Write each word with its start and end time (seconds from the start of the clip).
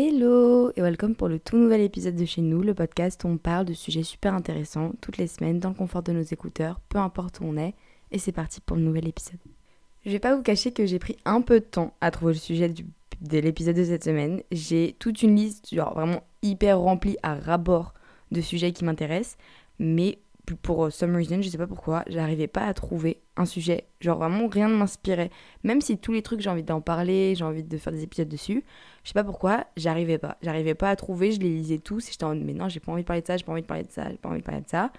Hello 0.00 0.70
et 0.76 0.80
welcome 0.80 1.16
pour 1.16 1.26
le 1.26 1.40
tout 1.40 1.56
nouvel 1.56 1.80
épisode 1.80 2.14
de 2.14 2.24
chez 2.24 2.40
nous, 2.40 2.62
le 2.62 2.72
podcast 2.72 3.24
où 3.24 3.26
on 3.26 3.36
parle 3.36 3.64
de 3.64 3.72
sujets 3.72 4.04
super 4.04 4.32
intéressants 4.32 4.92
toutes 5.00 5.16
les 5.16 5.26
semaines 5.26 5.58
dans 5.58 5.70
le 5.70 5.74
confort 5.74 6.04
de 6.04 6.12
nos 6.12 6.22
écouteurs, 6.22 6.78
peu 6.88 6.98
importe 6.98 7.40
où 7.40 7.44
on 7.46 7.56
est. 7.56 7.74
Et 8.12 8.20
c'est 8.20 8.30
parti 8.30 8.60
pour 8.60 8.76
le 8.76 8.84
nouvel 8.84 9.08
épisode. 9.08 9.40
Je 10.06 10.12
vais 10.12 10.20
pas 10.20 10.36
vous 10.36 10.42
cacher 10.44 10.70
que 10.70 10.86
j'ai 10.86 11.00
pris 11.00 11.16
un 11.24 11.40
peu 11.40 11.58
de 11.58 11.64
temps 11.64 11.94
à 12.00 12.12
trouver 12.12 12.34
le 12.34 12.38
sujet 12.38 12.72
de 12.72 13.38
l'épisode 13.38 13.74
de 13.74 13.82
cette 13.82 14.04
semaine. 14.04 14.40
J'ai 14.52 14.94
toute 15.00 15.24
une 15.24 15.34
liste, 15.34 15.74
genre 15.74 15.94
vraiment 15.94 16.22
hyper 16.42 16.78
remplie 16.78 17.16
à 17.24 17.34
rabord 17.34 17.92
de 18.30 18.40
sujets 18.40 18.70
qui 18.70 18.84
m'intéressent, 18.84 19.36
mais 19.80 20.20
pour 20.56 20.92
some 20.92 21.14
reason, 21.14 21.42
je 21.42 21.48
sais 21.48 21.58
pas 21.58 21.66
pourquoi, 21.66 22.04
j'arrivais 22.08 22.46
pas 22.46 22.64
à 22.64 22.74
trouver 22.74 23.20
un 23.36 23.44
sujet. 23.44 23.84
Genre 24.00 24.18
vraiment 24.18 24.48
rien 24.48 24.68
ne 24.68 24.76
m'inspirait. 24.76 25.30
Même 25.64 25.80
si 25.80 25.98
tous 25.98 26.12
les 26.12 26.22
trucs 26.22 26.40
j'ai 26.40 26.50
envie 26.50 26.62
d'en 26.62 26.80
parler, 26.80 27.34
j'ai 27.34 27.44
envie 27.44 27.62
de 27.62 27.78
faire 27.78 27.92
des 27.92 28.02
épisodes 28.02 28.28
dessus, 28.28 28.64
je 29.08 29.12
sais 29.14 29.14
pas 29.14 29.24
pourquoi, 29.24 29.64
j'arrivais 29.78 30.18
pas. 30.18 30.36
J'arrivais 30.42 30.74
pas 30.74 30.90
à 30.90 30.94
trouver, 30.94 31.32
je 31.32 31.40
les 31.40 31.48
lisais 31.48 31.78
tous 31.78 32.06
et 32.06 32.12
j'étais 32.12 32.24
en 32.24 32.34
mode 32.34 32.44
mais 32.44 32.52
non, 32.52 32.68
j'ai 32.68 32.78
pas 32.78 32.92
envie 32.92 33.00
de 33.00 33.06
parler 33.06 33.22
de 33.22 33.26
ça, 33.26 33.38
j'ai 33.38 33.42
pas 33.42 33.52
envie 33.52 33.62
de 33.62 33.66
parler 33.66 33.84
de 33.84 33.90
ça, 33.90 34.06
j'ai 34.10 34.18
pas 34.18 34.28
envie 34.28 34.40
de 34.40 34.44
parler 34.44 34.60
de 34.60 34.68
ça. 34.68 34.92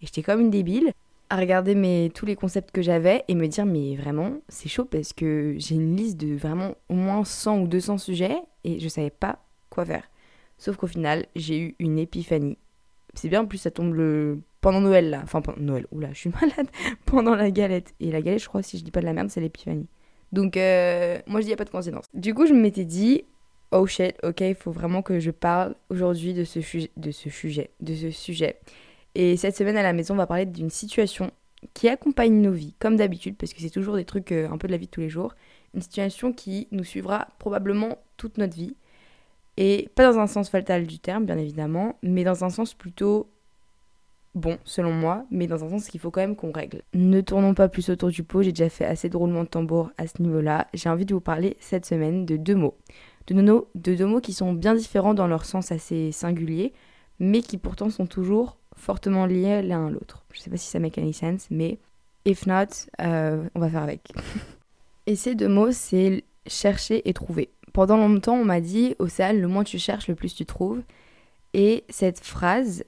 Et 0.00 0.06
j'étais 0.06 0.22
comme 0.22 0.38
une 0.42 0.50
débile 0.50 0.92
à 1.28 1.36
regarder 1.36 2.08
tous 2.14 2.24
les 2.24 2.36
concepts 2.36 2.70
que 2.70 2.82
j'avais 2.82 3.24
et 3.26 3.34
me 3.34 3.48
dire 3.48 3.66
mais 3.66 3.96
vraiment 3.96 4.34
c'est 4.48 4.68
chaud 4.68 4.84
parce 4.84 5.12
que 5.12 5.56
j'ai 5.58 5.74
une 5.74 5.96
liste 5.96 6.18
de 6.18 6.36
vraiment 6.36 6.76
au 6.88 6.94
moins 6.94 7.24
100 7.24 7.62
ou 7.62 7.66
200 7.66 7.98
sujets 7.98 8.38
et 8.62 8.78
je 8.78 8.88
savais 8.88 9.10
pas 9.10 9.40
quoi 9.70 9.84
faire. 9.84 10.08
Sauf 10.56 10.76
qu'au 10.76 10.86
final, 10.86 11.26
j'ai 11.34 11.58
eu 11.58 11.74
une 11.80 11.98
épiphanie. 11.98 12.58
C'est 13.14 13.28
bien, 13.28 13.40
en 13.40 13.46
plus 13.46 13.58
ça 13.58 13.72
tombe 13.72 13.92
le 13.92 14.38
pendant 14.60 14.80
Noël 14.80 15.10
là, 15.10 15.20
enfin 15.24 15.42
pendant 15.42 15.60
Noël, 15.60 15.88
oula, 15.90 16.10
je 16.12 16.18
suis 16.18 16.30
malade, 16.40 16.68
pendant 17.06 17.34
la 17.34 17.50
galette. 17.50 17.92
Et 17.98 18.12
la 18.12 18.22
galette, 18.22 18.40
je 18.40 18.48
crois, 18.48 18.62
si 18.62 18.78
je 18.78 18.84
dis 18.84 18.92
pas 18.92 19.00
de 19.00 19.06
la 19.06 19.14
merde, 19.14 19.30
c'est 19.30 19.40
l'épiphanie. 19.40 19.88
Donc, 20.30 20.56
euh, 20.56 21.18
moi 21.26 21.40
je 21.40 21.46
dis, 21.46 21.50
y 21.50 21.54
a 21.54 21.56
pas 21.56 21.64
de 21.64 21.70
coïncidence. 21.70 22.04
Du 22.14 22.34
coup, 22.34 22.46
je 22.46 22.52
m'étais 22.52 22.84
dit, 22.84 23.24
oh 23.72 23.86
shit, 23.86 24.16
ok, 24.22 24.40
il 24.40 24.54
faut 24.54 24.72
vraiment 24.72 25.02
que 25.02 25.20
je 25.20 25.30
parle 25.30 25.74
aujourd'hui 25.90 26.34
de 26.34 26.44
ce, 26.44 26.60
sujet, 26.60 26.90
de 26.96 27.10
ce 27.10 27.30
sujet. 28.10 28.60
Et 29.14 29.36
cette 29.36 29.56
semaine 29.56 29.76
à 29.76 29.82
la 29.82 29.92
maison, 29.92 30.14
on 30.14 30.18
va 30.18 30.26
parler 30.26 30.46
d'une 30.46 30.70
situation 30.70 31.30
qui 31.74 31.88
accompagne 31.88 32.40
nos 32.40 32.52
vies, 32.52 32.74
comme 32.78 32.96
d'habitude, 32.96 33.36
parce 33.36 33.52
que 33.52 33.60
c'est 33.60 33.70
toujours 33.70 33.96
des 33.96 34.04
trucs 34.04 34.32
euh, 34.32 34.48
un 34.50 34.58
peu 34.58 34.68
de 34.68 34.72
la 34.72 34.78
vie 34.78 34.86
de 34.86 34.90
tous 34.90 35.00
les 35.00 35.08
jours. 35.08 35.34
Une 35.74 35.82
situation 35.82 36.32
qui 36.32 36.68
nous 36.70 36.84
suivra 36.84 37.28
probablement 37.38 37.98
toute 38.16 38.38
notre 38.38 38.54
vie. 38.54 38.76
Et 39.56 39.88
pas 39.96 40.10
dans 40.10 40.20
un 40.20 40.28
sens 40.28 40.48
fatal 40.50 40.86
du 40.86 41.00
terme, 41.00 41.26
bien 41.26 41.36
évidemment, 41.36 41.96
mais 42.02 42.22
dans 42.22 42.44
un 42.44 42.50
sens 42.50 42.74
plutôt 42.74 43.28
bon, 44.36 44.56
selon 44.64 44.92
moi, 44.92 45.26
mais 45.32 45.48
dans 45.48 45.64
un 45.64 45.68
sens 45.68 45.88
qu'il 45.88 45.98
faut 45.98 46.12
quand 46.12 46.20
même 46.20 46.36
qu'on 46.36 46.52
règle. 46.52 46.82
Ne 46.94 47.20
tournons 47.20 47.54
pas 47.54 47.68
plus 47.68 47.90
autour 47.90 48.10
du 48.10 48.22
pot, 48.22 48.42
j'ai 48.42 48.52
déjà 48.52 48.68
fait 48.68 48.84
assez 48.84 49.08
de 49.08 49.16
roulements 49.16 49.42
de 49.42 49.48
tambour 49.48 49.90
à 49.98 50.06
ce 50.06 50.22
niveau-là. 50.22 50.68
J'ai 50.74 50.88
envie 50.88 51.06
de 51.06 51.14
vous 51.14 51.20
parler 51.20 51.56
cette 51.58 51.86
semaine 51.86 52.24
de 52.24 52.36
deux 52.36 52.54
mots. 52.54 52.76
De, 53.28 53.34
de 53.34 53.94
deux 53.94 54.06
mots 54.06 54.20
qui 54.20 54.32
sont 54.32 54.52
bien 54.52 54.74
différents 54.74 55.14
dans 55.14 55.26
leur 55.26 55.44
sens 55.44 55.70
assez 55.70 56.12
singulier, 56.12 56.72
mais 57.18 57.42
qui 57.42 57.58
pourtant 57.58 57.90
sont 57.90 58.06
toujours 58.06 58.56
fortement 58.76 59.26
liés 59.26 59.62
l'un 59.62 59.86
à 59.88 59.90
l'autre. 59.90 60.24
Je 60.32 60.40
sais 60.40 60.50
pas 60.50 60.56
si 60.56 60.68
ça 60.68 60.78
make 60.78 60.98
any 60.98 61.12
sense, 61.12 61.48
mais 61.50 61.78
if 62.24 62.46
not, 62.46 62.86
euh, 63.00 63.44
on 63.54 63.60
va 63.60 63.68
faire 63.68 63.82
avec. 63.82 64.12
et 65.06 65.16
ces 65.16 65.34
deux 65.34 65.48
mots, 65.48 65.72
c'est 65.72 66.24
chercher 66.46 67.08
et 67.08 67.12
trouver. 67.12 67.50
Pendant 67.72 67.96
longtemps, 67.96 68.36
on 68.36 68.44
m'a 68.44 68.60
dit, 68.60 68.94
Océane, 68.98 69.40
le 69.40 69.48
moins 69.48 69.64
tu 69.64 69.78
cherches, 69.78 70.08
le 70.08 70.14
plus 70.14 70.34
tu 70.34 70.46
trouves. 70.46 70.82
Et 71.54 71.84
cette 71.88 72.20
phrase, 72.20 72.84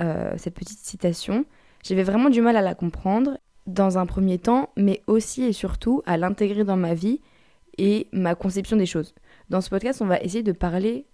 euh, 0.00 0.34
cette 0.36 0.54
petite 0.54 0.78
citation, 0.78 1.44
j'avais 1.82 2.02
vraiment 2.02 2.30
du 2.30 2.40
mal 2.40 2.56
à 2.56 2.62
la 2.62 2.74
comprendre 2.74 3.38
dans 3.66 3.98
un 3.98 4.06
premier 4.06 4.38
temps, 4.38 4.70
mais 4.76 5.02
aussi 5.06 5.44
et 5.44 5.52
surtout 5.52 6.02
à 6.06 6.16
l'intégrer 6.16 6.64
dans 6.64 6.76
ma 6.76 6.94
vie 6.94 7.20
et 7.78 8.08
ma 8.12 8.34
conception 8.34 8.76
des 8.76 8.86
choses. 8.86 9.14
Dans 9.50 9.60
ce 9.60 9.70
podcast, 9.70 10.00
on 10.00 10.06
va 10.06 10.18
essayer 10.20 10.42
de 10.42 10.52
parler 10.52 11.06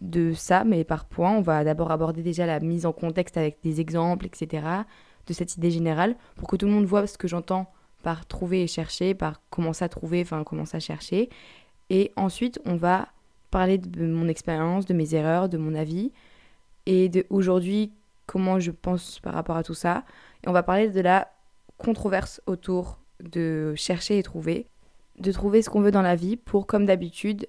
de 0.00 0.32
ça, 0.32 0.64
mais 0.64 0.84
par 0.84 1.04
points. 1.04 1.36
On 1.36 1.42
va 1.42 1.64
d'abord 1.64 1.90
aborder 1.90 2.22
déjà 2.22 2.46
la 2.46 2.60
mise 2.60 2.86
en 2.86 2.92
contexte 2.92 3.36
avec 3.36 3.58
des 3.62 3.80
exemples, 3.80 4.26
etc., 4.26 4.66
de 5.26 5.32
cette 5.34 5.56
idée 5.56 5.70
générale, 5.70 6.16
pour 6.36 6.48
que 6.48 6.56
tout 6.56 6.66
le 6.66 6.72
monde 6.72 6.86
voit 6.86 7.06
ce 7.06 7.18
que 7.18 7.28
j'entends 7.28 7.70
par 8.02 8.26
trouver 8.26 8.62
et 8.62 8.66
chercher, 8.66 9.14
par 9.14 9.42
commencer 9.50 9.84
à 9.84 9.88
trouver, 9.88 10.22
enfin 10.22 10.44
commencer 10.44 10.76
à 10.76 10.80
chercher. 10.80 11.28
Et 11.90 12.12
ensuite, 12.16 12.58
on 12.64 12.76
va 12.76 13.08
parler 13.50 13.76
de 13.76 14.06
mon 14.06 14.28
expérience, 14.28 14.86
de 14.86 14.94
mes 14.94 15.14
erreurs, 15.14 15.48
de 15.48 15.58
mon 15.58 15.74
avis, 15.74 16.12
et 16.86 17.08
de 17.08 17.26
aujourd'hui 17.28 17.92
comment 18.26 18.58
je 18.58 18.70
pense 18.70 19.20
par 19.20 19.34
rapport 19.34 19.56
à 19.56 19.62
tout 19.62 19.74
ça. 19.74 20.04
Et 20.44 20.48
on 20.48 20.52
va 20.52 20.62
parler 20.62 20.88
de 20.88 21.00
la 21.00 21.28
controverse 21.76 22.40
autour 22.46 22.98
de 23.20 23.74
chercher 23.76 24.18
et 24.18 24.22
trouver, 24.22 24.66
de 25.18 25.32
trouver 25.32 25.60
ce 25.60 25.68
qu'on 25.68 25.80
veut 25.80 25.90
dans 25.90 26.02
la 26.02 26.16
vie 26.16 26.36
pour, 26.36 26.66
comme 26.66 26.86
d'habitude, 26.86 27.48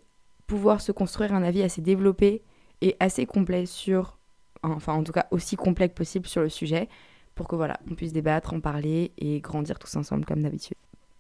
pouvoir 0.49 0.81
se 0.81 0.91
construire 0.91 1.33
un 1.33 1.43
avis 1.43 1.61
assez 1.61 1.81
développé 1.81 2.41
et 2.81 2.97
assez 2.99 3.27
complet 3.27 3.67
sur, 3.67 4.17
enfin 4.63 4.93
en 4.93 5.03
tout 5.03 5.11
cas 5.11 5.27
aussi 5.29 5.55
complet 5.55 5.87
que 5.87 5.93
possible 5.93 6.25
sur 6.25 6.41
le 6.41 6.49
sujet, 6.49 6.89
pour 7.35 7.47
que 7.47 7.55
voilà, 7.55 7.79
on 7.89 7.93
puisse 7.93 8.13
débattre, 8.13 8.53
en 8.53 8.59
parler 8.59 9.13
et 9.19 9.39
grandir 9.41 9.77
tous 9.77 9.95
ensemble 9.95 10.25
comme 10.25 10.41
d'habitude. 10.41 10.75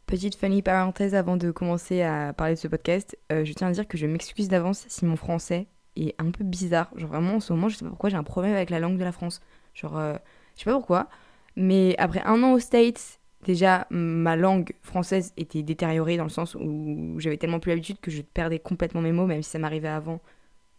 Petite 0.07 0.35
funny 0.35 0.63
parenthèse 0.63 1.13
avant 1.13 1.37
de 1.37 1.51
commencer 1.51 2.01
à 2.01 2.33
parler 2.33 2.55
de 2.55 2.59
ce 2.59 2.67
podcast, 2.67 3.15
euh, 3.31 3.45
je 3.45 3.53
tiens 3.53 3.67
à 3.67 3.71
dire 3.71 3.87
que 3.87 3.99
je 3.99 4.07
m'excuse 4.07 4.47
d'avance 4.49 4.85
si 4.87 5.05
mon 5.05 5.15
français 5.15 5.67
est 5.95 6.15
un 6.17 6.31
peu 6.31 6.43
bizarre. 6.43 6.89
Genre 6.95 7.09
vraiment 7.09 7.35
en 7.35 7.39
ce 7.39 7.53
moment, 7.53 7.69
je 7.69 7.77
sais 7.77 7.85
pas 7.85 7.89
pourquoi 7.89 8.09
j'ai 8.09 8.17
un 8.17 8.23
problème 8.23 8.55
avec 8.55 8.71
la 8.71 8.79
langue 8.79 8.97
de 8.97 9.03
la 9.03 9.11
France. 9.11 9.41
Genre, 9.75 9.95
euh, 9.95 10.15
je 10.55 10.63
sais 10.63 10.65
pas 10.65 10.75
pourquoi. 10.75 11.07
Mais 11.55 11.95
après 11.99 12.23
un 12.23 12.41
an 12.41 12.53
aux 12.53 12.59
States, 12.59 13.18
déjà 13.45 13.87
ma 13.89 14.35
langue 14.35 14.73
française 14.81 15.33
était 15.37 15.63
détériorée 15.63 16.17
dans 16.17 16.23
le 16.23 16.29
sens 16.29 16.55
où 16.55 17.15
j'avais 17.19 17.37
tellement 17.37 17.59
plus 17.59 17.69
l'habitude 17.69 17.99
que 17.99 18.11
je 18.11 18.21
perdais 18.21 18.59
complètement 18.59 19.01
mes 19.01 19.11
mots, 19.11 19.25
même 19.25 19.43
si 19.43 19.49
ça 19.49 19.59
m'arrivait 19.59 19.87
avant. 19.87 20.19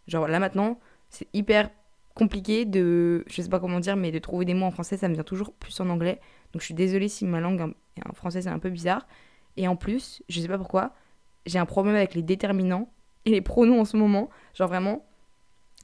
Genre 0.07 0.27
là 0.27 0.39
maintenant, 0.39 0.79
c'est 1.09 1.27
hyper 1.33 1.69
compliqué 2.13 2.65
de, 2.65 3.23
je 3.27 3.41
sais 3.41 3.49
pas 3.49 3.59
comment 3.59 3.79
dire, 3.79 3.95
mais 3.95 4.11
de 4.11 4.19
trouver 4.19 4.45
des 4.45 4.53
mots 4.53 4.65
en 4.65 4.71
français, 4.71 4.97
ça 4.97 5.07
me 5.07 5.13
vient 5.13 5.23
toujours 5.23 5.53
plus 5.53 5.79
en 5.79 5.89
anglais. 5.89 6.19
Donc 6.53 6.61
je 6.61 6.65
suis 6.65 6.73
désolée 6.73 7.07
si 7.07 7.25
ma 7.25 7.39
langue 7.39 7.73
en 8.05 8.13
français 8.13 8.39
est 8.39 8.47
un 8.47 8.59
peu 8.59 8.69
bizarre. 8.69 9.07
Et 9.57 9.67
en 9.67 9.75
plus, 9.75 10.21
je 10.29 10.39
sais 10.39 10.47
pas 10.47 10.57
pourquoi, 10.57 10.93
j'ai 11.45 11.59
un 11.59 11.65
problème 11.65 11.95
avec 11.95 12.15
les 12.15 12.21
déterminants 12.21 12.89
et 13.25 13.31
les 13.31 13.41
pronoms 13.41 13.81
en 13.81 13.85
ce 13.85 13.97
moment. 13.97 14.29
Genre 14.53 14.67
vraiment, 14.67 15.05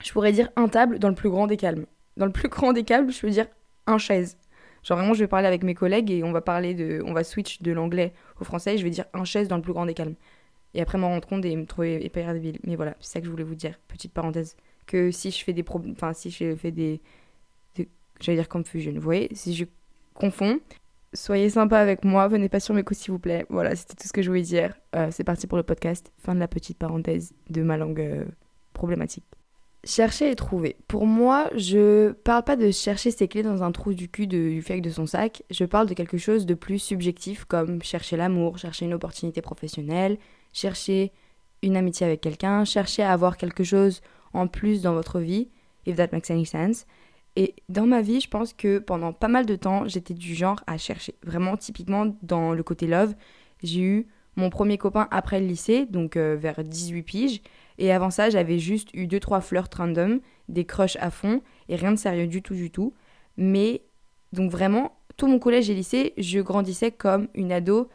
je 0.04 0.12
pourrais 0.12 0.32
dire 0.32 0.50
un 0.56 0.68
table 0.68 1.00
dans 1.00 1.10
le 1.10 1.16
plus 1.16 1.30
grand 1.30 1.48
des 1.48 1.58
calmes. 1.58 1.86
Dans 2.18 2.26
le 2.26 2.32
plus 2.32 2.50
grand 2.50 2.74
des 2.74 2.84
calmes, 2.84 3.12
je 3.12 3.20
peux 3.22 3.30
dire 3.30 3.48
un 3.86 3.98
chaise. 3.98 4.38
Genre 4.84 4.98
vraiment, 4.98 5.14
je 5.14 5.20
vais 5.20 5.28
parler 5.28 5.48
avec 5.48 5.64
mes 5.64 5.74
collègues 5.74 6.12
et 6.12 6.24
on 6.24 6.32
va 6.32 6.42
parler 6.42 6.74
de, 6.74 7.02
on 7.06 7.14
va 7.14 7.24
switch 7.24 7.62
de 7.62 7.72
l'anglais 7.72 8.14
au 8.40 8.44
français 8.44 8.76
et 8.76 8.78
je 8.78 8.84
vais 8.84 8.90
dire 8.90 9.06
un 9.14 9.24
chaise 9.24 9.48
dans 9.48 9.58
le 9.58 9.62
plus 9.62 9.74
grand 9.74 9.86
des 9.86 9.94
calmes. 9.94 10.16
Et 10.74 10.82
après 10.82 10.98
m'en 10.98 11.08
rendre 11.08 11.28
compte 11.28 11.46
et 11.46 11.56
me 11.56 11.66
trouver 11.66 12.04
hyper 12.04 12.34
débile. 12.34 12.60
Mais 12.66 12.76
voilà, 12.76 12.96
c'est 13.00 13.14
ça 13.14 13.20
que 13.20 13.26
je 13.26 13.32
voulais 13.32 13.44
vous 13.44 13.56
dire. 13.56 13.80
Petite 13.88 14.14
parenthèse. 14.14 14.56
Que 14.86 15.12
si 15.12 15.32
je 15.32 15.44
fais 15.44 15.54
des 15.54 15.64
problèmes, 15.64 15.94
enfin 15.94 16.14
si 16.14 16.30
je 16.30 16.56
fais 16.56 16.72
des, 16.72 17.02
j'allais 18.20 18.38
dire 18.38 18.50
confusion. 18.50 18.92
Vous 18.94 19.02
voyez, 19.02 19.30
si 19.34 19.56
je 19.56 19.66
confonds, 20.14 20.60
soyez 21.14 21.50
sympa 21.50 21.80
avec 21.80 22.04
moi, 22.04 22.28
venez 22.28 22.50
pas 22.50 22.60
sur 22.60 22.74
mes 22.74 22.84
coups 22.84 23.00
s'il 23.00 23.12
vous 23.12 23.20
plaît. 23.20 23.46
Voilà, 23.50 23.76
c'était 23.76 23.96
tout 23.96 24.08
ce 24.08 24.14
que 24.14 24.22
je 24.22 24.30
voulais 24.30 24.42
dire. 24.42 24.74
Euh, 24.96 25.10
c'est 25.12 25.24
parti 25.24 25.48
pour 25.48 25.58
le 25.58 25.64
podcast. 25.64 26.12
Fin 26.18 26.36
de 26.36 26.40
la 26.40 26.48
petite 26.48 26.78
parenthèse 26.78 27.34
de 27.50 27.62
ma 27.62 27.78
langue 27.78 28.02
euh, 28.02 28.26
problématique. 28.74 29.26
Chercher 29.84 30.32
et 30.32 30.36
trouver. 30.36 30.76
Pour 30.88 31.06
moi, 31.06 31.50
je 31.56 32.12
parle 32.12 32.44
pas 32.44 32.56
de 32.56 32.72
chercher 32.72 33.12
ses 33.12 33.28
clés 33.28 33.44
dans 33.44 33.64
un 33.64 33.72
trou 33.72 33.94
du 33.94 34.10
cul 34.10 34.28
du 34.28 34.62
fake 34.62 34.82
de 34.82 34.90
son 34.90 35.06
sac. 35.06 35.44
Je 35.50 35.66
parle 35.66 35.88
de 35.88 35.94
quelque 35.94 36.18
chose 36.18 36.46
de 36.46 36.56
plus 36.56 36.80
subjectif 36.80 37.46
comme 37.46 37.82
chercher 37.82 38.18
l'amour, 38.18 38.58
chercher 38.58 38.86
une 38.86 38.94
opportunité 38.94 39.42
professionnelle, 39.42 40.18
chercher 40.52 41.14
une 41.62 41.78
amitié 41.78 42.06
avec 42.06 42.22
quelqu'un, 42.22 42.66
chercher 42.66 43.04
à 43.04 43.14
avoir 43.14 43.38
quelque 43.38 43.64
chose 43.64 44.02
en 44.34 44.48
plus 44.48 44.82
dans 44.82 44.94
votre 44.94 45.20
vie, 45.20 45.50
if 45.86 45.96
that 45.96 46.10
makes 46.12 46.30
any 46.30 46.46
sense. 46.46 46.86
Et 47.36 47.56
dans 47.70 47.86
ma 47.86 48.02
vie, 48.02 48.20
je 48.20 48.30
pense 48.30 48.52
que 48.54 48.80
pendant 48.80 49.14
pas 49.14 49.28
mal 49.28 49.46
de 49.46 49.56
temps, 49.56 49.88
j'étais 49.88 50.16
du 50.16 50.34
genre 50.34 50.60
à 50.66 50.78
chercher. 50.78 51.14
Vraiment, 51.24 51.56
typiquement, 51.56 52.18
dans 52.24 52.54
le 52.54 52.64
côté 52.64 52.88
love, 52.88 53.14
j'ai 53.62 53.82
eu 53.82 54.08
mon 54.36 54.50
premier 54.50 54.78
copain 54.78 55.08
après 55.12 55.40
le 55.40 55.48
lycée, 55.48 55.86
donc 55.86 56.18
euh, 56.18 56.36
vers 56.36 56.64
18 56.64 57.04
piges. 57.04 57.42
Et 57.78 57.92
avant 57.92 58.10
ça, 58.10 58.30
j'avais 58.30 58.60
juste 58.60 58.90
eu 58.94 59.08
deux 59.08 59.20
trois 59.20 59.42
flirts 59.42 59.70
random, 59.76 60.20
des 60.50 60.66
crushs 60.66 60.98
à 61.00 61.12
fond 61.12 61.42
et 61.70 61.76
rien 61.76 61.92
de 61.92 61.98
sérieux 61.98 62.28
du 62.28 62.42
tout 62.42 62.56
du 62.56 62.72
tout. 62.72 62.94
Mais 63.38 63.84
donc 64.34 64.52
vraiment, 64.52 64.98
tout 65.16 65.28
mon 65.28 65.40
collège 65.40 65.70
et 65.70 65.74
lycée, 65.74 66.14
je 66.18 66.40
grandissais 66.40 66.92
comme 66.92 67.28
une 67.34 67.52
ado 67.52 67.90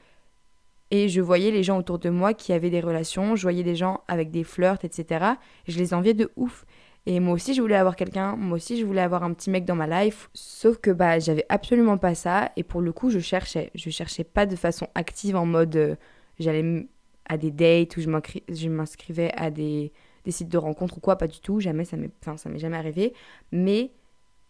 et 0.90 1.08
je 1.08 1.20
voyais 1.20 1.50
les 1.50 1.62
gens 1.62 1.78
autour 1.78 1.98
de 1.98 2.10
moi 2.10 2.34
qui 2.34 2.52
avaient 2.52 2.70
des 2.70 2.80
relations, 2.80 3.34
je 3.34 3.42
voyais 3.42 3.62
des 3.62 3.76
gens 3.76 4.02
avec 4.08 4.30
des 4.30 4.44
flirts, 4.44 4.84
etc. 4.84 5.24
je 5.66 5.78
les 5.78 5.94
enviais 5.94 6.14
de 6.14 6.30
ouf. 6.36 6.66
Et 7.06 7.18
moi 7.18 7.34
aussi, 7.34 7.54
je 7.54 7.60
voulais 7.60 7.76
avoir 7.76 7.96
quelqu'un, 7.96 8.36
moi 8.36 8.56
aussi, 8.56 8.78
je 8.78 8.84
voulais 8.84 9.00
avoir 9.00 9.24
un 9.24 9.32
petit 9.32 9.50
mec 9.50 9.64
dans 9.64 9.74
ma 9.74 10.04
life. 10.04 10.30
Sauf 10.34 10.78
que 10.78 10.90
bah, 10.90 11.18
j'avais 11.18 11.44
absolument 11.48 11.98
pas 11.98 12.14
ça. 12.14 12.52
Et 12.56 12.62
pour 12.62 12.80
le 12.80 12.92
coup, 12.92 13.10
je 13.10 13.18
cherchais. 13.18 13.70
Je 13.74 13.90
cherchais 13.90 14.22
pas 14.22 14.46
de 14.46 14.54
façon 14.54 14.86
active 14.94 15.34
en 15.34 15.44
mode 15.44 15.74
euh, 15.74 15.96
j'allais 16.38 16.86
à 17.26 17.36
des 17.36 17.50
dates 17.50 17.96
ou 17.96 18.00
je 18.00 18.68
m'inscrivais 18.68 19.32
à 19.36 19.50
des, 19.50 19.92
sites 20.28 20.48
de 20.48 20.58
rencontres 20.58 20.98
ou 20.98 21.00
quoi, 21.00 21.16
pas 21.16 21.28
du 21.28 21.40
tout, 21.40 21.60
jamais, 21.60 21.84
ça 21.84 21.96
m'est 21.96 22.58
jamais 22.58 22.76
arrivé. 22.76 23.12
Mais 23.52 23.92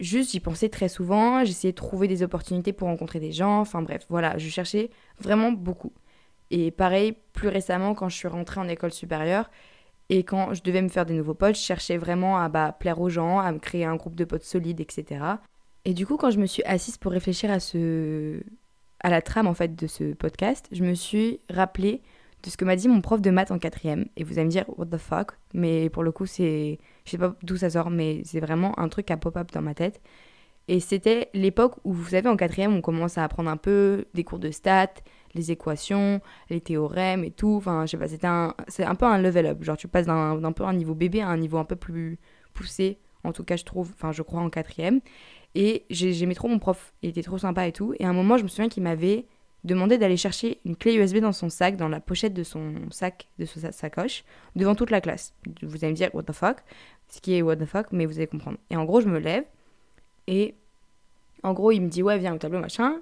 juste, 0.01 0.33
j'y 0.33 0.41
pensais 0.41 0.69
très 0.69 0.89
souvent, 0.89 1.45
j'essayais 1.45 1.73
de 1.73 1.77
trouver 1.77 2.09
des 2.09 2.23
opportunités 2.23 2.73
pour 2.73 2.89
rencontrer 2.89 3.21
des 3.21 3.33
gens, 3.33 3.61
enfin 3.61 3.83
bref, 3.83 4.07
voilà, 4.09 4.39
je 4.39 4.49
cherchais 4.49 4.91
vraiment 5.21 5.53
beaucoup. 5.53 5.93
Et 6.51 6.71
pareil, 6.71 7.17
plus 7.33 7.49
récemment, 7.49 7.95
quand 7.95 8.09
je 8.09 8.17
suis 8.17 8.29
rentrée 8.29 8.61
en 8.61 8.69
école 8.69 8.93
supérieure, 8.93 9.51
Et 10.11 10.25
quand 10.25 10.53
je 10.55 10.63
devais 10.63 10.83
me 10.83 10.89
faire 10.89 11.07
des 11.07 11.15
nouveaux 11.15 11.35
potes, 11.35 11.57
je 11.57 11.61
cherchais 11.63 11.97
vraiment 11.97 12.37
à 12.39 12.49
bah, 12.51 12.77
plaire 12.79 13.01
aux 13.01 13.09
gens, 13.09 13.39
à 13.39 13.51
me 13.53 13.59
créer 13.59 13.87
un 13.87 13.97
groupe 13.97 14.17
de 14.17 14.25
potes 14.27 14.45
solides, 14.45 14.81
etc. 14.81 15.25
Et 15.85 15.95
du 15.95 16.07
coup, 16.07 16.17
quand 16.19 16.31
je 16.31 16.39
me 16.39 16.47
suis 16.47 16.63
assise 16.65 16.99
pour 16.99 17.13
réfléchir 17.13 17.51
à 17.51 17.61
ce, 17.61 18.43
à 19.01 19.11
la 19.11 19.23
trame 19.23 19.47
en 19.47 19.55
fait 19.55 19.75
de 19.75 19.87
ce 19.87 20.13
podcast, 20.15 20.69
je 20.73 20.85
me 20.85 20.95
suis 20.95 21.41
rappelé 21.49 22.03
de 22.43 22.51
ce 22.51 22.57
que 22.57 22.65
m'a 22.65 22.77
dit 22.77 22.89
mon 22.89 23.01
prof 23.01 23.21
de 23.21 23.31
maths 23.31 23.51
en 23.51 23.59
quatrième. 23.59 24.07
Et 24.17 24.25
vous 24.25 24.35
allez 24.35 24.47
me 24.47 24.51
dire 24.51 24.65
what 24.77 24.87
the 24.87 24.99
fuck, 24.99 25.33
mais 25.55 25.91
pour 25.91 26.03
le 26.03 26.13
coup 26.13 26.27
c'est, 26.27 26.79
je 27.05 27.11
sais 27.11 27.19
pas 27.19 27.35
d'où 27.43 27.57
ça 27.57 27.71
sort, 27.71 27.91
mais 27.91 28.23
c'est 28.25 28.41
vraiment 28.41 28.79
un 28.79 28.89
truc 28.89 29.11
à 29.11 29.17
pop-up 29.17 29.51
dans 29.53 29.63
ma 29.63 29.75
tête. 29.75 30.01
Et 30.69 30.81
c'était 30.81 31.29
l'époque 31.35 31.75
où 31.85 31.93
vous 31.93 32.09
savez 32.11 32.29
en 32.29 32.37
quatrième 32.37 32.73
on 32.75 32.81
commence 32.81 33.19
à 33.19 33.25
apprendre 33.25 33.51
un 33.51 33.57
peu 33.57 34.05
des 34.15 34.25
cours 34.25 34.39
de 34.39 34.51
stats, 34.51 34.95
les 35.35 35.51
équations, 35.51 36.21
les 36.51 36.61
théorèmes 36.61 37.25
et 37.25 37.31
tout. 37.31 37.55
Enfin 37.57 37.87
je 37.87 37.97
sais 37.97 38.19
pas, 38.19 38.29
un, 38.29 38.55
c'est 38.69 38.85
un 38.85 38.95
peu 38.95 39.07
un 39.07 39.19
level 39.19 39.47
up. 39.47 39.63
Genre 39.63 39.77
tu 39.77 39.89
passes 39.89 40.07
d'un 40.07 40.53
peu 40.53 40.65
un 40.65 40.75
niveau 40.75 40.95
bébé 40.95 41.21
à 41.21 41.29
un 41.29 41.37
niveau 41.37 41.59
un 41.59 41.65
peu 41.65 41.77
plus 41.77 42.19
poussé. 42.55 42.99
En 43.25 43.33
tout 43.33 43.45
cas 43.45 43.57
je 43.57 43.65
trouve, 43.65 43.91
enfin 43.95 44.13
je 44.13 44.23
crois 44.23 44.41
en 44.41 44.51
quatrième. 44.51 45.01
Et 45.55 45.85
j'aimais 45.91 46.35
trop 46.35 46.49
mon 46.49 46.59
prof, 46.59 46.95
il 47.03 47.11
était 47.11 47.23
trop 47.23 47.39
sympa 47.39 47.67
et 47.67 47.73
tout. 47.73 47.95
Et 47.99 48.05
à 48.05 48.09
un 48.09 48.13
moment, 48.15 48.39
je 48.39 48.43
me 48.43 48.49
souviens 48.49 48.69
qu'il 48.69 48.83
m'avait 48.83 49.27
demandé 49.65 49.99
d'aller 49.99 50.17
chercher 50.17 50.61
une 50.65 50.77
clé 50.77 50.95
USB 50.95 51.19
dans 51.19 51.33
son 51.33 51.49
sac, 51.49 51.77
dans 51.77 51.89
la 51.89 52.01
pochette 52.01 52.35
de 52.35 52.43
son 52.43 52.75
sac, 52.91 53.29
de 53.39 53.45
sa 53.45 53.73
sacoche, 53.73 54.25
devant 54.57 54.75
toute 54.75 54.91
la 54.91 55.01
classe. 55.01 55.35
Vous 55.63 55.85
allez 55.85 55.93
me 55.93 55.97
dire, 55.97 56.11
what 56.15 56.25
the 56.25 56.33
fuck? 56.33 56.59
Ce 57.09 57.21
qui 57.21 57.35
est 57.35 57.43
what 57.43 57.57
the 57.57 57.67
fuck, 57.67 57.87
mais 57.93 58.07
vous 58.07 58.17
allez 58.19 58.27
comprendre. 58.27 58.59
Et 58.71 58.77
en 58.77 58.85
gros, 58.85 59.01
je 59.01 59.09
me 59.09 59.19
lève, 59.19 59.45
et 60.27 60.55
en 61.43 61.53
gros, 61.53 61.73
il 61.73 61.81
me 61.81 61.89
dit, 61.89 62.03
ouais, 62.03 62.19
viens 62.19 62.35
au 62.35 62.39
tableau, 62.39 62.61
machin. 62.61 63.01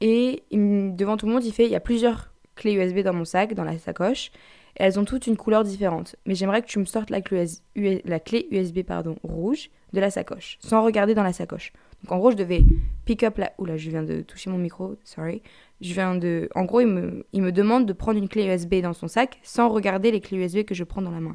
Et 0.00 0.42
devant 0.50 1.16
tout 1.16 1.26
le 1.26 1.32
monde, 1.32 1.44
il 1.44 1.52
fait, 1.52 1.66
il 1.66 1.70
y 1.70 1.76
a 1.76 1.80
plusieurs 1.80 2.32
clés 2.54 2.74
USB 2.74 3.00
dans 3.00 3.12
mon 3.12 3.24
sac, 3.24 3.54
dans 3.54 3.64
la 3.64 3.78
sacoche. 3.78 4.30
Et 4.78 4.84
elles 4.84 4.98
ont 4.98 5.04
toutes 5.04 5.26
une 5.26 5.36
couleur 5.36 5.64
différente. 5.64 6.16
Mais 6.26 6.34
j'aimerais 6.34 6.62
que 6.62 6.66
tu 6.66 6.78
me 6.78 6.84
sortes 6.84 7.10
la 7.10 7.20
clé, 7.20 7.44
la 7.76 8.20
clé 8.20 8.48
USB 8.50 8.82
pardon, 8.82 9.16
rouge 9.22 9.70
de 9.92 10.00
la 10.00 10.10
sacoche, 10.10 10.58
sans 10.60 10.82
regarder 10.82 11.14
dans 11.14 11.22
la 11.22 11.32
sacoche. 11.32 11.72
Donc 12.02 12.12
en 12.12 12.18
gros, 12.18 12.30
je 12.30 12.36
devais 12.36 12.64
pick 13.04 13.22
up 13.22 13.38
la... 13.38 13.52
Oula, 13.58 13.76
je 13.76 13.90
viens 13.90 14.02
de 14.02 14.22
toucher 14.22 14.50
mon 14.50 14.58
micro, 14.58 14.96
sorry. 15.04 15.42
Je 15.80 15.92
viens 15.92 16.14
de... 16.14 16.48
En 16.54 16.64
gros, 16.64 16.80
il 16.80 16.86
me, 16.86 17.26
il 17.32 17.42
me 17.42 17.52
demande 17.52 17.86
de 17.86 17.92
prendre 17.92 18.18
une 18.18 18.28
clé 18.28 18.46
USB 18.46 18.76
dans 18.76 18.92
son 18.92 19.08
sac 19.08 19.38
sans 19.42 19.68
regarder 19.68 20.10
les 20.10 20.20
clés 20.20 20.38
USB 20.38 20.62
que 20.62 20.74
je 20.74 20.84
prends 20.84 21.02
dans 21.02 21.10
la 21.10 21.20
main. 21.20 21.34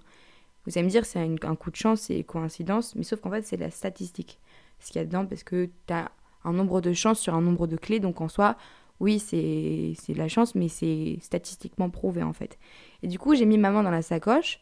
Vous 0.65 0.71
allez 0.75 0.85
me 0.85 0.89
dire, 0.89 1.05
c'est 1.05 1.19
un 1.19 1.55
coup 1.55 1.69
de 1.69 1.75
chance, 1.75 2.01
c'est 2.01 2.23
coïncidence, 2.23 2.95
mais 2.95 3.03
sauf 3.03 3.19
qu'en 3.21 3.29
fait, 3.29 3.45
c'est 3.45 3.57
la 3.57 3.69
statistique. 3.69 4.39
Ce 4.79 4.91
qu'il 4.91 4.99
y 4.99 5.03
a 5.03 5.05
dedans, 5.05 5.25
parce 5.25 5.43
que 5.43 5.69
tu 5.87 5.93
as 5.93 6.11
un 6.43 6.53
nombre 6.53 6.81
de 6.81 6.93
chances 6.93 7.19
sur 7.19 7.35
un 7.35 7.41
nombre 7.41 7.67
de 7.67 7.77
clés, 7.77 7.99
donc 7.99 8.19
en 8.21 8.29
soi, 8.29 8.55
oui, 8.99 9.19
c'est 9.19 9.37
de 9.37 10.17
la 10.17 10.27
chance, 10.27 10.55
mais 10.55 10.69
c'est 10.69 11.17
statistiquement 11.21 11.89
prouvé 11.89 12.23
en 12.23 12.33
fait. 12.33 12.57
Et 13.03 13.07
du 13.07 13.19
coup, 13.19 13.35
j'ai 13.35 13.45
mis 13.45 13.57
ma 13.57 13.69
main 13.69 13.83
dans 13.83 13.91
la 13.91 14.01
sacoche, 14.01 14.59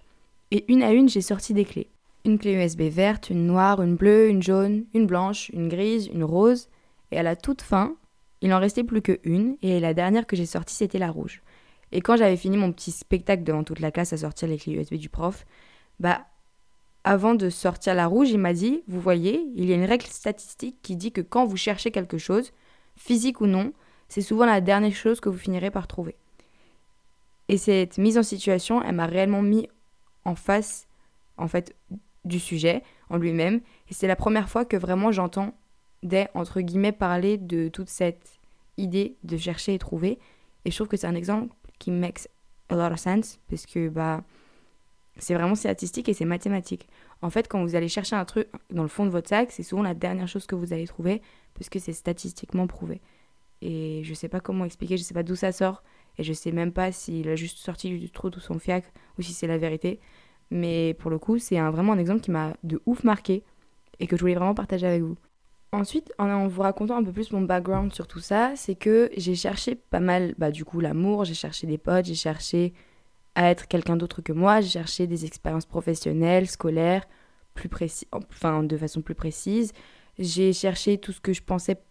et 0.52 0.66
une 0.72 0.84
à 0.84 0.92
une, 0.92 1.08
j'ai 1.08 1.22
sorti 1.22 1.54
des 1.54 1.66
clés 1.66 1.88
une 2.26 2.40
clé 2.40 2.54
USB 2.54 2.84
verte, 2.84 3.30
une 3.30 3.46
noire, 3.46 3.82
une 3.82 3.96
bleue, 3.96 4.30
une 4.30 4.42
jaune, 4.42 4.86
une 4.94 5.08
blanche, 5.08 5.50
une 5.50 5.68
grise, 5.68 6.08
une 6.08 6.24
rose, 6.24 6.70
et 7.12 7.18
à 7.18 7.24
la 7.24 7.36
toute 7.36 7.62
fin, 7.62 7.96
il 8.42 8.54
en 8.54 8.60
restait 8.60 8.84
plus 8.84 9.02
que 9.02 9.20
une, 9.24 9.58
et 9.62 9.80
la 9.80 9.94
dernière 9.94 10.26
que 10.26 10.36
j'ai 10.36 10.46
sortie, 10.46 10.76
c'était 10.76 11.00
la 11.00 11.12
rouge. 11.12 11.42
Et 11.92 12.02
quand 12.02 12.18
j'avais 12.18 12.38
fini 12.38 12.58
mon 12.58 12.72
petit 12.72 12.92
spectacle 12.92 13.44
devant 13.44 13.64
toute 13.64 13.80
la 13.80 13.92
classe 13.92 14.14
à 14.14 14.18
sortir 14.18 14.48
les 14.48 14.58
clés 14.58 14.74
USB 14.74 14.96
du 14.96 15.10
prof, 15.10 15.46
bah, 16.00 16.26
avant 17.04 17.36
de 17.36 17.50
sortir 17.50 17.94
la 17.96 18.08
rouge, 18.08 18.32
il 18.32 18.40
m'a 18.40 18.54
dit, 18.54 18.84
vous 18.88 19.00
voyez, 19.00 19.46
il 19.56 19.66
y 19.66 19.74
a 19.74 19.76
une 19.76 19.86
règle 19.86 20.06
statistique 20.06 20.78
qui 20.82 20.96
dit 20.96 21.12
que 21.12 21.22
quand 21.22 21.46
vous 21.46 21.58
cherchez 21.58 21.92
quelque 21.92 22.18
chose, 22.18 22.52
physique 22.96 23.42
ou 23.42 23.48
non, 23.48 23.74
c'est 24.08 24.22
souvent 24.22 24.46
la 24.46 24.62
dernière 24.62 24.96
chose 24.96 25.20
que 25.20 25.30
vous 25.30 25.38
finirez 25.38 25.72
par 25.72 25.88
trouver. 25.88 26.16
Et 27.50 27.58
cette 27.58 27.98
mise 27.98 28.18
en 28.18 28.24
situation, 28.24 28.82
elle 28.82 28.96
m'a 28.96 29.06
réellement 29.06 29.42
mis 29.42 29.68
en 30.24 30.36
face, 30.36 30.88
en 31.38 31.48
fait, 31.48 31.76
du 32.26 32.40
sujet 32.40 32.84
en 33.10 33.18
lui-même. 33.18 33.62
Et 33.90 33.94
c'est 33.94 34.08
la 34.08 34.16
première 34.16 34.50
fois 34.50 34.66
que 34.66 34.78
vraiment 34.78 35.12
j'entends 35.12 35.54
des, 36.04 36.28
entre 36.34 36.62
guillemets, 36.62 36.92
parler 36.92 37.38
de 37.38 37.70
toute 37.70 37.90
cette 37.90 38.40
idée 38.78 39.18
de 39.24 39.38
chercher 39.38 39.74
et 39.74 39.80
trouver. 39.80 40.20
Et 40.66 40.72
je 40.72 40.76
trouve 40.76 40.88
que 40.88 40.98
c'est 40.98 41.08
un 41.08 41.16
exemple 41.16 41.54
qui 41.80 41.92
makes 41.92 42.28
a 42.70 42.76
lot 42.76 42.94
of 42.94 43.00
sense, 43.00 43.40
parce 43.50 43.66
que 43.66 43.90
bah, 43.90 44.24
c'est 45.18 45.34
vraiment 45.34 45.56
statistique 45.56 46.10
et 46.10 46.14
c'est 46.14 46.26
mathématique. 46.26 46.88
En 47.22 47.30
fait, 47.30 47.48
quand 47.48 47.62
vous 47.62 47.76
allez 47.76 47.88
chercher 47.90 48.16
un 48.16 48.26
truc 48.26 48.48
dans 48.70 48.84
le 48.84 48.90
fond 48.90 49.06
de 49.06 49.12
votre 49.12 49.30
sac, 49.30 49.52
c'est 49.52 49.64
souvent 49.64 49.84
la 49.84 49.94
dernière 49.94 50.28
chose 50.28 50.46
que 50.46 50.56
vous 50.56 50.74
allez 50.74 50.88
trouver, 50.88 51.22
parce 51.54 51.70
que 51.70 51.80
c'est 51.80 51.94
statistiquement 51.94 52.68
prouvé. 52.68 53.02
Et 53.62 54.02
je 54.04 54.14
sais 54.14 54.28
pas 54.28 54.40
comment 54.40 54.66
expliquer, 54.66 54.98
je 54.98 55.04
sais 55.04 55.14
pas 55.14 55.24
d'où 55.24 55.36
ça 55.36 55.52
sort, 55.52 55.84
et 56.18 56.24
je 56.24 56.34
sais 56.34 56.52
même 56.52 56.72
pas 56.72 56.92
s'il 56.92 57.30
a 57.30 57.36
juste 57.36 57.58
sorti 57.58 57.98
du 57.98 58.10
trou 58.10 58.30
de 58.30 58.40
son 58.40 58.60
fiac 58.60 58.86
ou 59.18 59.22
si 59.22 59.34
c'est 59.34 59.48
la 59.48 59.58
vérité. 59.58 60.00
Mais 60.52 60.94
pour 60.96 61.10
le 61.10 61.18
coup, 61.18 61.38
c'est 61.40 61.60
vraiment 61.60 61.94
un 61.94 61.98
exemple 61.98 62.22
qui 62.22 62.32
m'a 62.32 62.56
de 62.64 62.82
ouf 62.86 63.04
marqué 63.04 63.44
et 64.00 64.08
que 64.08 64.16
je 64.16 64.22
voulais 64.22 64.36
vraiment 64.36 64.54
partager 64.54 64.86
avec 64.88 65.02
vous. 65.02 65.16
Ensuite, 65.72 66.14
en 66.20 66.48
vous 66.48 66.62
racontant 66.62 66.98
un 66.98 67.04
peu 67.04 67.12
plus 67.12 67.32
mon 67.32 67.42
background 67.42 67.92
sur 67.94 68.06
tout 68.06 68.20
ça, 68.20 68.54
c'est 68.56 68.76
que 68.76 69.10
j'ai 69.18 69.34
cherché 69.34 69.74
pas 69.74 70.00
mal, 70.00 70.36
bah, 70.38 70.52
du 70.52 70.66
coup, 70.66 70.80
l'amour, 70.80 71.26
j'ai 71.26 71.34
cherché 71.34 71.66
des 71.66 71.80
potes, 71.80 72.06
j'ai 72.06 72.14
cherché 72.14 72.74
à 73.34 73.50
être 73.50 73.68
quelqu'un 73.68 73.98
d'autre 73.98 74.22
que 74.22 74.34
moi, 74.34 74.62
j'ai 74.62 74.70
cherché 74.70 75.08
des 75.08 75.26
expériences 75.26 75.66
professionnelles, 75.66 76.48
scolaires, 76.48 77.08
plus 77.56 77.70
précis, 77.70 78.08
enfin, 78.12 78.62
de 78.62 78.78
façon 78.78 79.02
plus 79.02 79.16
précise. 79.16 79.74
J'ai 80.20 80.54
cherché 80.54 81.00
tout 81.00 81.12
ce 81.12 81.20
que 81.20 81.34
je 81.34 81.42
pensais 81.42 81.82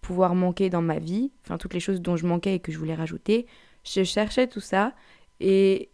pouvoir 0.00 0.34
manquer 0.34 0.70
dans 0.70 0.80
ma 0.80 0.98
vie, 0.98 1.32
enfin, 1.44 1.58
toutes 1.58 1.74
les 1.74 1.80
choses 1.80 2.00
dont 2.00 2.16
je 2.16 2.26
manquais 2.26 2.54
et 2.54 2.60
que 2.60 2.72
je 2.72 2.78
voulais 2.78 2.94
rajouter. 2.94 3.46
Je 3.84 4.02
cherchais 4.02 4.46
tout 4.46 4.60
ça 4.60 4.94
et 5.40 5.90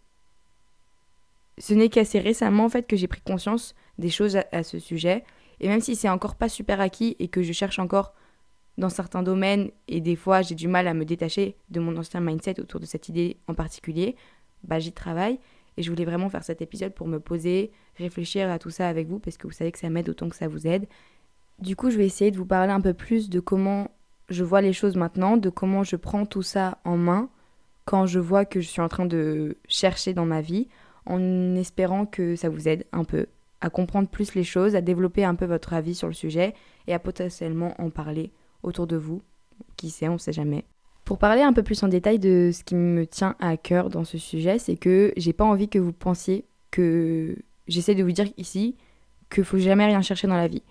ce 1.59 1.75
n'est 1.75 1.89
qu'assez 1.89 2.19
récemment 2.19 2.65
en 2.65 2.69
fait 2.69 2.87
que 2.87 2.97
j'ai 2.97 3.09
pris 3.09 3.21
conscience 3.21 3.75
des 3.99 4.11
choses 4.11 4.39
à, 4.53 4.63
ce 4.63 4.79
sujet. 4.79 5.25
Et 5.61 5.69
même 5.69 5.81
si 5.81 5.97
c'est 5.97 6.09
encore 6.09 6.35
pas 6.35 6.49
super 6.49 6.81
acquis 6.81 7.17
et 7.19 7.29
que 7.29 7.43
je 7.43 7.53
cherche 7.53 7.79
encore 7.79 8.15
dans 8.79 8.89
certains 8.89 9.23
domaines 9.23 9.71
et 9.87 10.01
des 10.01 10.17
fois 10.17 10.43
j'ai 10.43 10.55
du 10.55 10.67
mal 10.67 10.89
à 10.89 10.95
me 10.95 11.05
détacher 11.05 11.57
de 11.71 11.79
mon 11.79 11.97
ancien 11.97 12.21
mindset 12.21 12.59
autour 12.59 12.81
de 12.81 12.87
cette 12.87 13.09
idée 13.09 13.37
en 13.47 13.55
particulier, 13.55 14.17
bah 14.65 14.79
j'y 14.79 14.93
travaille 14.93 15.39
et 15.77 15.83
je 15.83 15.91
voulais 15.91 16.05
vraiment 16.05 16.31
faire 16.31 16.43
cet 16.43 16.63
épisode 16.63 16.95
pour 16.95 17.07
me 17.07 17.21
poser, 17.21 17.71
réfléchir 17.97 18.51
à 18.51 18.59
tout 18.59 18.71
ça 18.71 18.89
avec 18.89 19.09
vous 19.09 19.19
parce 19.19 19.37
que 19.37 19.47
vous 19.47 19.53
savez 19.53 19.73
que 19.73 19.79
ça 19.79 19.91
m'aide 19.91 20.09
autant 20.09 20.29
que 20.29 20.37
ça 20.37 20.49
vous 20.49 20.67
aide. 20.67 20.87
Du 21.59 21.77
coup, 21.77 21.91
je 21.91 21.97
vais 21.97 22.07
essayer 22.07 22.31
de 22.31 22.37
vous 22.37 22.47
parler 22.47 22.73
un 22.73 22.81
peu 22.81 22.95
plus 22.95 23.31
de 23.31 23.41
comment 23.41 23.91
je 24.29 24.43
vois 24.43 24.63
les 24.63 24.73
choses 24.73 24.97
maintenant, 24.97 25.37
de 25.37 25.51
comment 25.51 25.85
je 25.85 25.97
prends 25.97 26.27
tout 26.27 26.43
ça 26.43 26.79
en 26.85 26.97
main 26.97 27.29
quand 27.85 28.07
je 28.07 28.19
vois 28.19 28.45
que 28.45 28.61
je 28.61 28.69
suis 28.69 28.81
en 28.81 28.89
train 28.89 29.07
de 29.07 29.57
chercher 29.69 30.15
dans 30.15 30.27
ma 30.27 30.41
vie, 30.41 30.69
en 31.07 31.55
espérant 31.57 32.07
que 32.07 32.37
ça 32.37 32.49
vous 32.49 32.69
aide 32.69 32.87
un 32.93 33.05
peu 33.05 33.27
à 33.61 33.71
comprendre 33.71 34.09
plus 34.09 34.35
les 34.35 34.45
choses, 34.45 34.75
à 34.75 34.81
développer 34.81 35.25
un 35.25 35.35
peu 35.35 35.47
votre 35.47 35.73
avis 35.73 35.95
sur 35.95 36.09
le 36.09 36.15
sujet 36.15 36.55
et 36.89 36.95
à 36.95 36.99
potentiellement 36.99 37.75
en 37.81 37.91
parler 37.91 38.33
autour 38.63 38.87
de 38.87 38.97
vous. 38.97 39.23
Qui 39.77 39.91
sait, 39.91 40.09
on 40.09 40.15
ne 40.15 40.19
sait 40.19 40.33
jamais. 40.33 40.65
Pour 41.05 41.19
parler 41.19 41.43
un 41.43 41.53
peu 41.53 41.63
plus 41.63 41.83
en 41.83 41.89
détail 41.89 42.19
de 42.19 42.51
ce 42.53 42.65
qui 42.65 42.75
me 42.75 43.07
tient 43.07 43.37
à 43.39 43.57
cœur 43.57 43.89
dans 43.89 44.05
ce 44.05 44.19
sujet, 44.19 44.59
c'est 44.59 44.77
que 44.77 45.13
j'ai 45.17 45.33
pas 45.33 45.45
envie 45.45 45.69
que 45.69 45.79
vous 45.79 45.93
pensiez 45.93 46.45
que 46.71 47.37
j'essaie 47.69 47.95
de 47.95 48.03
vous 48.03 48.13
dire 48.13 48.29
ici 48.37 48.77
qu'il 49.33 49.45
faut 49.45 49.59
jamais 49.59 49.87
rien 49.87 50.03
chercher 50.03 50.27
dans 50.27 50.37
la 50.37 50.49
vie, 50.49 50.63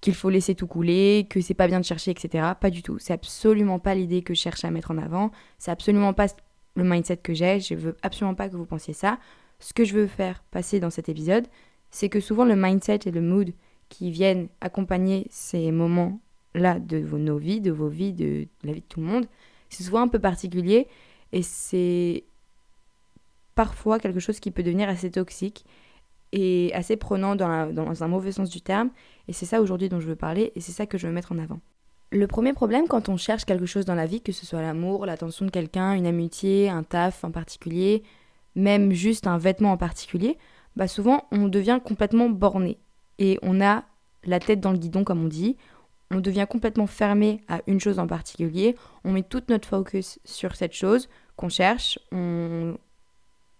qu'il 0.00 0.14
faut 0.14 0.30
laisser 0.30 0.54
tout 0.54 0.66
couler, 0.66 1.26
que 1.30 1.40
c'est 1.40 1.54
pas 1.54 1.68
bien 1.68 1.80
de 1.80 1.84
chercher, 1.84 2.10
etc. 2.10 2.52
Pas 2.60 2.70
du 2.70 2.82
tout. 2.82 2.98
C'est 2.98 3.12
absolument 3.12 3.78
pas 3.78 3.94
l'idée 3.94 4.22
que 4.22 4.34
je 4.34 4.40
cherche 4.40 4.64
à 4.64 4.70
mettre 4.70 4.90
en 4.90 4.98
avant. 4.98 5.30
C'est 5.58 5.70
absolument 5.70 6.12
pas 6.14 6.26
le 6.74 6.84
mindset 6.84 7.18
que 7.18 7.34
j'ai. 7.34 7.60
Je 7.60 7.74
veux 7.74 7.96
absolument 8.02 8.34
pas 8.34 8.48
que 8.48 8.56
vous 8.56 8.66
pensiez 8.66 8.94
ça 8.94 9.18
ce 9.60 9.72
que 9.72 9.84
je 9.84 9.94
veux 9.94 10.06
faire 10.06 10.42
passer 10.50 10.80
dans 10.80 10.90
cet 10.90 11.08
épisode, 11.08 11.46
c'est 11.90 12.08
que 12.08 12.20
souvent 12.20 12.44
le 12.44 12.56
mindset 12.56 13.00
et 13.06 13.10
le 13.10 13.20
mood 13.20 13.52
qui 13.88 14.10
viennent 14.10 14.48
accompagner 14.60 15.26
ces 15.30 15.70
moments-là 15.70 16.78
de 16.78 16.98
nos 17.00 17.38
vies, 17.38 17.60
de 17.60 17.70
vos 17.70 17.88
vies, 17.88 18.12
de, 18.12 18.46
la 18.64 18.72
vie 18.72 18.80
de 18.80 18.86
tout 18.86 19.00
le 19.00 19.06
monde, 19.06 19.26
c'est 19.68 19.82
souvent 19.82 20.00
un 20.00 20.08
peu 20.08 20.18
particulier 20.18 20.88
et 21.32 21.42
c'est 21.42 22.24
parfois 23.54 23.98
quelque 23.98 24.20
chose 24.20 24.40
qui 24.40 24.50
peut 24.50 24.62
devenir 24.62 24.88
assez 24.88 25.10
toxique 25.10 25.64
et 26.32 26.70
assez 26.74 26.96
prenant 26.96 27.36
dans, 27.36 27.72
dans 27.72 28.02
un 28.02 28.08
mauvais 28.08 28.32
sens 28.32 28.48
du 28.48 28.60
terme. 28.60 28.90
Et 29.28 29.32
c'est 29.32 29.46
ça 29.46 29.60
aujourd'hui 29.60 29.88
dont 29.88 30.00
je 30.00 30.06
veux 30.06 30.16
parler 30.16 30.52
et 30.54 30.60
c'est 30.60 30.72
ça 30.72 30.86
que 30.86 30.96
je 30.96 31.06
veux 31.06 31.12
mettre 31.12 31.32
en 31.32 31.38
avant. 31.38 31.60
Le 32.12 32.26
premier 32.26 32.52
problème 32.52 32.88
quand 32.88 33.08
on 33.08 33.16
cherche 33.16 33.44
quelque 33.44 33.66
chose 33.66 33.84
dans 33.84 33.94
la 33.94 34.06
vie, 34.06 34.20
que 34.20 34.32
ce 34.32 34.46
soit 34.46 34.62
l'amour, 34.62 35.06
l'attention 35.06 35.46
de 35.46 35.50
quelqu'un, 35.50 35.92
une 35.92 36.06
amitié, 36.06 36.68
un 36.68 36.82
taf 36.82 37.22
en 37.24 37.30
particulier, 37.30 38.02
même 38.54 38.92
juste 38.92 39.26
un 39.26 39.38
vêtement 39.38 39.72
en 39.72 39.76
particulier, 39.76 40.38
bah 40.76 40.88
souvent 40.88 41.24
on 41.32 41.48
devient 41.48 41.80
complètement 41.82 42.28
borné. 42.28 42.78
Et 43.18 43.38
on 43.42 43.60
a 43.60 43.84
la 44.24 44.40
tête 44.40 44.60
dans 44.60 44.72
le 44.72 44.78
guidon 44.78 45.04
comme 45.04 45.24
on 45.24 45.28
dit, 45.28 45.56
on 46.10 46.20
devient 46.20 46.46
complètement 46.48 46.86
fermé 46.86 47.40
à 47.48 47.60
une 47.66 47.80
chose 47.80 47.98
en 47.98 48.06
particulier, 48.06 48.76
on 49.04 49.12
met 49.12 49.22
toute 49.22 49.48
notre 49.48 49.68
focus 49.68 50.18
sur 50.24 50.56
cette 50.56 50.72
chose 50.72 51.08
qu'on 51.36 51.48
cherche, 51.48 51.98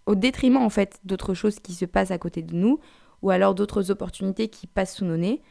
au 0.06 0.14
détriment 0.14 0.56
en 0.56 0.70
fait 0.70 0.99
d'autres 1.04 1.35
choses 1.35 1.61
qui 1.61 1.73
se 1.73 1.85
passent 1.85 2.11
à 2.11 2.18
côté 2.18 2.42
de 2.42 2.54
nous 2.54 2.80
ou 3.23 3.30
alors 3.30 3.54
d'autres 3.54 3.90
opportunités 3.90 4.49
qui 4.49 4.66
passent 4.66 4.97
sous 4.97 5.04
nos 5.04 5.16
nez 5.16 5.42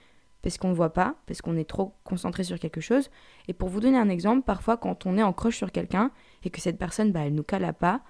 parce 0.41 0.57
qu'on 0.57 0.69
ne 0.69 0.73
voit 0.73 0.93
pas, 0.93 1.15
parce 1.25 1.41
qu'on 1.41 1.57
est 1.57 1.69
trop 1.69 1.95
concentré 2.03 2.43
sur 2.43 2.59
quelque 2.59 2.81
chose. 2.81 3.09
Et 3.47 3.53
pour 3.53 3.69
vous 3.69 3.79
donner 3.81 3.97
un 3.97 4.09
exemple, 4.09 4.43
parfois 4.43 4.77
quand 4.77 5.05
on 5.05 5.17
est 5.17 5.23
en 5.23 5.33
croche 5.33 5.57
sur 5.57 5.71
quelqu'un 5.71 6.11
et 6.43 6.49
que 6.49 6.61
cette 6.61 6.77
personne, 6.77 7.11
bah, 7.11 7.21
elle 7.25 7.35
nous 7.35 7.43
cala 7.43 7.73
pas, 7.73 8.01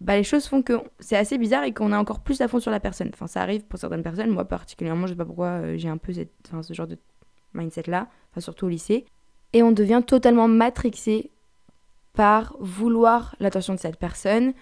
bah, 0.00 0.16
les 0.16 0.24
choses 0.24 0.46
font 0.46 0.62
que 0.62 0.80
c'est 0.98 1.16
assez 1.16 1.36
bizarre 1.36 1.64
et 1.64 1.74
qu'on 1.74 1.92
a 1.92 1.98
encore 1.98 2.20
plus 2.20 2.40
à 2.40 2.48
fond 2.48 2.58
sur 2.58 2.70
la 2.70 2.80
personne. 2.80 3.10
Enfin, 3.12 3.26
ça 3.26 3.42
arrive 3.42 3.64
pour 3.64 3.78
certaines 3.78 4.02
personnes. 4.02 4.30
Moi, 4.30 4.46
particulièrement, 4.46 5.06
je 5.06 5.12
sais 5.12 5.16
pas 5.16 5.26
pourquoi 5.26 5.46
euh, 5.48 5.76
j'ai 5.76 5.88
un 5.88 5.98
peu 5.98 6.12
ce 6.14 6.72
genre 6.72 6.86
de 6.86 6.98
mindset-là, 7.52 8.08
enfin, 8.30 8.40
surtout 8.40 8.66
au 8.66 8.68
lycée. 8.68 9.04
Et 9.52 9.62
on 9.62 9.72
devient 9.72 10.02
totalement 10.06 10.48
matrixé 10.48 11.30
par 12.14 12.56
vouloir 12.60 13.36
l'attention 13.40 13.74
de 13.74 13.78
cette 13.78 13.98
personne, 13.98 14.54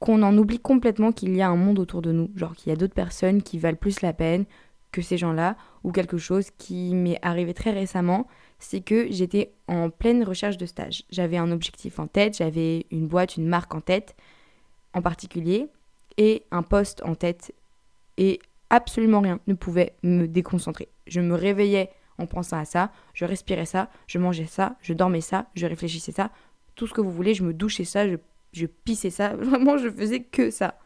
qu'on 0.00 0.22
en 0.22 0.36
oublie 0.36 0.58
complètement 0.58 1.12
qu'il 1.12 1.34
y 1.36 1.40
a 1.40 1.48
un 1.48 1.56
monde 1.56 1.78
autour 1.78 2.02
de 2.02 2.10
nous. 2.10 2.30
Genre 2.34 2.54
qu'il 2.54 2.70
y 2.70 2.72
a 2.72 2.76
d'autres 2.76 2.94
personnes 2.94 3.42
qui 3.42 3.58
valent 3.58 3.78
plus 3.78 4.00
la 4.00 4.12
peine 4.12 4.44
que 4.90 5.02
ces 5.02 5.16
gens-là, 5.18 5.56
ou 5.82 5.92
quelque 5.92 6.18
chose 6.18 6.50
qui 6.58 6.94
m'est 6.94 7.18
arrivé 7.22 7.54
très 7.54 7.70
récemment, 7.70 8.26
c'est 8.58 8.80
que 8.80 9.06
j'étais 9.10 9.52
en 9.68 9.90
pleine 9.90 10.24
recherche 10.24 10.56
de 10.56 10.66
stage. 10.66 11.04
J'avais 11.10 11.36
un 11.36 11.50
objectif 11.52 11.98
en 11.98 12.06
tête, 12.06 12.36
j'avais 12.36 12.86
une 12.90 13.06
boîte, 13.06 13.36
une 13.36 13.46
marque 13.46 13.74
en 13.74 13.80
tête 13.80 14.16
en 14.94 15.02
particulier, 15.02 15.68
et 16.16 16.44
un 16.50 16.62
poste 16.62 17.02
en 17.04 17.14
tête, 17.14 17.54
et 18.16 18.40
absolument 18.70 19.20
rien 19.20 19.40
ne 19.46 19.54
pouvait 19.54 19.94
me 20.02 20.26
déconcentrer. 20.26 20.88
Je 21.06 21.20
me 21.20 21.34
réveillais 21.34 21.90
en 22.18 22.26
pensant 22.26 22.58
à 22.58 22.64
ça, 22.64 22.92
je 23.12 23.24
respirais 23.24 23.66
ça, 23.66 23.90
je 24.06 24.18
mangeais 24.18 24.46
ça, 24.46 24.76
je 24.80 24.92
dormais 24.92 25.20
ça, 25.20 25.46
je 25.54 25.66
réfléchissais 25.66 26.12
ça, 26.12 26.30
tout 26.74 26.86
ce 26.86 26.94
que 26.94 27.00
vous 27.00 27.10
voulez, 27.10 27.34
je 27.34 27.44
me 27.44 27.52
douchais 27.52 27.84
ça, 27.84 28.08
je, 28.08 28.16
je 28.52 28.66
pissais 28.66 29.10
ça, 29.10 29.36
vraiment 29.36 29.76
je 29.78 29.90
faisais 29.90 30.20
que 30.20 30.50
ça. 30.50 30.78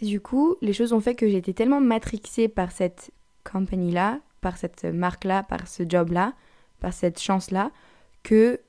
Et 0.00 0.06
du 0.06 0.20
coup, 0.20 0.56
les 0.60 0.74
choses 0.74 0.92
ont 0.92 1.00
fait 1.00 1.14
que 1.14 1.28
j'étais 1.28 1.54
tellement 1.54 1.80
matrixée 1.80 2.48
par 2.48 2.70
cette 2.70 3.10
compagnie-là, 3.50 4.20
par 4.42 4.58
cette 4.58 4.84
marque-là, 4.84 5.42
par 5.42 5.66
ce 5.66 5.84
job-là, 5.88 6.34
par 6.80 6.92
cette 6.92 7.20
chance-là, 7.20 7.70
que 8.22 8.60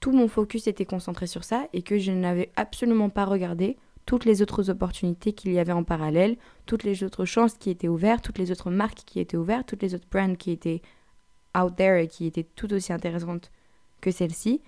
tout 0.00 0.12
mon 0.12 0.28
focus 0.28 0.66
était 0.66 0.86
concentré 0.86 1.26
sur 1.26 1.44
ça 1.44 1.68
et 1.72 1.82
que 1.82 1.98
je 1.98 2.10
n'avais 2.10 2.50
absolument 2.56 3.10
pas 3.10 3.26
regardé 3.26 3.76
toutes 4.06 4.24
les 4.24 4.42
autres 4.42 4.70
opportunités 4.70 5.32
qu'il 5.32 5.52
y 5.52 5.58
avait 5.58 5.72
en 5.72 5.84
parallèle, 5.84 6.36
toutes 6.66 6.84
les 6.84 7.04
autres 7.04 7.24
chances 7.24 7.54
qui 7.54 7.70
étaient 7.70 7.88
ouvertes, 7.88 8.24
toutes 8.24 8.38
les 8.38 8.50
autres 8.50 8.70
marques 8.70 9.02
qui 9.06 9.20
étaient 9.20 9.36
ouvertes, 9.36 9.68
toutes 9.68 9.82
les 9.82 9.94
autres 9.94 10.08
brands 10.10 10.34
qui 10.34 10.50
étaient 10.50 10.82
out 11.56 11.74
there 11.76 12.02
et 12.02 12.08
qui 12.08 12.26
étaient 12.26 12.46
tout 12.56 12.72
aussi 12.72 12.92
intéressantes 12.92 13.50
que 14.00 14.10
celle-ci. 14.10 14.60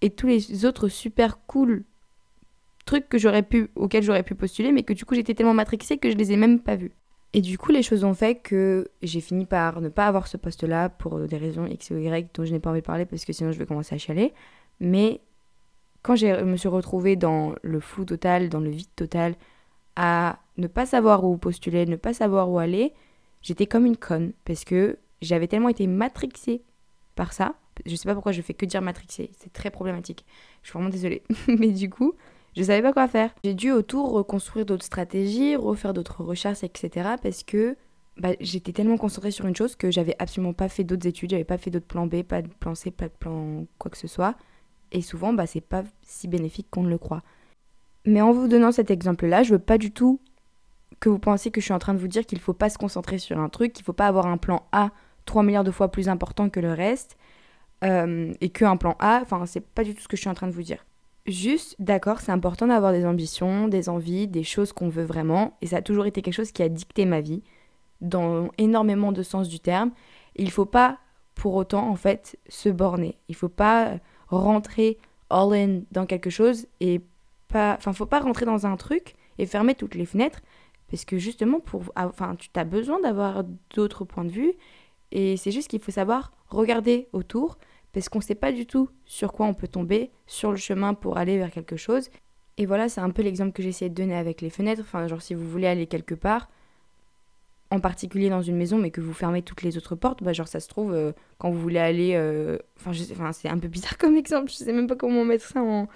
Et 0.00 0.10
tous 0.10 0.26
les 0.26 0.64
autres 0.64 0.88
super 0.88 1.38
cool 1.46 1.84
trucs 2.84 3.08
que 3.08 3.18
j'aurais 3.18 3.42
pu, 3.42 3.68
auxquels 3.76 4.02
j'aurais 4.02 4.22
pu 4.22 4.34
postuler, 4.34 4.72
mais 4.72 4.82
que 4.82 4.94
du 4.94 5.04
coup 5.04 5.14
j'étais 5.14 5.34
tellement 5.34 5.54
matrixée 5.54 5.98
que 5.98 6.10
je 6.10 6.16
les 6.16 6.32
ai 6.32 6.36
même 6.36 6.60
pas 6.60 6.76
vus. 6.76 6.92
Et 7.34 7.42
du 7.42 7.58
coup, 7.58 7.72
les 7.72 7.82
choses 7.82 8.04
ont 8.04 8.14
fait 8.14 8.36
que 8.36 8.88
j'ai 9.02 9.20
fini 9.20 9.44
par 9.44 9.80
ne 9.80 9.90
pas 9.90 10.06
avoir 10.06 10.28
ce 10.28 10.38
poste-là 10.38 10.88
pour 10.88 11.18
des 11.20 11.36
raisons 11.36 11.66
X 11.66 11.90
ou 11.90 11.98
Y 11.98 12.30
dont 12.32 12.44
je 12.44 12.52
n'ai 12.52 12.58
pas 12.58 12.70
envie 12.70 12.80
de 12.80 12.86
parler 12.86 13.04
parce 13.04 13.24
que 13.24 13.32
sinon 13.34 13.52
je 13.52 13.58
vais 13.58 13.66
commencer 13.66 13.94
à 13.94 13.98
chialer. 13.98 14.32
Mais 14.80 15.20
quand 16.02 16.16
je 16.16 16.42
me 16.42 16.56
suis 16.56 16.68
retrouvée 16.68 17.16
dans 17.16 17.54
le 17.62 17.80
flou 17.80 18.04
total, 18.04 18.48
dans 18.48 18.60
le 18.60 18.70
vide 18.70 18.88
total, 18.96 19.34
à 19.96 20.38
ne 20.56 20.66
pas 20.66 20.86
savoir 20.86 21.24
où 21.24 21.36
postuler, 21.36 21.86
ne 21.86 21.96
pas 21.96 22.14
savoir 22.14 22.50
où 22.50 22.58
aller, 22.58 22.92
j'étais 23.42 23.66
comme 23.66 23.86
une 23.86 23.96
conne 23.96 24.32
parce 24.44 24.64
que 24.64 24.98
j'avais 25.22 25.48
tellement 25.48 25.68
été 25.68 25.86
matrixée 25.86 26.62
par 27.14 27.32
ça. 27.32 27.54
Je 27.86 27.94
sais 27.96 28.08
pas 28.08 28.14
pourquoi 28.14 28.32
je 28.32 28.42
fais 28.42 28.54
que 28.54 28.66
dire 28.66 28.82
matrixée, 28.82 29.30
c'est 29.38 29.52
très 29.52 29.70
problématique. 29.70 30.24
Je 30.62 30.68
suis 30.68 30.74
vraiment 30.74 30.90
désolée. 30.90 31.22
Mais 31.48 31.70
du 31.70 31.90
coup, 31.90 32.14
je 32.56 32.62
savais 32.62 32.82
pas 32.82 32.92
quoi 32.92 33.08
faire. 33.08 33.30
J'ai 33.44 33.54
dû 33.54 33.70
autour 33.70 34.10
reconstruire 34.10 34.66
d'autres 34.66 34.84
stratégies, 34.84 35.56
refaire 35.56 35.94
d'autres 35.94 36.22
recherches, 36.24 36.64
etc. 36.64 37.10
Parce 37.22 37.42
que 37.42 37.76
bah, 38.18 38.30
j'étais 38.40 38.72
tellement 38.72 38.96
concentrée 38.96 39.30
sur 39.30 39.46
une 39.46 39.54
chose 39.54 39.76
que 39.76 39.90
j'avais 39.90 40.16
absolument 40.18 40.52
pas 40.52 40.68
fait 40.68 40.82
d'autres 40.84 41.06
études, 41.06 41.30
j'avais 41.30 41.44
pas 41.44 41.58
fait 41.58 41.70
d'autres 41.70 41.86
plans 41.86 42.06
B, 42.06 42.22
pas 42.22 42.42
de 42.42 42.48
plan 42.48 42.74
C, 42.74 42.90
pas 42.90 43.08
de 43.08 43.14
plan 43.18 43.66
quoi 43.78 43.90
que 43.90 43.98
ce 43.98 44.08
soit. 44.08 44.36
Et 44.92 45.02
souvent, 45.02 45.32
bah, 45.32 45.46
c'est 45.46 45.60
pas 45.60 45.84
si 46.02 46.28
bénéfique 46.28 46.68
qu'on 46.70 46.82
ne 46.82 46.90
le 46.90 46.98
croit. 46.98 47.22
Mais 48.04 48.20
en 48.20 48.32
vous 48.32 48.48
donnant 48.48 48.72
cet 48.72 48.90
exemple-là, 48.90 49.42
je 49.42 49.52
veux 49.52 49.58
pas 49.58 49.78
du 49.78 49.90
tout 49.92 50.20
que 51.00 51.08
vous 51.08 51.18
pensiez 51.18 51.50
que 51.50 51.60
je 51.60 51.66
suis 51.66 51.74
en 51.74 51.78
train 51.78 51.94
de 51.94 51.98
vous 51.98 52.08
dire 52.08 52.26
qu'il 52.26 52.40
faut 52.40 52.54
pas 52.54 52.70
se 52.70 52.78
concentrer 52.78 53.18
sur 53.18 53.38
un 53.38 53.48
truc, 53.48 53.72
qu'il 53.72 53.84
faut 53.84 53.92
pas 53.92 54.06
avoir 54.06 54.26
un 54.26 54.38
plan 54.38 54.66
A 54.72 54.90
3 55.28 55.42
milliards 55.42 55.64
de 55.64 55.70
fois 55.70 55.90
plus 55.90 56.08
important 56.08 56.48
que 56.48 56.58
le 56.58 56.72
reste, 56.72 57.16
euh, 57.84 58.32
et 58.40 58.48
qu'un 58.48 58.76
plan 58.76 58.96
A, 58.98 59.20
enfin, 59.22 59.46
c'est 59.46 59.60
pas 59.60 59.84
du 59.84 59.94
tout 59.94 60.00
ce 60.02 60.08
que 60.08 60.16
je 60.16 60.22
suis 60.22 60.30
en 60.30 60.34
train 60.34 60.48
de 60.48 60.52
vous 60.52 60.62
dire. 60.62 60.84
Juste, 61.26 61.76
d'accord, 61.78 62.20
c'est 62.20 62.32
important 62.32 62.66
d'avoir 62.66 62.92
des 62.92 63.04
ambitions, 63.04 63.68
des 63.68 63.88
envies, 63.88 64.26
des 64.26 64.42
choses 64.42 64.72
qu'on 64.72 64.88
veut 64.88 65.04
vraiment, 65.04 65.56
et 65.60 65.66
ça 65.66 65.76
a 65.76 65.82
toujours 65.82 66.06
été 66.06 66.22
quelque 66.22 66.34
chose 66.34 66.50
qui 66.50 66.62
a 66.62 66.68
dicté 66.68 67.04
ma 67.04 67.20
vie, 67.20 67.42
dans 68.00 68.48
énormément 68.58 69.12
de 69.12 69.22
sens 69.22 69.48
du 69.48 69.60
terme. 69.60 69.90
Il 70.36 70.50
faut 70.50 70.64
pas, 70.64 70.98
pour 71.34 71.54
autant, 71.54 71.88
en 71.88 71.96
fait, 71.96 72.38
se 72.48 72.68
borner. 72.68 73.18
Il 73.28 73.34
faut 73.34 73.48
pas 73.48 73.98
rentrer 74.28 74.98
all-in 75.30 75.80
dans 75.92 76.06
quelque 76.06 76.30
chose 76.30 76.66
et 76.80 77.00
pas... 77.48 77.74
Enfin, 77.78 77.92
faut 77.92 78.06
pas 78.06 78.20
rentrer 78.20 78.46
dans 78.46 78.66
un 78.66 78.76
truc 78.76 79.14
et 79.38 79.46
fermer 79.46 79.74
toutes 79.74 79.94
les 79.94 80.06
fenêtres, 80.06 80.40
parce 80.90 81.04
que 81.04 81.18
justement, 81.18 81.60
pour... 81.60 81.82
Enfin, 81.96 82.34
tu 82.36 82.48
as 82.54 82.64
besoin 82.64 83.00
d'avoir 83.00 83.44
d'autres 83.74 84.04
points 84.04 84.24
de 84.24 84.32
vue, 84.32 84.52
et 85.12 85.36
c'est 85.36 85.52
juste 85.52 85.68
qu'il 85.68 85.80
faut 85.80 85.92
savoir 85.92 86.32
regarder 86.48 87.08
autour, 87.12 87.58
parce 87.92 88.08
qu'on 88.08 88.18
ne 88.18 88.24
sait 88.24 88.34
pas 88.34 88.52
du 88.52 88.66
tout 88.66 88.90
sur 89.04 89.32
quoi 89.32 89.46
on 89.46 89.54
peut 89.54 89.68
tomber 89.68 90.10
sur 90.26 90.50
le 90.50 90.56
chemin 90.56 90.94
pour 90.94 91.16
aller 91.16 91.38
vers 91.38 91.50
quelque 91.50 91.76
chose. 91.76 92.10
Et 92.56 92.66
voilà, 92.66 92.88
c'est 92.88 93.00
un 93.00 93.10
peu 93.10 93.22
l'exemple 93.22 93.52
que 93.52 93.62
j'essayais 93.62 93.88
de 93.88 93.94
donner 93.94 94.16
avec 94.16 94.40
les 94.40 94.50
fenêtres. 94.50 94.82
Enfin, 94.82 95.06
genre 95.06 95.22
si 95.22 95.34
vous 95.34 95.48
voulez 95.48 95.66
aller 95.66 95.86
quelque 95.86 96.14
part, 96.14 96.48
en 97.70 97.80
particulier 97.80 98.30
dans 98.30 98.42
une 98.42 98.56
maison, 98.56 98.78
mais 98.78 98.90
que 98.90 99.00
vous 99.00 99.12
fermez 99.12 99.42
toutes 99.42 99.62
les 99.62 99.76
autres 99.76 99.94
portes, 99.94 100.22
bah 100.22 100.32
genre 100.32 100.48
ça 100.48 100.60
se 100.60 100.68
trouve, 100.68 100.92
euh, 100.92 101.12
quand 101.38 101.50
vous 101.50 101.60
voulez 101.60 101.78
aller... 101.78 102.12
Euh, 102.14 102.58
enfin, 102.80 102.92
c'est 103.32 103.48
un 103.48 103.58
peu 103.58 103.68
bizarre 103.68 103.98
comme 103.98 104.16
exemple, 104.16 104.50
je 104.50 104.56
sais 104.56 104.72
même 104.72 104.86
pas 104.86 104.96
comment 104.96 105.24
mettre 105.24 105.46
ça 105.46 105.60
en, 105.60 105.86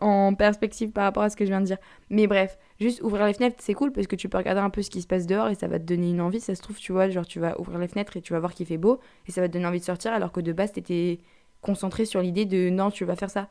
en 0.00 0.34
perspective 0.34 0.90
par 0.92 1.04
rapport 1.04 1.22
à 1.22 1.30
ce 1.30 1.36
que 1.36 1.44
je 1.44 1.50
viens 1.50 1.60
de 1.60 1.66
dire. 1.66 1.78
Mais 2.10 2.26
bref, 2.26 2.58
juste 2.80 3.02
ouvrir 3.02 3.26
les 3.26 3.32
fenêtres, 3.32 3.56
c'est 3.60 3.74
cool 3.74 3.92
parce 3.92 4.06
que 4.06 4.16
tu 4.16 4.28
peux 4.28 4.36
regarder 4.38 4.60
un 4.60 4.70
peu 4.70 4.82
ce 4.82 4.90
qui 4.90 5.00
se 5.00 5.06
passe 5.06 5.26
dehors 5.26 5.48
et 5.48 5.54
ça 5.54 5.68
va 5.68 5.78
te 5.78 5.84
donner 5.84 6.10
une 6.10 6.20
envie. 6.20 6.40
Ça 6.40 6.54
se 6.54 6.62
trouve, 6.62 6.76
tu 6.76 6.92
vois, 6.92 7.08
genre 7.08 7.26
tu 7.26 7.40
vas 7.40 7.58
ouvrir 7.60 7.78
les 7.78 7.88
fenêtres 7.88 8.16
et 8.16 8.20
tu 8.20 8.32
vas 8.32 8.40
voir 8.40 8.52
qu'il 8.52 8.66
fait 8.66 8.78
beau 8.78 9.00
et 9.26 9.32
ça 9.32 9.40
va 9.40 9.48
te 9.48 9.52
donner 9.54 9.66
envie 9.66 9.80
de 9.80 9.84
sortir 9.84 10.12
alors 10.12 10.32
que 10.32 10.40
de 10.40 10.52
base 10.52 10.72
t'étais 10.72 11.20
concentré 11.62 12.04
sur 12.04 12.20
l'idée 12.20 12.44
de 12.44 12.68
non, 12.68 12.90
tu 12.90 13.04
vas 13.04 13.16
faire 13.16 13.30
ça. 13.30 13.48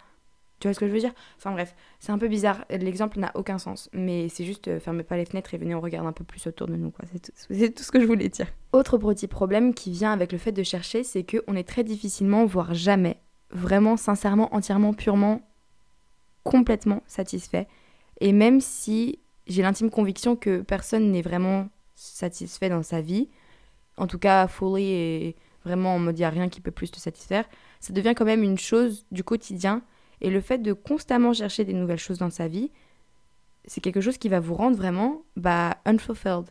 Tu 0.65 0.69
vois 0.69 0.73
ce 0.73 0.79
que 0.79 0.87
je 0.87 0.93
veux 0.93 0.99
dire? 0.99 1.13
Enfin 1.37 1.51
bref, 1.51 1.75
c'est 1.99 2.11
un 2.11 2.17
peu 2.17 2.27
bizarre. 2.27 2.65
L'exemple 2.71 3.19
n'a 3.19 3.31
aucun 3.35 3.59
sens. 3.59 3.87
Mais 3.93 4.29
c'est 4.29 4.43
juste, 4.43 4.67
euh, 4.67 4.79
fermez 4.79 5.03
pas 5.03 5.15
les 5.15 5.25
fenêtres 5.25 5.53
et 5.53 5.59
venez, 5.59 5.75
on 5.75 5.79
regarde 5.79 6.07
un 6.07 6.11
peu 6.11 6.23
plus 6.23 6.47
autour 6.47 6.65
de 6.65 6.75
nous. 6.75 6.91
C'est 7.11 7.21
tout, 7.21 7.31
tout, 7.75 7.83
ce 7.83 7.91
que 7.91 7.99
je 7.99 8.07
voulais 8.07 8.29
dire. 8.29 8.47
Autre 8.73 8.97
petit 8.97 9.27
problème 9.27 9.75
qui 9.75 9.91
vient 9.91 10.11
avec 10.11 10.31
le 10.31 10.39
fait 10.39 10.51
de 10.51 10.63
chercher, 10.63 11.03
c'est 11.03 11.23
qu'on 11.23 11.55
est 11.55 11.67
très 11.67 11.83
difficilement, 11.83 12.45
voire 12.45 12.73
jamais, 12.73 13.17
vraiment, 13.51 13.95
sincèrement, 13.95 14.55
entièrement, 14.55 14.93
purement 14.93 15.41
complètement 16.41 17.03
satisfait. 17.05 17.67
Et 18.19 18.31
même 18.31 18.59
si 18.59 19.19
j'ai 19.45 19.61
l'intime 19.61 19.91
conviction 19.91 20.35
que 20.35 20.61
personne 20.61 21.11
n'est 21.11 21.21
vraiment 21.21 21.69
satisfait 21.93 22.69
dans 22.69 22.81
sa 22.81 23.01
vie, 23.01 23.29
en 23.97 24.07
tout 24.07 24.17
cas 24.17 24.47
fully 24.47 24.89
et 24.89 25.35
vraiment 25.63 25.93
en 25.93 25.99
mode 25.99 26.17
il 26.17 26.21
n'y 26.21 26.25
a 26.25 26.29
rien 26.31 26.49
qui 26.49 26.59
peut 26.59 26.71
plus 26.71 26.89
te 26.89 26.99
satisfaire, 26.99 27.45
ça 27.79 27.93
devient 27.93 28.15
quand 28.15 28.25
même 28.25 28.41
une 28.41 28.57
chose 28.57 29.05
du 29.11 29.23
quotidien. 29.23 29.83
Et 30.25 30.31
le 30.31 30.41
fait 30.41 30.57
de 30.57 30.73
constamment 30.73 31.33
chercher 31.33 31.65
des 31.65 31.73
nouvelles 31.73 31.99
choses 31.99 32.17
dans 32.17 32.31
sa 32.31 32.47
vie, 32.47 32.71
c'est 33.65 33.79
quelque 33.79 34.01
chose 34.01 34.17
qui 34.17 34.27
va 34.27 34.39
vous 34.39 34.55
rendre 34.55 34.75
vraiment 34.75 35.21
bah, 35.37 35.77
unfulfilled. 35.85 36.45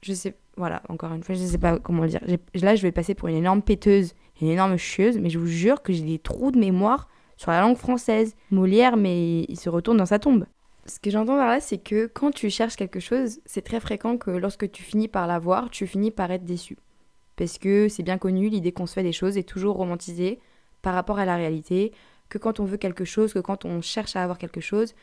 Je 0.00 0.12
sais, 0.12 0.36
voilà, 0.56 0.80
encore 0.88 1.12
une 1.12 1.24
fois, 1.24 1.34
je 1.34 1.42
ne 1.42 1.46
sais 1.48 1.58
pas 1.58 1.80
comment 1.80 2.04
le 2.04 2.08
dire. 2.10 2.20
Là, 2.54 2.76
je 2.76 2.82
vais 2.82 2.92
passer 2.92 3.16
pour 3.16 3.26
une 3.26 3.34
énorme 3.34 3.62
péteuse, 3.62 4.14
une 4.40 4.46
énorme 4.46 4.76
chieuse, 4.76 5.18
mais 5.18 5.28
je 5.28 5.40
vous 5.40 5.48
jure 5.48 5.82
que 5.82 5.92
j'ai 5.92 6.04
des 6.04 6.20
trous 6.20 6.52
de 6.52 6.58
mémoire 6.60 7.08
sur 7.36 7.50
la 7.50 7.62
langue 7.62 7.76
française. 7.76 8.36
Molière, 8.52 8.96
mais 8.96 9.42
il 9.48 9.58
se 9.58 9.68
retourne 9.68 9.96
dans 9.96 10.06
sa 10.06 10.20
tombe. 10.20 10.46
Ce 10.84 11.00
que 11.00 11.10
j'entends 11.10 11.36
par 11.36 11.48
là, 11.48 11.60
c'est 11.60 11.78
que 11.78 12.06
quand 12.06 12.30
tu 12.30 12.48
cherches 12.48 12.76
quelque 12.76 13.00
chose, 13.00 13.40
c'est 13.44 13.62
très 13.62 13.80
fréquent 13.80 14.18
que 14.18 14.30
lorsque 14.30 14.70
tu 14.70 14.84
finis 14.84 15.08
par 15.08 15.26
l'avoir, 15.26 15.68
tu 15.68 15.88
finis 15.88 16.12
par 16.12 16.30
être 16.30 16.44
déçu. 16.44 16.76
Parce 17.34 17.58
que 17.58 17.88
c'est 17.88 18.04
bien 18.04 18.18
connu, 18.18 18.48
l'idée 18.50 18.70
qu'on 18.70 18.86
se 18.86 18.94
fait 18.94 19.02
des 19.02 19.10
choses 19.10 19.36
est 19.36 19.42
toujours 19.48 19.74
romantisée 19.74 20.38
par 20.80 20.94
rapport 20.94 21.18
à 21.18 21.24
la 21.24 21.34
réalité, 21.34 21.90
que 22.28 22.38
quand 22.38 22.60
on 22.60 22.64
veut 22.64 22.76
quelque 22.76 23.04
chose, 23.04 23.32
que 23.32 23.38
quand 23.38 23.64
on 23.64 23.80
cherche 23.80 24.16
à 24.16 24.22
avoir 24.22 24.38
quelque 24.38 24.60
chose, 24.60 24.94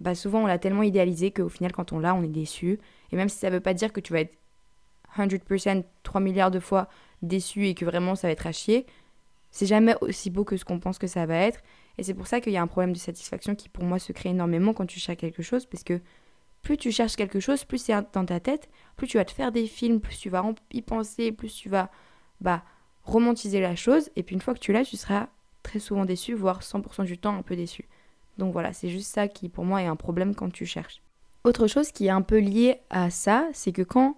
bah 0.00 0.14
souvent 0.14 0.42
on 0.42 0.46
l'a 0.46 0.58
tellement 0.58 0.82
idéalisé 0.82 1.30
qu'au 1.30 1.48
final 1.48 1.72
quand 1.72 1.92
on 1.92 1.98
l'a, 1.98 2.14
on 2.14 2.22
est 2.22 2.28
déçu. 2.28 2.78
Et 3.12 3.16
même 3.16 3.28
si 3.28 3.38
ça 3.38 3.50
veut 3.50 3.60
pas 3.60 3.74
dire 3.74 3.92
que 3.92 4.00
tu 4.00 4.12
vas 4.12 4.20
être 4.20 4.34
100%, 5.16 5.84
3 6.02 6.20
milliards 6.20 6.50
de 6.50 6.60
fois 6.60 6.88
déçu 7.22 7.68
et 7.68 7.74
que 7.74 7.84
vraiment 7.84 8.14
ça 8.14 8.28
va 8.28 8.32
être 8.32 8.46
à 8.46 8.52
chier, 8.52 8.86
c'est 9.50 9.66
jamais 9.66 9.94
aussi 10.00 10.30
beau 10.30 10.44
que 10.44 10.56
ce 10.56 10.64
qu'on 10.64 10.80
pense 10.80 10.98
que 10.98 11.06
ça 11.06 11.26
va 11.26 11.36
être. 11.36 11.60
Et 11.98 12.02
c'est 12.02 12.14
pour 12.14 12.26
ça 12.26 12.40
qu'il 12.40 12.52
y 12.52 12.56
a 12.56 12.62
un 12.62 12.66
problème 12.66 12.92
de 12.92 12.98
satisfaction 12.98 13.54
qui 13.54 13.68
pour 13.68 13.84
moi 13.84 13.98
se 13.98 14.12
crée 14.12 14.30
énormément 14.30 14.72
quand 14.72 14.86
tu 14.86 14.98
cherches 14.98 15.18
quelque 15.18 15.42
chose, 15.42 15.66
parce 15.66 15.84
que 15.84 16.00
plus 16.62 16.76
tu 16.76 16.90
cherches 16.90 17.16
quelque 17.16 17.40
chose, 17.40 17.64
plus 17.64 17.78
c'est 17.78 17.94
dans 18.12 18.24
ta 18.24 18.40
tête, 18.40 18.70
plus 18.96 19.06
tu 19.06 19.18
vas 19.18 19.24
te 19.24 19.32
faire 19.32 19.52
des 19.52 19.66
films, 19.66 20.00
plus 20.00 20.16
tu 20.16 20.30
vas 20.30 20.44
y 20.72 20.80
penser, 20.80 21.32
plus 21.32 21.54
tu 21.54 21.68
vas 21.68 21.90
bah, 22.40 22.64
romantiser 23.02 23.60
la 23.60 23.76
chose, 23.76 24.10
et 24.16 24.22
puis 24.22 24.34
une 24.34 24.40
fois 24.40 24.54
que 24.54 24.60
tu 24.60 24.72
l'as, 24.72 24.84
tu 24.84 24.96
seras 24.96 25.28
très 25.62 25.78
souvent 25.78 26.04
déçu, 26.04 26.34
voire 26.34 26.60
100% 26.60 27.04
du 27.04 27.18
temps 27.18 27.36
un 27.36 27.42
peu 27.42 27.56
déçu. 27.56 27.88
Donc 28.38 28.52
voilà, 28.52 28.72
c'est 28.72 28.88
juste 28.88 29.12
ça 29.12 29.28
qui 29.28 29.48
pour 29.48 29.64
moi 29.64 29.82
est 29.82 29.86
un 29.86 29.96
problème 29.96 30.34
quand 30.34 30.50
tu 30.50 30.66
cherches. 30.66 31.02
Autre 31.44 31.66
chose 31.66 31.90
qui 31.92 32.06
est 32.06 32.10
un 32.10 32.22
peu 32.22 32.38
liée 32.38 32.80
à 32.90 33.10
ça, 33.10 33.48
c'est 33.52 33.72
que 33.72 33.82
quand 33.82 34.16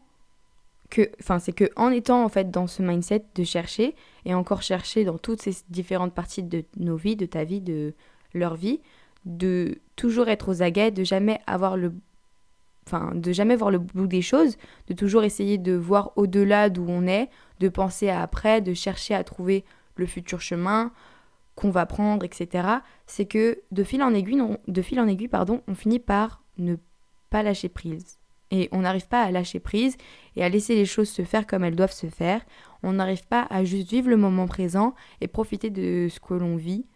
enfin 1.21 1.41
c'est 1.41 1.53
que 1.53 1.71
en 1.75 1.91
étant 1.91 2.25
en 2.25 2.29
fait 2.29 2.51
dans 2.53 2.69
ce 2.69 2.81
mindset 2.83 3.25
de 3.35 3.43
chercher 3.43 3.97
et 4.25 4.35
encore 4.35 4.63
chercher 4.63 5.05
dans 5.05 5.19
toutes 5.19 5.43
ces 5.43 5.57
différentes 5.69 6.15
parties 6.15 6.43
de 6.43 6.65
nos 6.77 6.97
vies, 6.97 7.17
de 7.17 7.27
ta 7.27 7.43
vie, 7.43 7.61
de 7.61 7.95
leur 8.33 8.55
vie, 8.55 8.81
de 9.25 9.79
toujours 9.97 10.29
être 10.29 10.51
aux 10.51 10.63
aguets, 10.63 10.91
de 10.91 11.03
jamais 11.03 11.41
avoir 11.47 11.77
le 11.77 11.93
enfin 12.87 13.13
de 13.15 13.33
jamais 13.33 13.57
voir 13.57 13.71
le 13.71 13.79
bout 13.79 14.07
des 14.07 14.23
choses, 14.23 14.57
de 14.89 14.95
toujours 14.95 15.25
essayer 15.25 15.57
de 15.57 15.73
voir 15.73 16.13
au-delà 16.17 16.69
d'où 16.69 16.85
on 16.87 17.07
est, 17.07 17.31
de 17.61 17.69
penser 17.69 18.11
à 18.11 18.21
après, 18.21 18.61
de 18.61 18.75
chercher 18.75 19.15
à 19.15 19.25
trouver 19.25 19.65
le 19.97 20.07
futur 20.07 20.41
chemin 20.41 20.93
qu'on 21.55 21.71
va 21.71 21.87
prendre, 21.87 22.25
etc. 22.25 22.69
C'est 23.07 23.27
que 23.27 23.61
de 23.71 23.85
fil 23.85 24.03
en 24.03 24.15
aiguille, 24.15 24.43
de 24.67 24.83
fil 24.83 25.01
en 25.01 25.07
aiguille, 25.07 25.29
pardon, 25.29 25.63
on 25.69 25.75
finit 25.75 26.01
par 26.01 26.43
ne 26.59 26.77
pas 27.31 27.43
lâcher 27.43 27.69
prise. 27.69 28.19
Et 28.51 28.69
on 28.73 28.81
n'arrive 28.81 29.09
pas 29.09 29.23
à 29.23 29.31
lâcher 29.31 29.59
prise 29.59 29.97
et 30.37 30.45
à 30.45 30.49
laisser 30.49 30.75
les 30.75 30.85
choses 30.85 31.09
se 31.09 31.23
faire 31.23 31.47
comme 31.47 31.65
elles 31.65 31.77
doivent 31.77 31.93
se 31.93 32.07
faire. 32.07 32.45
On 32.83 32.93
n'arrive 32.93 33.27
pas 33.27 33.47
à 33.51 33.65
juste 33.65 33.91
vivre 33.91 34.09
le 34.09 34.17
moment 34.17 34.47
présent 34.47 34.95
et 35.21 35.29
profiter 35.29 35.71
de 35.71 36.09
ce 36.09 36.21
que 36.21 36.35
l'on 36.35 36.57
vit 36.57 36.87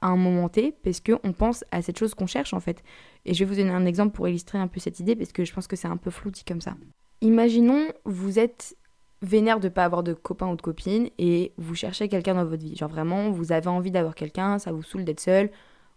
à 0.00 0.08
un 0.08 0.16
moment 0.16 0.48
T 0.48 0.72
parce 0.84 1.00
qu'on 1.00 1.32
pense 1.32 1.64
à 1.70 1.82
cette 1.82 1.98
chose 1.98 2.14
qu'on 2.14 2.26
cherche 2.26 2.54
en 2.54 2.60
fait. 2.60 2.82
Et 3.24 3.34
je 3.34 3.44
vais 3.44 3.50
vous 3.50 3.56
donner 3.56 3.72
un 3.72 3.86
exemple 3.86 4.14
pour 4.14 4.28
illustrer 4.28 4.58
un 4.58 4.68
peu 4.68 4.78
cette 4.78 5.00
idée 5.00 5.16
parce 5.16 5.32
que 5.32 5.44
je 5.44 5.52
pense 5.52 5.66
que 5.66 5.76
c'est 5.76 5.88
un 5.88 5.96
peu 5.96 6.10
flou 6.10 6.30
dit 6.30 6.44
comme 6.44 6.60
ça. 6.60 6.76
Imaginons, 7.22 7.88
vous 8.04 8.38
êtes 8.38 8.76
vénère 9.22 9.60
de 9.60 9.68
pas 9.68 9.84
avoir 9.84 10.02
de 10.02 10.14
copain 10.14 10.48
ou 10.48 10.56
de 10.56 10.62
copine 10.62 11.10
et 11.18 11.52
vous 11.58 11.74
cherchez 11.74 12.08
quelqu'un 12.08 12.34
dans 12.34 12.44
votre 12.44 12.62
vie. 12.62 12.76
Genre 12.76 12.88
vraiment, 12.88 13.30
vous 13.30 13.52
avez 13.52 13.68
envie 13.68 13.90
d'avoir 13.90 14.14
quelqu'un, 14.14 14.58
ça 14.58 14.72
vous 14.72 14.82
saoule 14.82 15.04
d'être 15.04 15.20
seul, 15.20 15.50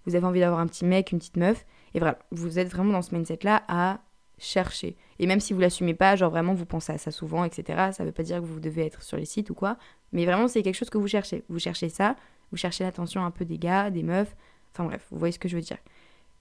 vous 0.05 0.15
avez 0.15 0.25
envie 0.25 0.41
d'avoir 0.41 0.59
un 0.59 0.67
petit 0.67 0.85
mec, 0.85 1.11
une 1.11 1.19
petite 1.19 1.37
meuf. 1.37 1.65
Et 1.93 1.99
voilà, 1.99 2.19
vous 2.31 2.59
êtes 2.59 2.69
vraiment 2.69 2.91
dans 2.91 3.01
ce 3.01 3.15
mindset-là 3.15 3.63
à 3.67 3.99
chercher. 4.37 4.97
Et 5.19 5.27
même 5.27 5.39
si 5.39 5.53
vous 5.53 5.59
l'assumez 5.59 5.93
pas, 5.93 6.15
genre 6.15 6.31
vraiment 6.31 6.53
vous 6.53 6.65
pensez 6.65 6.91
à 6.91 6.97
ça 6.97 7.11
souvent, 7.11 7.45
etc., 7.45 7.91
ça 7.93 8.03
veut 8.03 8.11
pas 8.11 8.23
dire 8.23 8.41
que 8.41 8.45
vous 8.45 8.59
devez 8.59 8.85
être 8.85 9.01
sur 9.01 9.15
les 9.17 9.25
sites 9.25 9.49
ou 9.49 9.53
quoi, 9.53 9.77
mais 10.11 10.25
vraiment 10.25 10.47
c'est 10.47 10.63
quelque 10.63 10.75
chose 10.75 10.89
que 10.89 10.97
vous 10.97 11.07
cherchez. 11.07 11.43
Vous 11.49 11.59
cherchez 11.59 11.89
ça, 11.89 12.15
vous 12.51 12.57
cherchez 12.57 12.83
l'attention 12.83 13.23
un 13.23 13.31
peu 13.31 13.45
des 13.45 13.57
gars, 13.57 13.89
des 13.89 14.03
meufs, 14.03 14.35
enfin 14.73 14.85
bref, 14.85 15.07
vous 15.11 15.19
voyez 15.19 15.31
ce 15.31 15.39
que 15.39 15.47
je 15.47 15.55
veux 15.55 15.61
dire. 15.61 15.77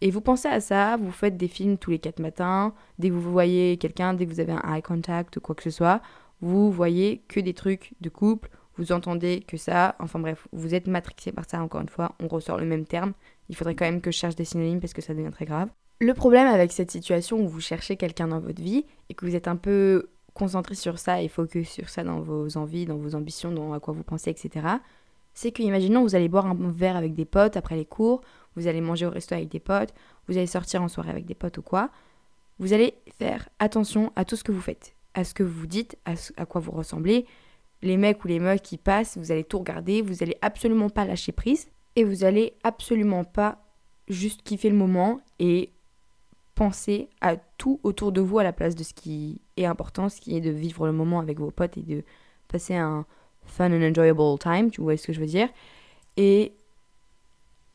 Et 0.00 0.10
vous 0.10 0.20
pensez 0.20 0.48
à 0.48 0.60
ça, 0.60 0.96
vous 0.96 1.12
faites 1.12 1.36
des 1.36 1.46
films 1.46 1.78
tous 1.78 1.92
les 1.92 2.00
quatre 2.00 2.18
matins, 2.18 2.74
dès 2.98 3.08
que 3.08 3.14
vous 3.14 3.30
voyez 3.30 3.76
quelqu'un, 3.76 4.14
dès 4.14 4.26
que 4.26 4.32
vous 4.32 4.40
avez 4.40 4.52
un 4.52 4.74
eye 4.74 4.82
contact 4.82 5.36
ou 5.36 5.40
quoi 5.40 5.54
que 5.54 5.62
ce 5.62 5.70
soit, 5.70 6.02
vous 6.42 6.70
voyez 6.70 7.22
que 7.28 7.40
des 7.40 7.54
trucs 7.54 7.94
de 8.00 8.10
couple, 8.10 8.50
vous 8.76 8.92
entendez 8.92 9.44
que 9.46 9.56
ça, 9.56 9.96
enfin 9.98 10.18
bref, 10.18 10.46
vous 10.52 10.74
êtes 10.74 10.86
matrixé 10.86 11.32
par 11.32 11.48
ça 11.48 11.62
encore 11.62 11.80
une 11.80 11.88
fois, 11.88 12.14
on 12.20 12.28
ressort 12.28 12.58
le 12.58 12.66
même 12.66 12.84
terme, 12.84 13.12
il 13.48 13.56
faudrait 13.56 13.74
quand 13.74 13.84
même 13.84 14.00
que 14.00 14.10
je 14.10 14.18
cherche 14.18 14.34
des 14.34 14.44
synonymes 14.44 14.80
parce 14.80 14.92
que 14.92 15.02
ça 15.02 15.14
devient 15.14 15.30
très 15.30 15.46
grave. 15.46 15.68
Le 16.00 16.14
problème 16.14 16.48
avec 16.48 16.72
cette 16.72 16.90
situation 16.90 17.38
où 17.38 17.48
vous 17.48 17.60
cherchez 17.60 17.96
quelqu'un 17.96 18.28
dans 18.28 18.40
votre 18.40 18.60
vie 18.60 18.84
et 19.08 19.14
que 19.14 19.24
vous 19.24 19.36
êtes 19.36 19.46
un 19.46 19.56
peu 19.56 20.10
concentré 20.34 20.74
sur 20.74 20.98
ça 20.98 21.22
et 21.22 21.28
focus 21.28 21.70
sur 21.70 21.88
ça 21.88 22.02
dans 22.02 22.20
vos 22.20 22.56
envies, 22.56 22.86
dans 22.86 22.96
vos 22.96 23.14
ambitions, 23.14 23.52
dans 23.52 23.72
à 23.72 23.80
quoi 23.80 23.94
vous 23.94 24.02
pensez, 24.02 24.30
etc., 24.30 24.66
c'est 25.34 25.50
que, 25.50 25.62
imaginons, 25.62 26.02
vous 26.02 26.14
allez 26.14 26.28
boire 26.28 26.46
un 26.46 26.56
verre 26.70 26.96
avec 26.96 27.14
des 27.14 27.24
potes 27.24 27.56
après 27.56 27.76
les 27.76 27.86
cours, 27.86 28.20
vous 28.54 28.66
allez 28.66 28.80
manger 28.80 29.06
au 29.06 29.10
resto 29.10 29.34
avec 29.34 29.48
des 29.48 29.60
potes, 29.60 29.94
vous 30.28 30.36
allez 30.36 30.46
sortir 30.46 30.82
en 30.82 30.88
soirée 30.88 31.10
avec 31.10 31.24
des 31.24 31.34
potes 31.34 31.56
ou 31.58 31.62
quoi. 31.62 31.90
Vous 32.58 32.72
allez 32.74 32.94
faire 33.18 33.48
attention 33.58 34.12
à 34.14 34.24
tout 34.24 34.36
ce 34.36 34.44
que 34.44 34.52
vous 34.52 34.60
faites, 34.60 34.94
à 35.14 35.24
ce 35.24 35.34
que 35.34 35.42
vous 35.42 35.66
dites, 35.66 35.96
à, 36.04 36.12
à 36.36 36.46
quoi 36.46 36.60
vous 36.60 36.72
ressemblez. 36.72 37.26
Les 37.82 37.96
mecs 37.96 38.24
ou 38.24 38.28
les 38.28 38.38
meufs 38.38 38.62
qui 38.62 38.78
passent, 38.78 39.18
vous 39.18 39.32
allez 39.32 39.44
tout 39.44 39.58
regarder, 39.58 40.02
vous 40.02 40.22
allez 40.22 40.36
absolument 40.40 40.88
pas 40.88 41.04
lâcher 41.04 41.32
prise 41.32 41.68
et 41.96 42.04
vous 42.04 42.24
allez 42.24 42.54
absolument 42.62 43.24
pas 43.24 43.58
juste 44.08 44.42
kiffer 44.42 44.70
le 44.70 44.76
moment 44.76 45.20
et 45.38 45.70
penser 46.54 47.08
à 47.20 47.36
tout 47.36 47.80
autour 47.82 48.12
de 48.12 48.20
vous 48.20 48.38
à 48.38 48.44
la 48.44 48.52
place 48.52 48.74
de 48.74 48.82
ce 48.82 48.94
qui 48.94 49.40
est 49.56 49.64
important, 49.64 50.08
ce 50.08 50.20
qui 50.20 50.36
est 50.36 50.40
de 50.40 50.50
vivre 50.50 50.86
le 50.86 50.92
moment 50.92 51.18
avec 51.18 51.38
vos 51.38 51.50
potes 51.50 51.76
et 51.76 51.82
de 51.82 52.04
passer 52.48 52.76
un 52.76 53.06
fun 53.44 53.72
and 53.72 53.82
enjoyable 53.82 54.38
time, 54.38 54.70
tu 54.70 54.80
vois 54.80 54.96
ce 54.96 55.06
que 55.06 55.12
je 55.12 55.20
veux 55.20 55.26
dire. 55.26 55.48
Et 56.16 56.52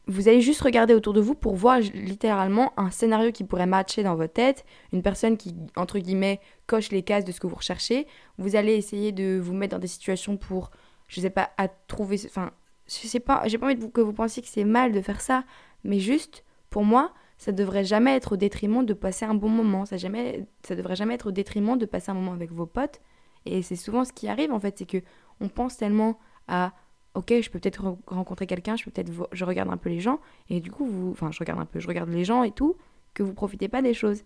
vous 0.07 0.29
allez 0.29 0.41
juste 0.41 0.61
regarder 0.61 0.93
autour 0.93 1.13
de 1.13 1.19
vous 1.19 1.35
pour 1.35 1.55
voir 1.55 1.79
littéralement 1.79 2.71
un 2.77 2.91
scénario 2.91 3.31
qui 3.31 3.43
pourrait 3.43 3.65
matcher 3.65 4.03
dans 4.03 4.15
votre 4.15 4.33
tête, 4.33 4.65
une 4.93 5.01
personne 5.01 5.35
qui, 5.35 5.53
entre 5.75 5.99
guillemets, 5.99 6.39
coche 6.65 6.91
les 6.91 7.03
cases 7.03 7.25
de 7.25 7.31
ce 7.31 7.39
que 7.39 7.47
vous 7.47 7.55
recherchez. 7.55 8.07
Vous 8.37 8.55
allez 8.55 8.73
essayer 8.75 9.11
de 9.11 9.37
vous 9.37 9.53
mettre 9.53 9.75
dans 9.75 9.81
des 9.81 9.87
situations 9.87 10.37
pour, 10.37 10.71
je 11.07 11.19
sais 11.19 11.29
pas, 11.29 11.51
à 11.57 11.67
trouver. 11.67 12.19
Enfin, 12.25 12.51
je 12.87 13.07
sais 13.07 13.19
pas, 13.19 13.43
j'ai 13.47 13.57
pas 13.57 13.65
envie 13.65 13.91
que 13.91 14.01
vous 14.01 14.13
pensiez 14.13 14.41
que 14.41 14.47
c'est 14.47 14.63
mal 14.63 14.93
de 14.93 15.01
faire 15.01 15.19
ça, 15.19 15.43
mais 15.83 15.99
juste, 15.99 16.45
pour 16.69 16.85
moi, 16.85 17.13
ça 17.37 17.51
devrait 17.51 17.83
jamais 17.83 18.15
être 18.15 18.33
au 18.33 18.37
détriment 18.37 18.85
de 18.85 18.93
passer 18.93 19.25
un 19.25 19.35
bon 19.35 19.49
moment. 19.49 19.85
Ça, 19.85 19.97
jamais, 19.97 20.47
ça 20.63 20.75
devrait 20.75 20.95
jamais 20.95 21.15
être 21.15 21.27
au 21.27 21.31
détriment 21.31 21.77
de 21.77 21.85
passer 21.85 22.11
un 22.11 22.15
moment 22.15 22.31
avec 22.31 22.51
vos 22.51 22.65
potes. 22.65 23.01
Et 23.45 23.61
c'est 23.61 23.75
souvent 23.75 24.05
ce 24.05 24.13
qui 24.13 24.27
arrive 24.27 24.51
en 24.51 24.59
fait, 24.59 24.77
c'est 24.77 24.85
que 24.85 25.01
on 25.39 25.49
pense 25.49 25.77
tellement 25.77 26.17
à 26.47 26.73
ok, 27.17 27.33
je 27.41 27.49
peux 27.49 27.59
peut-être 27.59 27.97
rencontrer 28.05 28.45
quelqu'un, 28.45 28.75
je 28.75 28.85
peux 28.85 28.91
peut-être 28.91 29.11
je 29.31 29.43
regarde 29.43 29.69
un 29.71 29.77
peu 29.77 29.89
les 29.89 29.99
gens 29.99 30.19
et 30.49 30.61
du 30.61 30.69
coup 30.69 31.09
enfin 31.11 31.31
je 31.31 31.39
regarde 31.39 31.59
un 31.59 31.65
peu, 31.65 31.79
je 31.79 31.87
regarde 31.87 32.09
les 32.09 32.23
gens 32.23 32.43
et 32.43 32.51
tout, 32.51 32.75
que 33.15 33.23
vous 33.23 33.33
profitez 33.33 33.67
pas 33.67 33.81
des 33.81 33.95
choses. 33.95 34.23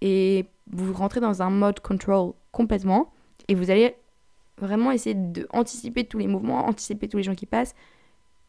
Et 0.00 0.46
vous 0.70 0.92
rentrez 0.94 1.20
dans 1.20 1.42
un 1.42 1.50
mode 1.50 1.80
control 1.80 2.32
complètement 2.50 3.12
et 3.48 3.54
vous 3.54 3.70
allez 3.70 3.94
vraiment 4.58 4.90
essayer 4.92 5.14
d'anticiper 5.14 6.04
tous 6.04 6.18
les 6.18 6.26
mouvements, 6.26 6.66
anticiper 6.66 7.06
tous 7.06 7.18
les 7.18 7.22
gens 7.22 7.34
qui 7.34 7.46
passent. 7.46 7.74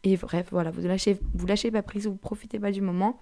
Et 0.04 0.16
bref 0.16 0.48
voilà, 0.52 0.72
vous 0.72 0.82
lâchez, 0.82 1.20
vous 1.34 1.46
lâchez 1.46 1.70
pas 1.70 1.84
prise, 1.84 2.08
vous 2.08 2.16
profitez 2.16 2.60
pas 2.60 2.72
du 2.72 2.82
moment. 2.82 3.20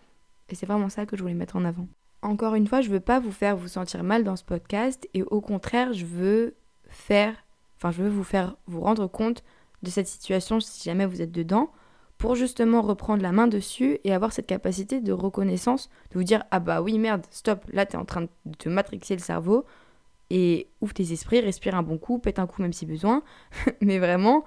Et 0.50 0.56
c'est 0.56 0.67
vraiment 0.67 0.89
ça 0.89 1.08
que 1.08 1.17
je 1.17 1.24
voulais 1.24 1.34
mettre 1.34 1.56
en 1.56 1.65
avant. 1.65 1.88
Encore 2.21 2.54
une 2.54 2.67
fois, 2.67 2.82
je 2.82 2.89
veux 2.89 3.00
pas 3.00 3.19
vous 3.19 3.32
faire 3.32 3.58
vous 3.58 3.67
sentir 3.67 4.04
mal 4.04 4.24
dans 4.24 4.36
ce 4.36 4.43
podcast 4.43 5.10
et 5.15 5.24
au 5.24 5.41
contraire, 5.41 5.91
je 5.91 6.06
veux 6.06 6.56
faire, 6.88 7.34
enfin, 7.78 7.89
je 7.89 8.04
veux 8.04 8.10
vous 8.10 8.24
faire 8.24 8.56
vous 8.67 8.82
rendre 8.82 9.08
compte 9.08 9.43
de 9.84 9.89
cette 9.89 10.08
situation 10.08 10.60
si 10.60 10.84
jamais 10.84 11.06
vous 11.06 11.22
êtes 11.22 11.32
dedans 11.32 11.72
pour 12.17 12.36
justement 12.36 12.82
reprendre 12.82 13.24
la 13.24 13.32
main 13.32 13.48
dessus 13.48 13.98
et 14.04 14.13
avoir 14.13 14.32
cette 14.32 14.46
capacité 14.46 15.02
de 15.02 15.12
reconnaissance, 15.12 15.89
de 16.12 16.20
vous 16.20 16.24
dire 16.24 16.44
ah 16.52 16.60
bah 16.60 16.82
oui 16.82 17.00
merde, 17.00 17.26
stop, 17.32 17.65
là 17.74 17.86
t'es 17.86 17.98
en 17.98 18.06
train 18.06 18.22
de 18.22 18.56
te 18.58 18.70
matrixer 18.70 19.15
le 19.15 19.22
cerveau 19.22 19.65
et 20.30 20.70
ouvre 20.82 20.94
tes 20.94 21.12
esprits, 21.13 21.41
respire 21.41 21.76
un 21.76 21.82
bon 21.82 21.98
coup, 21.98 22.20
pète 22.20 22.38
un 22.38 22.46
coup 22.46 22.62
même 22.62 22.74
si 22.74 22.86
besoin, 22.86 23.24
mais 23.82 23.98
vraiment, 23.98 24.46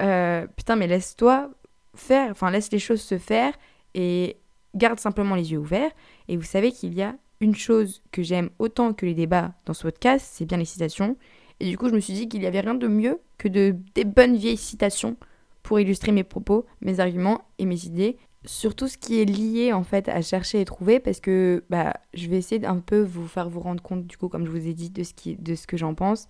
euh, 0.00 0.46
putain 0.56 0.76
mais 0.76 0.86
laisse-toi 0.86 1.50
faire, 1.94 2.30
enfin 2.30 2.50
laisse 2.50 2.70
les 2.70 2.78
choses 2.78 3.02
se 3.02 3.18
faire 3.18 3.52
et 3.94 4.36
garde 4.76 5.00
simplement 5.00 5.34
les 5.34 5.52
yeux 5.52 5.58
ouverts. 5.58 5.90
Et 6.28 6.36
vous 6.36 6.44
savez 6.44 6.72
qu'il 6.72 6.94
y 6.94 7.02
a 7.02 7.16
une 7.40 7.54
chose 7.54 8.02
que 8.12 8.22
j'aime 8.22 8.50
autant 8.58 8.92
que 8.92 9.06
les 9.06 9.14
débats 9.14 9.54
dans 9.66 9.74
ce 9.74 9.82
podcast, 9.82 10.26
c'est 10.32 10.44
bien 10.44 10.58
les 10.58 10.64
citations. 10.64 11.16
Et 11.60 11.68
du 11.68 11.76
coup, 11.76 11.88
je 11.88 11.94
me 11.94 12.00
suis 12.00 12.12
dit 12.12 12.28
qu'il 12.28 12.40
n'y 12.40 12.46
avait 12.46 12.60
rien 12.60 12.74
de 12.74 12.86
mieux 12.86 13.20
que 13.36 13.48
de, 13.48 13.76
des 13.94 14.04
bonnes 14.04 14.36
vieilles 14.36 14.56
citations 14.56 15.16
pour 15.62 15.80
illustrer 15.80 16.12
mes 16.12 16.24
propos, 16.24 16.66
mes 16.80 17.00
arguments 17.00 17.42
et 17.58 17.66
mes 17.66 17.84
idées 17.84 18.16
sur 18.44 18.74
tout 18.74 18.88
ce 18.88 18.96
qui 18.96 19.20
est 19.20 19.24
lié 19.24 19.72
en 19.72 19.82
fait 19.82 20.08
à 20.08 20.22
chercher 20.22 20.60
et 20.60 20.64
trouver 20.64 21.00
parce 21.00 21.20
que 21.20 21.64
bah, 21.70 21.94
je 22.14 22.28
vais 22.28 22.36
essayer 22.36 22.60
d'un 22.60 22.78
peu 22.78 23.00
vous 23.00 23.26
faire 23.26 23.48
vous 23.48 23.60
rendre 23.60 23.82
compte 23.82 24.06
du 24.06 24.16
coup 24.16 24.28
comme 24.28 24.46
je 24.46 24.50
vous 24.50 24.68
ai 24.68 24.74
dit 24.74 24.90
de 24.90 25.02
ce, 25.02 25.12
qui, 25.12 25.36
de 25.36 25.54
ce 25.54 25.66
que 25.66 25.76
j'en 25.76 25.94
pense 25.94 26.28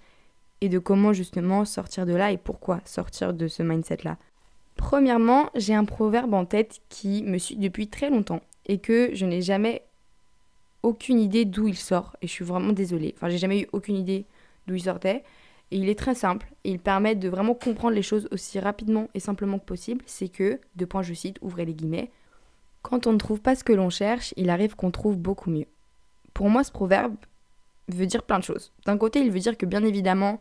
et 0.61 0.69
de 0.69 0.79
comment 0.79 1.12
justement 1.12 1.64
sortir 1.64 2.07
de 2.07 2.14
là 2.14 2.33
et 2.33 2.38
pourquoi 2.38 2.81
sortir 2.85 3.35
de 3.35 3.47
ce 3.47 3.62
mindset 3.62 3.99
là. 4.05 4.17
Premièrement, 4.77 5.51
j'ai 5.55 5.75
un 5.75 5.85
proverbe 5.85 6.35
en 6.35 6.45
tête 6.45 6.81
qui 6.88 7.23
me 7.25 7.38
suit 7.38 7.57
depuis 7.57 7.88
très 7.88 8.11
longtemps 8.11 8.41
et 8.67 8.79
que 8.79 9.11
je 9.12 9.27
n'ai 9.27 9.43
jamais 9.43 9.83
aucune 10.83 11.19
idée 11.19 11.45
d'où 11.45 11.69
il 11.69 11.77
sort. 11.77 12.17
Et 12.23 12.29
je 12.29 12.33
suis 12.33 12.45
vraiment 12.45 12.73
désolée. 12.73 13.14
Enfin, 13.17 13.29
j'ai 13.29 13.38
jamais 13.38 13.62
eu 13.62 13.67
aucune 13.73 13.97
idée 13.97 14.25
d'où 14.68 14.76
il 14.76 14.83
sortait. 14.83 15.24
Et 15.70 15.76
il 15.76 15.88
est 15.88 15.98
très 15.98 16.14
simple 16.14 16.48
et 16.64 16.70
il 16.70 16.78
permet 16.78 17.14
de 17.14 17.28
vraiment 17.28 17.54
comprendre 17.54 17.94
les 17.94 18.02
choses 18.02 18.28
aussi 18.31 18.59
rapidement 18.59 19.09
et 19.14 19.20
simplement 19.20 19.59
que 19.59 19.64
possible. 19.64 20.02
C'est 20.07 20.28
que, 20.28 20.61
deux 20.76 20.87
points 20.87 21.02
je 21.02 21.12
cite, 21.12 21.38
ouvrez 21.42 21.64
les 21.64 21.74
guillemets, 21.74 22.11
quand 22.83 23.07
on 23.07 23.12
ne 23.12 23.18
trouve 23.18 23.40
pas 23.40 23.54
ce 23.54 23.64
que 23.64 23.72
l'on 23.72 23.90
cherche, 23.90 24.33
il 24.37 24.48
arrive 24.50 24.76
qu'on 24.76 24.90
trouve 24.90 25.18
beaucoup 25.18 25.50
mieux. 25.50 25.66
Pour 26.33 26.48
moi, 26.48 26.64
ce 26.64 26.70
proverbe 26.70 27.16
veut 27.88 28.07
dire 28.07 28.22
plein 28.22 28.38
de 28.38 28.44
choses. 28.44 28.72
D'un 28.87 28.96
côté, 28.96 29.20
il 29.20 29.31
veut 29.31 29.40
dire 29.40 29.59
que 29.59 29.66
bien 29.66 29.85
évidemment, 29.85 30.40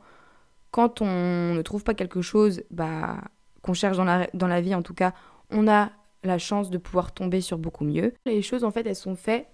quand 0.72 1.02
on 1.02 1.54
ne 1.54 1.62
trouve 1.62 1.84
pas 1.84 1.94
quelque 1.94 2.22
chose, 2.22 2.64
bah 2.72 3.18
qu'on 3.62 3.74
cherche 3.74 3.98
dans 3.98 4.06
la, 4.06 4.28
dans 4.34 4.48
la 4.48 4.62
vie 4.62 4.76
en 4.76 4.82
tout 4.82 4.94
cas, 4.94 5.14
on 5.50 5.68
a 5.68 5.92
la 6.24 6.38
chance 6.38 6.70
de 6.70 6.78
pouvoir 6.78 7.14
tomber 7.14 7.42
sur 7.42 7.58
beaucoup 7.58 7.84
mieux. 7.84 8.14
Les 8.26 8.42
choses 8.42 8.64
en 8.64 8.72
fait 8.72 8.86
elles 8.86 8.96
sont 8.96 9.16
faites, 9.16 9.48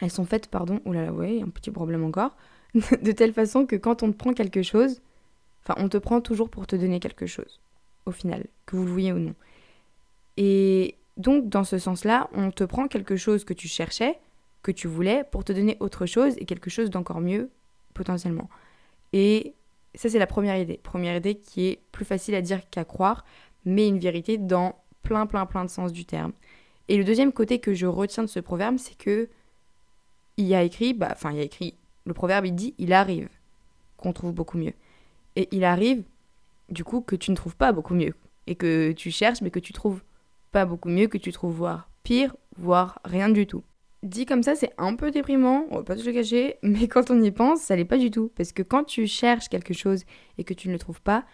elles 0.00 0.10
sont 0.10 0.24
faites 0.24 0.48
pardon, 0.48 0.80
là 0.86 1.12
ouais, 1.12 1.40
un 1.42 1.48
petit 1.48 1.70
problème 1.70 2.04
encore, 2.04 2.36
de 3.02 3.12
telle 3.12 3.32
façon 3.32 3.66
que 3.66 3.76
quand 3.76 4.02
on 4.02 4.12
te 4.12 4.16
prend 4.16 4.32
quelque 4.32 4.62
chose, 4.62 5.00
enfin 5.62 5.74
on 5.82 5.88
te 5.88 5.98
prend 5.98 6.20
toujours 6.20 6.48
pour 6.48 6.66
te 6.66 6.76
donner 6.76 7.00
quelque 7.00 7.26
chose, 7.26 7.60
au 8.06 8.12
final, 8.12 8.46
que 8.66 8.76
vous 8.76 8.84
le 8.84 8.90
voyez 8.90 9.12
ou 9.12 9.18
non. 9.18 9.34
Et 10.36 10.96
donc 11.16 11.48
dans 11.48 11.64
ce 11.64 11.78
sens-là, 11.78 12.28
on 12.32 12.50
te 12.50 12.64
prend 12.64 12.88
quelque 12.88 13.16
chose 13.16 13.44
que 13.44 13.54
tu 13.54 13.68
cherchais, 13.68 14.18
que 14.62 14.72
tu 14.72 14.88
voulais, 14.88 15.24
pour 15.30 15.44
te 15.44 15.52
donner 15.52 15.76
autre 15.80 16.06
chose 16.06 16.34
et 16.38 16.44
quelque 16.44 16.70
chose 16.70 16.90
d'encore 16.90 17.20
mieux 17.20 17.50
potentiellement. 17.94 18.48
Et 19.12 19.54
ça, 19.94 20.08
c'est 20.08 20.18
la 20.18 20.26
première 20.26 20.56
idée. 20.56 20.78
Première 20.82 21.16
idée 21.16 21.36
qui 21.36 21.66
est 21.66 21.80
plus 21.92 22.04
facile 22.04 22.34
à 22.34 22.42
dire 22.42 22.68
qu'à 22.70 22.84
croire, 22.84 23.24
mais 23.64 23.88
une 23.88 23.98
vérité 23.98 24.38
dans 24.38 24.76
plein, 25.02 25.26
plein, 25.26 25.46
plein 25.46 25.64
de 25.64 25.70
sens 25.70 25.92
du 25.92 26.04
terme. 26.04 26.32
Et 26.88 26.96
le 26.96 27.04
deuxième 27.04 27.32
côté 27.32 27.58
que 27.58 27.74
je 27.74 27.86
retiens 27.86 28.22
de 28.22 28.28
ce 28.28 28.40
proverbe, 28.40 28.78
c'est 28.78 28.96
que 28.96 29.28
il 30.36 30.54
a 30.54 30.62
écrit, 30.62 30.94
bah, 30.94 31.08
enfin, 31.10 31.32
il 31.32 31.38
y 31.38 31.40
a 31.40 31.44
écrit, 31.44 31.74
le 32.08 32.14
proverbe, 32.14 32.46
il 32.46 32.54
dit, 32.54 32.74
il 32.78 32.92
arrive 32.92 33.28
qu'on 33.96 34.12
trouve 34.12 34.32
beaucoup 34.32 34.58
mieux. 34.58 34.74
Et 35.36 35.48
il 35.52 35.64
arrive, 35.64 36.02
du 36.68 36.84
coup, 36.84 37.00
que 37.00 37.16
tu 37.16 37.30
ne 37.30 37.36
trouves 37.36 37.56
pas 37.56 37.72
beaucoup 37.72 37.94
mieux. 37.94 38.14
Et 38.46 38.54
que 38.54 38.92
tu 38.92 39.10
cherches, 39.10 39.40
mais 39.42 39.50
que 39.50 39.58
tu 39.58 39.72
trouves 39.72 40.02
pas 40.50 40.64
beaucoup 40.64 40.88
mieux, 40.88 41.06
que 41.06 41.18
tu 41.18 41.32
trouves 41.32 41.54
voire 41.54 41.90
pire, 42.02 42.34
voire 42.56 43.00
rien 43.04 43.28
du 43.28 43.46
tout. 43.46 43.62
Dit 44.02 44.26
comme 44.26 44.42
ça, 44.42 44.54
c'est 44.54 44.72
un 44.78 44.94
peu 44.94 45.10
déprimant, 45.10 45.66
on 45.70 45.76
va 45.76 45.82
pas 45.82 45.96
se 45.96 46.06
le 46.06 46.12
cacher, 46.12 46.56
mais 46.62 46.88
quand 46.88 47.10
on 47.10 47.20
y 47.22 47.30
pense, 47.30 47.60
ça 47.60 47.76
l'est 47.76 47.84
pas 47.84 47.98
du 47.98 48.10
tout. 48.10 48.30
Parce 48.36 48.52
que 48.52 48.62
quand 48.62 48.84
tu 48.84 49.06
cherches 49.06 49.48
quelque 49.48 49.74
chose 49.74 50.04
et 50.38 50.44
que 50.44 50.54
tu 50.54 50.68
ne 50.68 50.72
le 50.72 50.78
trouves 50.78 51.02
pas, 51.02 51.24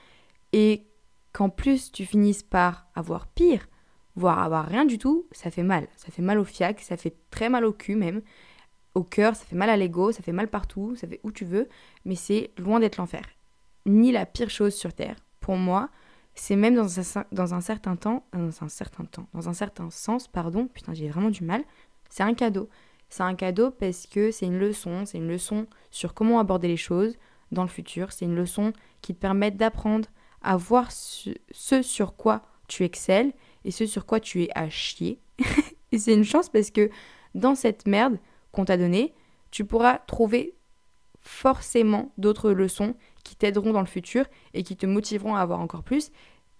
et 0.53 0.85
qu'en 1.33 1.51
plus 1.51 1.93
tu 1.93 2.07
finisses 2.07 2.43
par 2.43 2.87
avoir 2.95 3.27
pire, 3.27 3.69
voire 4.17 4.39
avoir 4.41 4.67
rien 4.67 4.85
du 4.85 4.99
tout, 4.99 5.27
ça 5.33 5.51
fait 5.51 5.63
mal. 5.63 5.89
Ça 5.97 6.11
fait 6.11 6.23
mal 6.23 6.39
au 6.39 6.45
fiac, 6.45 6.81
ça 6.81 6.97
fait 6.97 7.15
très 7.31 7.49
mal 7.49 7.65
au 7.65 7.73
cul 7.73 7.97
même, 7.97 8.23
au 8.95 9.03
cœur, 9.03 9.37
ça 9.37 9.45
fait 9.45 9.57
mal 9.57 9.71
à 9.71 9.77
l'ego, 9.77 10.13
ça 10.13 10.23
fait 10.23 10.33
mal 10.33 10.49
partout, 10.49 10.95
ça 10.97 11.07
fait 11.07 11.21
où 11.23 11.33
tu 11.33 11.45
veux, 11.45 11.69
mais 12.05 12.15
c'est 12.15 12.51
loin 12.59 12.81
d'être 12.81 12.97
l'enfer. 12.97 13.25
Ni 13.87 14.13
la 14.13 14.27
pire 14.27 14.51
chose 14.51 14.75
sur 14.75 14.93
Terre. 14.93 15.17
Pour 15.41 15.57
moi, 15.57 15.91
c'est 16.35 16.57
même 16.57 16.75
dans 16.75 16.99
un, 16.99 17.61
certain 17.61 17.97
temps, 17.97 18.25
dans 18.33 18.63
un 18.63 18.69
certain 18.69 19.05
temps, 19.05 19.29
dans 19.35 19.49
un 19.49 19.53
certain 19.53 19.91
sens, 19.91 20.27
pardon, 20.27 20.67
putain 20.67 20.95
j'ai 20.95 21.09
vraiment 21.09 21.31
du 21.31 21.45
mal, 21.45 21.63
c'est 22.09 22.23
un 22.23 22.35
cadeau. 22.35 22.69
C'est 23.09 23.23
un 23.23 23.35
cadeau 23.35 23.71
parce 23.71 24.07
que 24.07 24.31
c'est 24.31 24.47
une 24.47 24.59
leçon, 24.59 25.05
c'est 25.07 25.19
une 25.19 25.29
leçon 25.29 25.67
sur 25.91 26.15
comment 26.15 26.41
aborder 26.41 26.69
les 26.69 26.77
choses 26.77 27.17
dans 27.53 27.63
le 27.63 27.69
futur, 27.69 28.11
c'est 28.11 28.25
une 28.25 28.35
leçon 28.35 28.73
qui 29.03 29.15
te 29.15 29.21
permet 29.21 29.51
d'apprendre 29.51 30.09
à 30.43 30.57
voir 30.57 30.91
ce, 30.91 31.33
sur 31.83 32.17
quoi 32.17 32.43
tu 32.67 32.83
excelles 32.85 33.33
et 33.65 33.71
ce 33.71 33.87
sur 33.87 34.07
quoi 34.07 34.19
tu 34.19 34.43
es 34.43 34.49
à 34.55 34.69
chier. 34.69 35.21
et 35.93 35.99
c'est 35.99 36.15
une 36.15 36.25
chance 36.25 36.49
parce 36.49 36.71
que 36.71 36.91
dans 37.35 37.55
cette 37.55 37.87
merde 37.87 38.19
qu'on 38.55 38.65
t'a 38.65 38.77
donnée, 38.77 39.15
tu 39.51 39.65
pourras 39.65 39.99
trouver 39.99 40.55
forcément 41.21 42.13
d'autres 42.19 42.51
leçons 42.51 42.95
qui 43.25 43.37
t'aideront 43.37 43.73
dans 43.73 43.81
le 43.81 43.87
futur 43.87 44.27
et 44.53 44.63
qui 44.63 44.77
te 44.77 44.87
motiveront 44.87 45.35
à 45.35 45.41
avoir 45.41 45.61
encore 45.61 45.83
plus. 45.83 46.11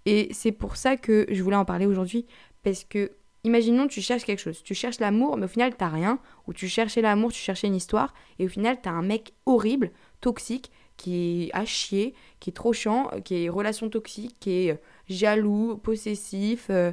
Et 0.07 0.29
c'est 0.33 0.53
pour 0.53 0.77
ça 0.77 0.97
que 0.97 1.27
je 1.31 1.43
voulais 1.43 1.57
en 1.57 1.65
parler 1.65 1.87
aujourd'hui 1.87 2.27
parce 2.63 2.85
que 2.85 3.13
Imaginons, 3.45 3.87
tu 3.87 4.01
cherches 4.01 4.25
quelque 4.25 4.39
chose. 4.39 4.63
Tu 4.63 4.75
cherches 4.75 5.01
l'amour, 5.01 5.37
mais 5.37 5.45
au 5.45 5.49
final, 5.49 5.77
t'as 5.77 5.91
rien. 5.91 6.19
Ou 6.47 6.55
tu 6.55 6.67
cherchais 6.67 7.03
l'amour, 7.03 7.31
tu 7.31 7.39
cherchais 7.39 7.67
une 7.67 7.75
histoire. 7.75 8.15
Et 8.39 8.47
au 8.47 8.49
final, 8.49 8.79
t'as 8.83 8.91
un 8.91 9.03
mec 9.03 9.35
horrible, 9.45 9.91
toxique, 10.23 10.73
qui 10.97 11.45
est 11.45 11.55
à 11.55 11.67
chier, 11.67 12.15
qui 12.41 12.51
est 12.51 12.53
trop 12.55 12.73
chiant, 12.73 13.11
qui 13.23 13.45
est 13.45 13.49
relation 13.51 13.91
toxique, 13.91 14.37
qui 14.41 14.51
est 14.51 14.71
euh, 14.73 14.77
jaloux, 15.09 15.77
possessif, 15.77 16.69
euh, 16.71 16.93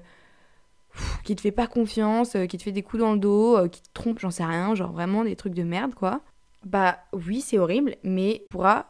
qui 1.24 1.36
te 1.36 1.42
fait 1.42 1.52
pas 1.52 1.68
confiance, 1.68 2.36
euh, 2.36 2.46
qui 2.46 2.58
te 2.58 2.64
fait 2.64 2.72
des 2.72 2.84
coups 2.84 3.02
dans 3.02 3.14
le 3.14 3.20
dos, 3.20 3.68
qui 3.70 3.82
te 3.82 3.90
trompe, 3.94 4.20
j'en 4.20 4.32
sais 4.32 4.46
rien. 4.46 4.76
Genre 4.76 4.92
vraiment 4.92 5.24
des 5.24 5.36
trucs 5.36 5.54
de 5.54 5.64
merde, 5.64 5.96
quoi. 5.96 6.22
Bah 6.66 7.00
oui, 7.14 7.42
c'est 7.42 7.58
horrible, 7.58 7.96
mais 8.04 8.42
tu 8.44 8.48
pourras 8.52 8.86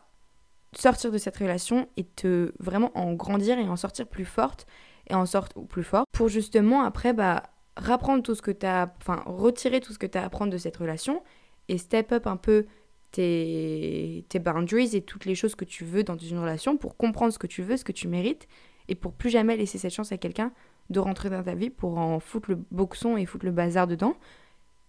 sortir 0.74 1.12
de 1.12 1.18
cette 1.18 1.38
relation 1.38 1.88
et 1.98 2.04
te 2.04 2.54
vraiment 2.60 2.92
en 2.98 3.14
grandir 3.14 3.58
et 3.60 3.68
en 3.68 3.76
sortir 3.76 4.08
plus 4.08 4.26
forte 4.26 4.66
et 5.10 5.16
en 5.16 5.26
sorte 5.26 5.54
plus 5.68 5.84
fort 5.84 6.06
pour 6.12 6.30
justement 6.30 6.84
après 6.84 7.14
bah 7.14 7.44
rapprendre 7.76 8.24
tout 8.24 8.36
ce 8.36 8.42
que 8.42 8.52
tu 8.52 8.66
enfin 8.66 9.22
retirer 9.26 9.82
tout 9.82 9.94
ce 9.94 10.00
que 10.00 10.06
tu 10.06 10.18
as 10.18 10.22
à 10.22 10.26
apprendre 10.26 10.52
de 10.52 10.58
cette 10.58 10.78
relation 10.78 11.24
et 11.68 11.78
step 11.78 12.12
up 12.14 12.28
un 12.28 12.38
peu 12.38 12.66
tes, 13.12 14.26
tes 14.30 14.40
boundaries 14.40 14.96
et 14.96 15.02
toutes 15.02 15.26
les 15.26 15.36
choses 15.36 15.56
que 15.56 15.66
tu 15.66 15.84
veux 15.84 16.04
dans 16.04 16.18
une 16.18 16.40
relation 16.40 16.78
pour 16.78 16.96
comprendre 16.96 17.34
ce 17.34 17.40
que 17.40 17.48
tu 17.48 17.62
veux, 17.62 17.76
ce 17.76 17.84
que 17.84 17.92
tu 17.92 18.08
mérites 18.08 18.48
et 18.88 18.96
pour 18.96 19.14
plus 19.14 19.30
jamais 19.30 19.58
laisser 19.58 19.78
cette 19.78 19.94
chance 19.94 20.12
à 20.12 20.18
quelqu'un 20.18 20.52
de 20.90 21.00
rentrer 21.00 21.30
dans 21.30 21.44
ta 21.44 21.56
vie 21.56 21.70
pour 21.70 21.98
en 21.98 22.20
foutre 22.20 22.52
le 22.52 22.60
boxon 22.72 23.18
et 23.18 23.26
foutre 23.26 23.46
le 23.46 23.52
bazar 23.52 23.88
dedans. 23.88 24.16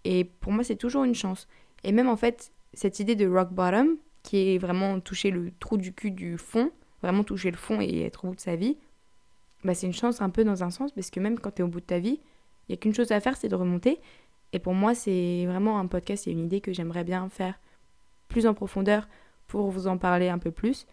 Et 0.04 0.24
pour 0.24 0.52
moi, 0.52 0.64
c'est 0.64 0.76
toujours 0.76 1.04
une 1.04 1.14
chance. 1.14 1.48
Et 1.84 1.92
même 1.92 2.08
en 2.08 2.16
fait, 2.16 2.52
cette 2.74 3.00
idée 3.00 3.14
de 3.14 3.28
rock 3.28 3.52
bottom, 3.52 3.96
qui 4.22 4.54
est 4.54 4.58
vraiment 4.58 5.00
toucher 5.00 5.30
le 5.30 5.52
trou 5.58 5.76
du 5.76 5.92
cul 5.92 6.10
du 6.10 6.38
fond, 6.38 6.70
vraiment 7.02 7.24
toucher 7.24 7.50
le 7.50 7.56
fond 7.56 7.80
et 7.80 8.02
être 8.02 8.24
au 8.24 8.28
bout 8.28 8.36
de 8.36 8.40
sa 8.40 8.56
vie, 8.56 8.76
bah, 9.64 9.74
c'est 9.74 9.86
une 9.86 9.92
chance 9.92 10.20
un 10.20 10.30
peu 10.30 10.44
dans 10.44 10.64
un 10.64 10.70
sens, 10.70 10.92
parce 10.92 11.10
que 11.10 11.20
même 11.20 11.38
quand 11.38 11.52
tu 11.52 11.62
es 11.62 11.64
au 11.64 11.68
bout 11.68 11.80
de 11.80 11.86
ta 11.86 11.98
vie, 11.98 12.20
il 12.68 12.72
n'y 12.72 12.74
a 12.74 12.76
qu'une 12.76 12.94
chose 12.94 13.12
à 13.12 13.20
faire, 13.20 13.36
c'est 13.36 13.48
de 13.48 13.54
remonter. 13.54 14.00
Et 14.52 14.58
pour 14.58 14.74
moi, 14.74 14.94
c'est 14.94 15.46
vraiment 15.46 15.78
un 15.78 15.86
podcast 15.86 16.26
et 16.26 16.30
une 16.30 16.40
idée 16.40 16.60
que 16.60 16.72
j'aimerais 16.72 17.04
bien 17.04 17.28
faire 17.28 17.58
plus 18.28 18.46
en 18.46 18.54
profondeur 18.54 19.08
pour 19.46 19.70
vous 19.70 19.86
en 19.86 19.98
parler 19.98 20.28
un 20.28 20.38
peu 20.38 20.50
plus. 20.50 20.86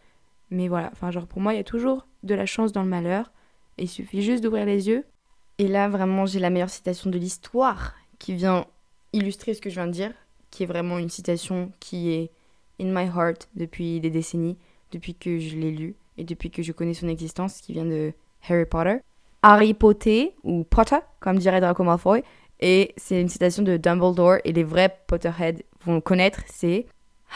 Mais 0.50 0.68
voilà, 0.68 0.90
enfin, 0.92 1.12
genre 1.12 1.28
pour 1.28 1.42
moi, 1.42 1.54
il 1.54 1.58
y 1.58 1.62
a 1.62 1.66
toujours 1.66 2.08
de 2.24 2.36
la 2.36 2.46
chance 2.46 2.72
dans 2.72 2.84
le 2.84 2.90
malheur. 2.90 3.32
Il 3.80 3.88
suffit 3.88 4.22
juste 4.22 4.44
d'ouvrir 4.44 4.66
les 4.66 4.88
yeux. 4.88 5.06
Et 5.58 5.68
là, 5.68 5.90
vraiment, 5.90 6.26
j'ai 6.26 6.40
la 6.40 6.50
meilleure 6.50 6.70
citation 6.70 7.10
de 7.10 7.18
l'histoire 7.18 7.96
qui 8.18 8.34
vient 8.34 8.66
illustrer 9.14 9.54
ce 9.54 9.62
que 9.62 9.70
je 9.70 9.76
viens 9.76 9.88
de 9.88 9.92
dire, 9.92 10.14
qui 10.52 10.64
est 10.64 10.66
vraiment 10.66 10.98
une 10.98 11.10
citation 11.10 11.72
qui 11.80 12.12
est 12.12 12.32
in 12.80 12.86
my 12.86 13.08
heart 13.08 13.50
depuis 13.56 14.00
des 14.00 14.10
décennies, 14.10 14.58
depuis 14.92 15.16
que 15.16 15.40
je 15.40 15.56
l'ai 15.56 15.72
lu 15.72 15.96
et 16.18 16.24
depuis 16.24 16.50
que 16.50 16.62
je 16.62 16.72
connais 16.72 16.94
son 16.94 17.08
existence, 17.08 17.62
qui 17.62 17.74
vient 17.74 17.86
de 17.86 18.14
Harry 18.48 18.66
Potter. 18.66 18.98
Harry 19.42 19.74
Potter, 19.74 20.34
ou 20.44 20.64
Potter, 20.64 21.00
comme 21.20 21.40
dirait 21.40 21.62
Draco 21.62 21.84
Malfoy. 21.84 22.24
Et 22.60 22.94
c'est 22.98 23.22
une 23.22 23.30
citation 23.30 23.64
de 23.64 23.78
Dumbledore, 23.78 24.38
et 24.44 24.52
les 24.52 24.64
vrais 24.64 24.98
Potterheads 25.08 25.64
vont 25.86 25.96
le 25.96 26.02
connaître, 26.02 26.42
c'est 26.48 26.88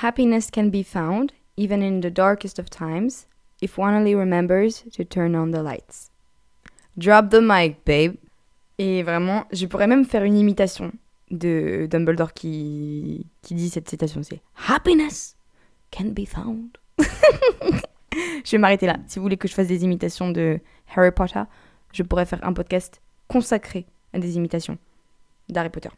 Happiness 0.02 0.50
can 0.52 0.66
be 0.66 0.84
found, 0.84 1.32
even 1.56 1.82
in 1.82 2.02
the 2.02 2.12
darkest 2.12 2.60
of 2.60 2.70
times, 2.70 3.28
if 3.62 3.78
one 3.78 3.94
only 3.94 4.16
remembers 4.16 4.84
to 4.92 5.04
turn 5.06 5.36
on 5.36 5.52
the 5.52 5.64
lights. 5.64 6.12
Drop 6.98 7.30
the 7.30 7.40
mic, 7.42 7.78
babe. 7.86 8.16
Et 8.78 9.04
vraiment, 9.04 9.46
je 9.52 9.66
pourrais 9.66 9.88
même 9.88 10.06
faire 10.06 10.24
une 10.24 10.38
imitation 10.38 10.92
de 11.32 11.88
Dumbledore 11.90 12.34
qui, 12.34 13.28
qui 13.42 13.56
dit 13.56 13.70
cette 13.70 13.90
citation, 13.90 14.22
c'est 14.24 14.42
Happiness 14.68 15.36
can 15.92 16.06
be 16.06 16.26
found. 16.26 16.78
je 17.00 18.52
vais 18.52 18.58
m'arrêter 18.58 18.86
là. 18.86 18.98
Si 19.08 19.20
vous 19.20 19.24
voulez 19.24 19.38
que 19.38 19.48
je 19.48 19.54
fasse 19.54 19.68
des 19.68 19.84
imitations 19.84 20.32
de 20.32 20.60
Harry 20.96 21.12
Potter, 21.12 21.44
je 21.92 22.04
pourrais 22.04 22.26
faire 22.26 22.46
un 22.46 22.54
podcast 22.54 23.02
consacré 23.28 23.86
à 24.14 24.20
des 24.20 24.38
imitations 24.38 24.78
d'Harry 25.50 25.70
Potter. 25.70 25.90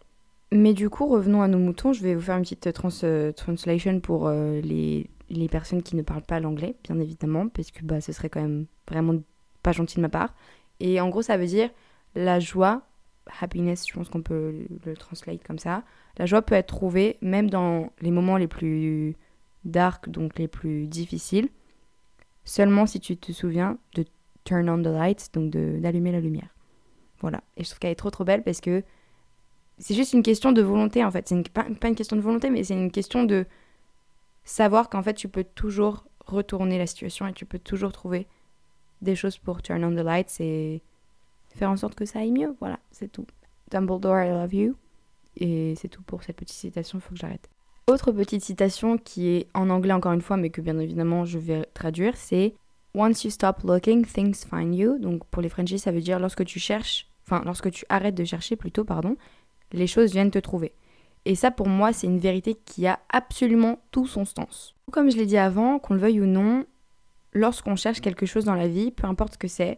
Mais 0.51 0.73
du 0.73 0.89
coup, 0.89 1.07
revenons 1.07 1.41
à 1.41 1.47
nos 1.47 1.57
moutons. 1.57 1.93
Je 1.93 2.01
vais 2.01 2.15
vous 2.15 2.21
faire 2.21 2.37
une 2.37 2.43
petite 2.43 2.71
trans 2.73 2.89
translation 3.35 3.99
pour 3.99 4.27
euh, 4.27 4.61
les, 4.61 5.09
les, 5.29 5.49
personnes 5.49 5.81
qui 5.81 5.95
ne 5.95 6.01
parlent 6.01 6.21
pas 6.21 6.39
l'anglais, 6.39 6.75
bien 6.83 6.99
évidemment, 6.99 7.49
parce 7.49 7.71
que 7.71 7.83
bah, 7.83 7.99
ce 7.99 8.11
serait 8.11 8.29
quand 8.29 8.41
même 8.41 8.67
vraiment 8.89 9.15
pas 9.63 9.71
gentil 9.71 9.97
de 9.97 10.01
ma 10.01 10.09
part. 10.09 10.33
Et 10.79 10.99
en 10.99 11.09
gros, 11.09 11.21
ça 11.21 11.37
veut 11.37 11.45
dire 11.45 11.69
la 12.15 12.39
joie, 12.39 12.81
happiness, 13.41 13.87
je 13.87 13.93
pense 13.93 14.09
qu'on 14.09 14.21
peut 14.21 14.65
le 14.85 14.95
translate 14.95 15.43
comme 15.43 15.59
ça. 15.59 15.83
La 16.17 16.25
joie 16.25 16.41
peut 16.41 16.55
être 16.55 16.67
trouvée 16.67 17.17
même 17.21 17.49
dans 17.49 17.91
les 18.01 18.11
moments 18.11 18.37
les 18.37 18.47
plus 18.47 19.15
dark, 19.65 20.09
donc 20.09 20.37
les 20.37 20.47
plus 20.47 20.87
difficiles, 20.87 21.49
seulement 22.43 22.85
si 22.85 22.99
tu 22.99 23.17
te 23.17 23.31
souviens 23.31 23.77
de 23.95 24.05
turn 24.43 24.69
on 24.69 24.81
the 24.81 24.87
lights, 24.87 25.29
donc 25.33 25.51
d'allumer 25.51 26.11
la 26.11 26.19
lumière. 26.19 26.49
Voilà. 27.19 27.41
Et 27.57 27.63
je 27.63 27.69
trouve 27.69 27.79
qu'elle 27.79 27.91
est 27.91 27.95
trop 27.95 28.11
trop 28.11 28.23
belle 28.23 28.43
parce 28.43 28.61
que 28.61 28.83
c'est 29.77 29.95
juste 29.95 30.13
une 30.13 30.23
question 30.23 30.51
de 30.51 30.61
volonté 30.61 31.03
en 31.03 31.11
fait. 31.11 31.27
C'est 31.27 31.49
pas, 31.49 31.65
une 31.67 31.95
question 31.95 32.15
de 32.15 32.21
volonté, 32.21 32.49
mais 32.49 32.63
c'est 32.63 32.75
une 32.75 32.91
question 32.91 33.23
de 33.23 33.45
savoir 34.43 34.89
qu'en 34.89 35.01
fait 35.01 35.15
tu 35.15 35.27
peux 35.27 35.43
toujours 35.43 36.05
retourner 36.25 36.77
la 36.77 36.87
situation 36.87 37.27
et 37.27 37.33
tu 37.33 37.45
peux 37.45 37.59
toujours 37.59 37.91
trouver 37.91 38.27
des 39.05 39.15
choses 39.15 39.37
pour 39.37 39.61
turn 39.61 39.83
on 39.85 39.91
the 39.91 40.05
lights 40.05 40.39
et 40.39 40.81
faire 41.55 41.71
en 41.71 41.77
sorte 41.77 41.95
que 41.95 42.05
ça 42.05 42.19
aille 42.19 42.31
mieux. 42.31 42.55
Voilà, 42.59 42.79
c'est 42.91 43.11
tout. 43.11 43.25
Dumbledore, 43.71 44.21
I 44.21 44.29
love 44.29 44.53
you. 44.53 44.75
Et 45.37 45.75
c'est 45.75 45.87
tout 45.87 46.01
pour 46.01 46.23
cette 46.23 46.35
petite 46.35 46.57
citation, 46.57 46.99
il 46.99 47.01
faut 47.01 47.13
que 47.13 47.19
j'arrête. 47.19 47.49
Autre 47.87 48.11
petite 48.11 48.43
citation 48.43 48.97
qui 48.97 49.29
est 49.29 49.47
en 49.53 49.69
anglais 49.69 49.93
encore 49.93 50.13
une 50.13 50.21
fois, 50.21 50.37
mais 50.37 50.49
que 50.49 50.61
bien 50.61 50.79
évidemment 50.79 51.23
je 51.23 51.37
vais 51.37 51.65
traduire, 51.73 52.17
c'est 52.17 52.55
Once 52.95 53.25
you 53.25 53.29
stop 53.29 53.61
looking, 53.63 54.05
things 54.05 54.45
find 54.45 54.73
you. 54.73 54.97
Donc 54.97 55.25
pour 55.25 55.41
les 55.41 55.49
Frenchies, 55.49 55.79
ça 55.79 55.91
veut 55.91 56.01
dire 56.01 56.17
lorsque 56.17 56.45
tu 56.45 56.59
cherches, 56.59 57.07
enfin 57.25 57.41
lorsque 57.45 57.69
tu 57.69 57.85
arrêtes 57.89 58.15
de 58.15 58.23
chercher 58.23 58.55
plutôt, 58.55 58.85
pardon, 58.85 59.17
les 59.71 59.87
choses 59.87 60.13
viennent 60.13 60.31
te 60.31 60.39
trouver. 60.39 60.73
Et 61.25 61.35
ça 61.35 61.51
pour 61.51 61.67
moi, 61.67 61.93
c'est 61.93 62.07
une 62.07 62.19
vérité 62.19 62.55
qui 62.55 62.87
a 62.87 62.99
absolument 63.09 63.79
tout 63.91 64.07
son 64.07 64.25
sens. 64.25 64.75
Comme 64.91 65.11
je 65.11 65.17
l'ai 65.17 65.25
dit 65.25 65.37
avant, 65.37 65.77
qu'on 65.77 65.95
le 65.95 65.99
veuille 65.99 66.21
ou 66.21 66.25
non, 66.25 66.65
lorsqu'on 67.35 67.75
cherche 67.75 68.01
quelque 68.01 68.25
chose 68.25 68.45
dans 68.45 68.55
la 68.55 68.67
vie, 68.67 68.89
peu 68.89 69.05
importe 69.05 69.33
ce 69.33 69.37
que 69.37 69.47
c'est, 69.47 69.77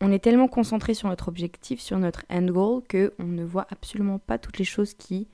on 0.00 0.10
est 0.10 0.18
tellement 0.18 0.48
concentré 0.48 0.94
sur 0.94 1.08
notre 1.08 1.28
objectif, 1.28 1.80
sur 1.80 1.98
notre 1.98 2.24
end 2.28 2.46
goal, 2.46 2.82
que 2.88 3.12
on 3.18 3.24
ne 3.24 3.44
voit 3.44 3.66
absolument 3.70 4.18
pas 4.18 4.38
toutes 4.38 4.58
les 4.58 4.64
choses 4.64 4.94
qui 4.94 5.28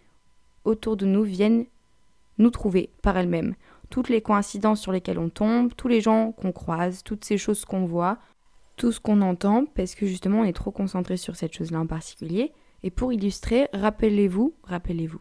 autour 0.65 0.97
de 0.97 1.07
nous 1.07 1.23
viennent 1.23 1.65
nous 2.39 2.51
trouver 2.51 2.91
par 3.03 3.17
elles-mêmes. 3.17 3.55
Toutes 3.91 4.09
les 4.09 4.21
coïncidences 4.21 4.81
sur 4.81 4.93
lesquelles 4.93 5.19
on 5.19 5.29
tombe, 5.29 5.75
tous 5.75 5.89
les 5.89 6.01
gens 6.01 6.33
qu'on 6.33 6.53
croise, 6.53 7.03
toutes 7.03 7.25
ces 7.25 7.39
choses 7.39 7.65
qu'on 7.65 7.85
voit, 7.85 8.19
tout 8.77 8.91
ce 8.91 9.01
qu'on 9.01 9.21
entend, 9.21 9.65
parce 9.75 9.95
que 9.95 10.07
justement 10.07 10.41
on 10.41 10.45
est 10.45 10.53
trop 10.53 10.71
concentré 10.71 11.17
sur 11.17 11.37
cette 11.37 11.55
chose-là 11.55 11.81
en 11.81 11.87
particulier. 11.87 12.53
Et 12.85 12.91
pour 12.91 13.13
illustrer, 13.13 13.69
rappelez-vous, 13.73 14.55
rappelez-vous, 14.65 15.21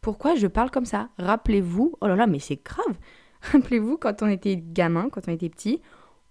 pourquoi 0.00 0.36
je 0.36 0.46
parle 0.46 0.70
comme 0.70 0.86
ça? 0.86 1.10
Rappelez-vous, 1.18 1.94
oh 2.00 2.06
là 2.06 2.16
là, 2.16 2.26
mais 2.26 2.38
c'est 2.38 2.62
grave 2.64 2.96
Rappelez-vous 3.52 3.98
quand 3.98 4.22
on 4.22 4.28
était 4.28 4.56
gamin, 4.56 5.10
quand 5.10 5.28
on 5.28 5.32
était 5.32 5.48
petit, 5.48 5.80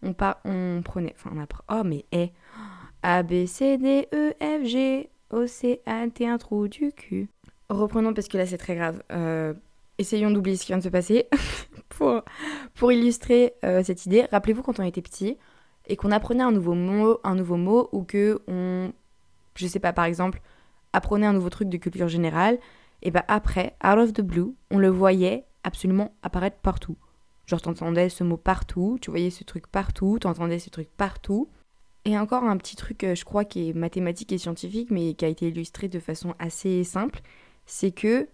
on, 0.01 0.13
par, 0.13 0.39
on 0.45 0.81
prenait, 0.83 1.13
enfin 1.15 1.31
on 1.35 1.39
apprend, 1.39 1.63
oh 1.69 1.83
mais 1.83 2.05
eh, 2.11 2.31
A, 3.03 3.21
B, 3.23 3.45
C, 3.45 3.77
D, 3.77 4.07
E, 4.13 4.33
F, 4.41 4.65
G, 4.65 5.09
O, 5.29 5.45
C, 5.45 5.81
A, 5.85 6.07
T, 6.07 6.27
un 6.27 6.37
trou 6.37 6.67
du 6.67 6.91
cul. 6.91 7.29
Reprenons 7.69 8.13
parce 8.13 8.27
que 8.27 8.37
là 8.37 8.45
c'est 8.45 8.57
très 8.57 8.75
grave. 8.75 9.03
Euh, 9.11 9.53
essayons 9.97 10.31
d'oublier 10.31 10.57
ce 10.57 10.65
qui 10.65 10.71
vient 10.71 10.77
de 10.77 10.83
se 10.83 10.89
passer. 10.89 11.27
pour, 11.89 12.23
pour 12.73 12.91
illustrer 12.91 13.53
euh, 13.63 13.83
cette 13.83 14.05
idée, 14.05 14.25
rappelez-vous 14.31 14.63
quand 14.63 14.79
on 14.79 14.83
était 14.83 15.01
petit 15.01 15.37
et 15.87 15.95
qu'on 15.95 16.11
apprenait 16.11 16.43
un 16.43 16.51
nouveau 16.51 16.73
mot, 16.73 17.19
un 17.23 17.35
nouveau 17.35 17.57
mot 17.57 17.89
ou 17.91 18.03
que 18.03 18.41
on, 18.47 18.91
je 19.55 19.67
sais 19.67 19.79
pas, 19.79 19.93
par 19.93 20.05
exemple, 20.05 20.41
apprenait 20.93 21.27
un 21.27 21.33
nouveau 21.33 21.49
truc 21.49 21.69
de 21.69 21.77
culture 21.77 22.07
générale, 22.07 22.57
et 23.01 23.11
bah 23.11 23.25
après, 23.27 23.75
out 23.83 23.97
of 23.97 24.13
the 24.13 24.21
blue, 24.21 24.55
on 24.71 24.77
le 24.77 24.87
voyait 24.87 25.45
absolument 25.63 26.15
apparaître 26.21 26.57
partout. 26.57 26.97
Genre 27.45 27.61
t'entendais 27.61 28.09
ce 28.09 28.23
mot 28.23 28.37
partout, 28.37 28.97
tu 29.01 29.09
voyais 29.09 29.29
ce 29.29 29.43
truc 29.43 29.67
partout, 29.67 30.19
t'entendais 30.19 30.59
ce 30.59 30.69
truc 30.69 30.89
partout. 30.95 31.49
Et 32.05 32.17
encore 32.17 32.43
un 32.43 32.57
petit 32.57 32.75
truc, 32.75 33.03
euh, 33.03 33.15
je 33.15 33.23
crois, 33.23 33.45
qui 33.45 33.69
est 33.69 33.73
mathématique 33.73 34.31
et 34.31 34.37
scientifique, 34.37 34.91
mais 34.91 35.13
qui 35.13 35.25
a 35.25 35.27
été 35.29 35.47
illustré 35.47 35.87
de 35.87 35.99
façon 35.99 36.35
assez 36.39 36.83
simple, 36.83 37.21
c'est 37.65 37.91
que 37.91 38.27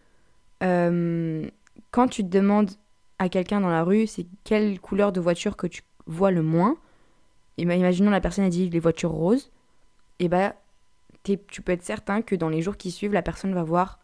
euh, 0.64 1.48
quand 1.92 2.08
tu 2.08 2.24
te 2.24 2.30
demandes 2.30 2.72
à 3.20 3.30
quelqu'un 3.30 3.62
dans 3.62 3.70
la 3.70 3.84
rue, 3.84 4.08
c'est 4.08 4.26
quelle 4.44 4.80
couleur 4.80 5.12
de 5.12 5.20
voiture 5.20 5.56
que 5.56 5.68
tu 5.68 5.84
vois 6.08 6.32
le 6.32 6.42
moins, 6.42 6.78
et 7.58 7.66
ben, 7.66 7.78
imaginons 7.78 8.10
la 8.10 8.22
personne 8.22 8.46
a 8.46 8.50
dit 8.50 8.70
les 8.70 8.80
voitures 8.80 9.12
roses, 9.12 9.52
et 10.20 10.30
ben 10.30 10.54
tu 11.24 11.62
peux 11.62 11.74
être 11.74 11.84
certain 11.84 12.22
que 12.22 12.36
dans 12.36 12.50
les 12.50 12.62
jours 12.62 12.78
qui 12.78 12.92
suivent, 12.92 13.14
la 13.14 13.22
personne 13.22 13.54
va 13.54 13.62
voir 13.62 14.00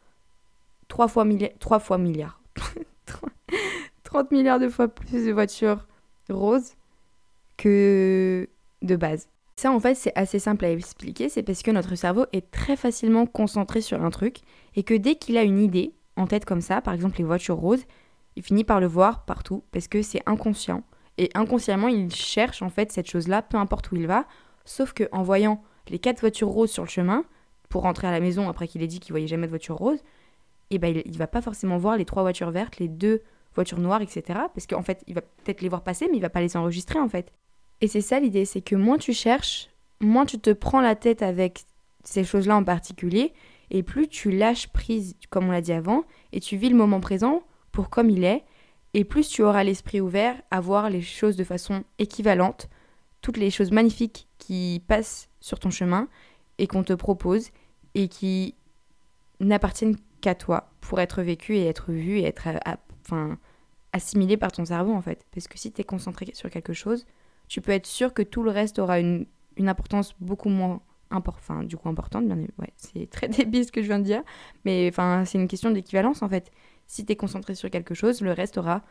3 0.89 1.07
fois, 1.07 1.25
trois 1.59 1.79
fois 1.79 1.97
milliards. 1.97 2.39
30 4.05 4.31
milliards 4.31 4.59
de 4.59 4.69
fois 4.69 4.87
plus 4.87 5.25
de 5.25 5.31
voitures 5.31 5.85
roses 6.29 6.73
que 7.57 8.47
de 8.81 8.95
base. 8.95 9.27
Ça, 9.57 9.71
en 9.71 9.79
fait, 9.79 9.95
c'est 9.95 10.11
assez 10.15 10.39
simple 10.39 10.65
à 10.65 10.71
expliquer. 10.71 11.29
C'est 11.29 11.43
parce 11.43 11.61
que 11.61 11.71
notre 11.71 11.95
cerveau 11.95 12.25
est 12.33 12.51
très 12.51 12.75
facilement 12.75 13.25
concentré 13.25 13.81
sur 13.81 14.03
un 14.03 14.09
truc 14.09 14.39
et 14.75 14.83
que 14.83 14.93
dès 14.93 15.15
qu'il 15.15 15.37
a 15.37 15.43
une 15.43 15.59
idée 15.59 15.93
en 16.17 16.27
tête 16.27 16.45
comme 16.45 16.61
ça, 16.61 16.81
par 16.81 16.93
exemple 16.93 17.17
les 17.17 17.23
voitures 17.23 17.57
roses, 17.57 17.83
il 18.35 18.43
finit 18.43 18.63
par 18.63 18.79
le 18.79 18.87
voir 18.87 19.25
partout 19.25 19.63
parce 19.71 19.87
que 19.87 20.01
c'est 20.01 20.21
inconscient. 20.25 20.83
Et 21.17 21.29
inconsciemment, 21.33 21.87
il 21.87 22.13
cherche 22.13 22.61
en 22.61 22.69
fait 22.69 22.91
cette 22.91 23.09
chose-là, 23.09 23.41
peu 23.41 23.57
importe 23.57 23.91
où 23.91 23.95
il 23.95 24.07
va. 24.07 24.25
Sauf 24.65 24.91
que 24.91 25.07
en 25.11 25.23
voyant 25.23 25.63
les 25.87 25.99
quatre 25.99 26.19
voitures 26.19 26.49
roses 26.49 26.71
sur 26.71 26.83
le 26.83 26.89
chemin, 26.89 27.23
pour 27.69 27.83
rentrer 27.83 28.07
à 28.07 28.11
la 28.11 28.19
maison 28.19 28.49
après 28.49 28.67
qu'il 28.67 28.81
ait 28.83 28.87
dit 28.87 28.99
qu'il 28.99 29.13
voyait 29.13 29.27
jamais 29.27 29.47
de 29.47 29.51
voiture 29.51 29.77
rose, 29.77 29.99
et 30.71 30.75
eh 30.75 30.79
ben 30.79 31.01
il, 31.05 31.17
va 31.17 31.27
pas 31.27 31.41
forcément 31.41 31.77
voir 31.77 31.95
les 31.95 32.05
trois 32.05 32.23
voitures 32.23 32.49
vertes, 32.49 32.79
les 32.79 32.87
deux 32.87 33.21
voitures 33.55 33.79
noires, 33.79 34.01
etc. 34.01 34.23
Parce 34.53 34.67
qu'en 34.67 34.83
fait, 34.83 35.03
il 35.07 35.15
va 35.15 35.21
peut-être 35.21 35.61
les 35.61 35.69
voir 35.69 35.83
passer, 35.83 36.07
mais 36.09 36.17
il 36.17 36.21
va 36.21 36.29
pas 36.29 36.41
les 36.41 36.55
enregistrer 36.57 36.99
en 36.99 37.09
fait. 37.09 37.31
Et 37.81 37.87
c'est 37.87 38.01
ça 38.01 38.19
l'idée, 38.19 38.45
c'est 38.45 38.61
que 38.61 38.75
moins 38.75 38.97
tu 38.97 39.13
cherches, 39.13 39.69
moins 40.01 40.25
tu 40.25 40.39
te 40.39 40.51
prends 40.51 40.81
la 40.81 40.95
tête 40.95 41.21
avec 41.21 41.65
ces 42.03 42.23
choses-là 42.23 42.55
en 42.55 42.63
particulier, 42.63 43.33
et 43.71 43.83
plus 43.83 44.07
tu 44.07 44.31
lâches 44.31 44.67
prise, 44.67 45.15
comme 45.29 45.47
on 45.47 45.51
l'a 45.51 45.61
dit 45.61 45.73
avant, 45.73 46.03
et 46.31 46.39
tu 46.39 46.55
vis 46.55 46.69
le 46.69 46.75
moment 46.75 46.99
présent 46.99 47.43
pour 47.71 47.89
comme 47.89 48.09
il 48.09 48.23
est, 48.23 48.43
et 48.93 49.03
plus 49.03 49.27
tu 49.27 49.43
auras 49.43 49.63
l'esprit 49.63 49.99
ouvert 49.99 50.41
à 50.51 50.61
voir 50.61 50.89
les 50.89 51.01
choses 51.01 51.35
de 51.35 51.43
façon 51.43 51.83
équivalente, 51.99 52.69
toutes 53.21 53.37
les 53.37 53.49
choses 53.49 53.71
magnifiques 53.71 54.27
qui 54.37 54.81
passent 54.87 55.29
sur 55.41 55.59
ton 55.59 55.69
chemin 55.69 56.07
et 56.59 56.67
qu'on 56.67 56.83
te 56.83 56.93
propose 56.93 57.49
et 57.93 58.07
qui 58.07 58.55
n'appartiennent 59.39 59.97
qu'à 60.21 60.35
toi 60.35 60.71
pour 60.79 61.01
être 61.01 61.23
vécu 61.23 61.57
et 61.57 61.65
être 61.65 61.91
vu 61.91 62.19
et 62.19 62.23
être 62.23 62.47
enfin, 63.05 63.37
assimilé 63.93 64.37
par 64.37 64.51
ton 64.51 64.65
cerveau 64.65 64.93
en 64.93 65.01
fait. 65.01 65.25
Parce 65.31 65.47
que 65.47 65.57
si 65.57 65.71
tu 65.71 65.81
es 65.81 65.83
concentré 65.83 66.27
sur 66.33 66.49
quelque 66.49 66.73
chose, 66.73 67.05
tu 67.47 67.61
peux 67.61 67.71
être 67.71 67.85
sûr 67.85 68.13
que 68.13 68.21
tout 68.21 68.43
le 68.43 68.51
reste 68.51 68.79
aura 68.79 68.99
une, 68.99 69.25
importance 69.59 70.15
beaucoup 70.19 70.49
moins 70.49 70.81
importante, 71.11 71.43
enfin 71.43 71.63
du 71.63 71.77
coup 71.77 71.87
importante, 71.87 72.27
bien 72.27 72.37
ouais, 72.37 72.73
c'est 72.75 73.09
très 73.09 73.27
débile 73.27 73.65
ce 73.65 73.71
que 73.71 73.81
je 73.81 73.87
viens 73.87 73.99
de 73.99 74.03
dire, 74.03 74.23
mais 74.65 74.89
enfin 74.91 75.23
c'est 75.25 75.37
une 75.37 75.47
question 75.47 75.71
d'équivalence 75.71 76.21
en 76.21 76.29
fait. 76.29 76.51
Si 76.87 77.05
tu 77.05 77.13
es 77.13 77.15
concentré 77.15 77.55
sur 77.55 77.69
quelque 77.69 77.93
chose, 77.93 78.21
le 78.21 78.31
reste 78.31 78.57
aura 78.57 78.83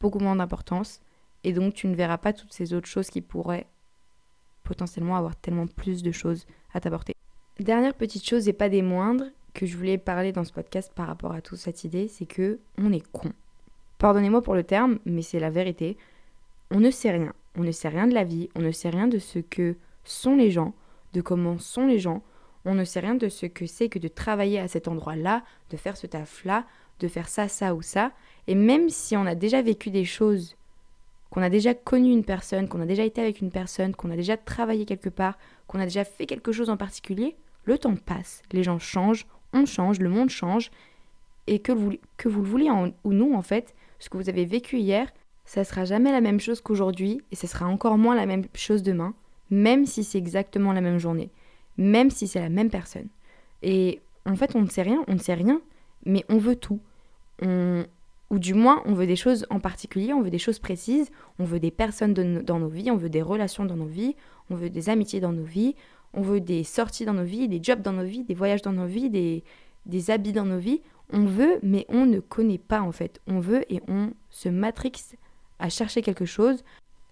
beaucoup 0.00 0.18
moins 0.18 0.36
d'importance 0.36 1.00
et 1.44 1.52
donc 1.52 1.74
tu 1.74 1.86
ne 1.86 1.94
verras 1.94 2.18
pas 2.18 2.32
toutes 2.32 2.52
ces 2.52 2.74
autres 2.74 2.88
choses 2.88 3.10
qui 3.10 3.20
pourraient 3.20 3.68
potentiellement 4.64 5.16
avoir 5.16 5.36
tellement 5.36 5.66
plus 5.66 6.02
de 6.02 6.12
choses 6.12 6.46
à 6.72 6.80
t'apporter. 6.80 7.14
Dernière 7.60 7.94
petite 7.94 8.26
chose 8.28 8.48
et 8.48 8.52
pas 8.52 8.68
des 8.68 8.82
moindres 8.82 9.26
que 9.54 9.66
je 9.66 9.76
voulais 9.76 9.98
parler 9.98 10.32
dans 10.32 10.44
ce 10.44 10.52
podcast 10.52 10.92
par 10.94 11.06
rapport 11.06 11.32
à 11.32 11.40
toute 11.40 11.58
cette 11.58 11.84
idée, 11.84 12.08
c'est 12.08 12.26
que 12.26 12.58
on 12.78 12.92
est 12.92 13.06
con. 13.12 13.32
Pardonnez-moi 14.02 14.42
pour 14.42 14.54
le 14.54 14.64
terme, 14.64 14.98
mais 15.06 15.22
c'est 15.22 15.38
la 15.38 15.50
vérité. 15.50 15.96
On 16.72 16.80
ne 16.80 16.90
sait 16.90 17.12
rien. 17.12 17.32
On 17.56 17.62
ne 17.62 17.70
sait 17.70 17.88
rien 17.88 18.08
de 18.08 18.14
la 18.14 18.24
vie, 18.24 18.48
on 18.56 18.60
ne 18.60 18.72
sait 18.72 18.90
rien 18.90 19.06
de 19.06 19.20
ce 19.20 19.38
que 19.38 19.76
sont 20.02 20.34
les 20.34 20.50
gens, 20.50 20.74
de 21.12 21.20
comment 21.20 21.60
sont 21.60 21.86
les 21.86 22.00
gens, 22.00 22.20
on 22.64 22.74
ne 22.74 22.82
sait 22.82 22.98
rien 22.98 23.14
de 23.14 23.28
ce 23.28 23.46
que 23.46 23.64
c'est 23.66 23.88
que 23.88 24.00
de 24.00 24.08
travailler 24.08 24.58
à 24.58 24.66
cet 24.66 24.88
endroit-là, 24.88 25.44
de 25.70 25.76
faire 25.76 25.96
ce 25.96 26.08
taf-là, 26.08 26.64
de 26.98 27.06
faire 27.06 27.28
ça, 27.28 27.46
ça 27.46 27.76
ou 27.76 27.82
ça. 27.82 28.10
Et 28.48 28.56
même 28.56 28.88
si 28.88 29.16
on 29.16 29.24
a 29.24 29.36
déjà 29.36 29.62
vécu 29.62 29.90
des 29.90 30.04
choses, 30.04 30.56
qu'on 31.30 31.42
a 31.42 31.48
déjà 31.48 31.72
connu 31.72 32.10
une 32.10 32.24
personne, 32.24 32.68
qu'on 32.68 32.80
a 32.80 32.86
déjà 32.86 33.04
été 33.04 33.20
avec 33.20 33.40
une 33.40 33.52
personne, 33.52 33.94
qu'on 33.94 34.10
a 34.10 34.16
déjà 34.16 34.36
travaillé 34.36 34.84
quelque 34.84 35.10
part, 35.10 35.38
qu'on 35.68 35.78
a 35.78 35.84
déjà 35.84 36.02
fait 36.02 36.26
quelque 36.26 36.50
chose 36.50 36.70
en 36.70 36.76
particulier, 36.76 37.36
le 37.66 37.78
temps 37.78 37.94
passe, 37.94 38.42
les 38.50 38.64
gens 38.64 38.80
changent, 38.80 39.26
on 39.52 39.64
change, 39.64 40.00
le 40.00 40.08
monde 40.08 40.30
change. 40.30 40.72
Et 41.46 41.60
que 41.60 41.70
vous, 41.70 41.90
le 41.90 42.30
vouliez 42.30 42.70
ou 43.04 43.12
non, 43.12 43.36
en 43.36 43.42
fait, 43.42 43.74
ce 44.02 44.08
que 44.08 44.16
vous 44.16 44.28
avez 44.28 44.44
vécu 44.44 44.78
hier, 44.78 45.12
ça 45.44 45.64
sera 45.64 45.84
jamais 45.84 46.10
la 46.10 46.20
même 46.20 46.40
chose 46.40 46.60
qu'aujourd'hui 46.60 47.20
et 47.30 47.36
ce 47.36 47.46
sera 47.46 47.66
encore 47.66 47.98
moins 47.98 48.16
la 48.16 48.26
même 48.26 48.44
chose 48.54 48.82
demain, 48.82 49.14
même 49.50 49.86
si 49.86 50.02
c'est 50.02 50.18
exactement 50.18 50.72
la 50.72 50.80
même 50.80 50.98
journée, 50.98 51.30
même 51.76 52.10
si 52.10 52.26
c'est 52.26 52.40
la 52.40 52.48
même 52.48 52.70
personne. 52.70 53.08
Et 53.62 54.00
en 54.26 54.34
fait, 54.34 54.56
on 54.56 54.62
ne 54.62 54.68
sait 54.68 54.82
rien, 54.82 55.04
on 55.06 55.14
ne 55.14 55.18
sait 55.18 55.34
rien, 55.34 55.60
mais 56.04 56.24
on 56.28 56.38
veut 56.38 56.56
tout. 56.56 56.80
On, 57.42 57.84
ou 58.30 58.38
du 58.38 58.54
moins, 58.54 58.82
on 58.86 58.94
veut 58.94 59.06
des 59.06 59.14
choses 59.14 59.46
en 59.50 59.60
particulier, 59.60 60.12
on 60.12 60.22
veut 60.22 60.30
des 60.30 60.38
choses 60.38 60.58
précises, 60.58 61.10
on 61.38 61.44
veut 61.44 61.60
des 61.60 61.70
personnes 61.70 62.14
dans 62.14 62.58
nos 62.58 62.68
vies, 62.68 62.90
on 62.90 62.96
veut 62.96 63.10
des 63.10 63.22
relations 63.22 63.66
dans 63.66 63.76
nos 63.76 63.86
vies, 63.86 64.16
on 64.50 64.56
veut 64.56 64.70
des 64.70 64.88
amitiés 64.88 65.20
dans 65.20 65.32
nos 65.32 65.44
vies, 65.44 65.76
on 66.12 66.22
veut 66.22 66.40
des 66.40 66.64
sorties 66.64 67.04
dans 67.04 67.14
nos 67.14 67.24
vies, 67.24 67.46
des 67.46 67.62
jobs 67.62 67.82
dans 67.82 67.92
nos 67.92 68.04
vies, 68.04 68.24
des 68.24 68.34
voyages 68.34 68.62
dans 68.62 68.72
nos 68.72 68.86
vies, 68.86 69.10
des, 69.10 69.44
des 69.86 70.10
habits 70.10 70.32
dans 70.32 70.44
nos 70.44 70.58
vies. 70.58 70.80
On 71.12 71.24
veut, 71.24 71.58
mais 71.62 71.86
on 71.88 72.06
ne 72.06 72.20
connaît 72.20 72.58
pas 72.58 72.82
en 72.82 72.92
fait. 72.92 73.20
On 73.26 73.40
veut 73.40 73.64
et 73.72 73.80
on 73.88 74.10
se 74.30 74.48
matrixe 74.48 75.14
à 75.58 75.68
chercher 75.68 76.02
quelque 76.02 76.24
chose 76.24 76.64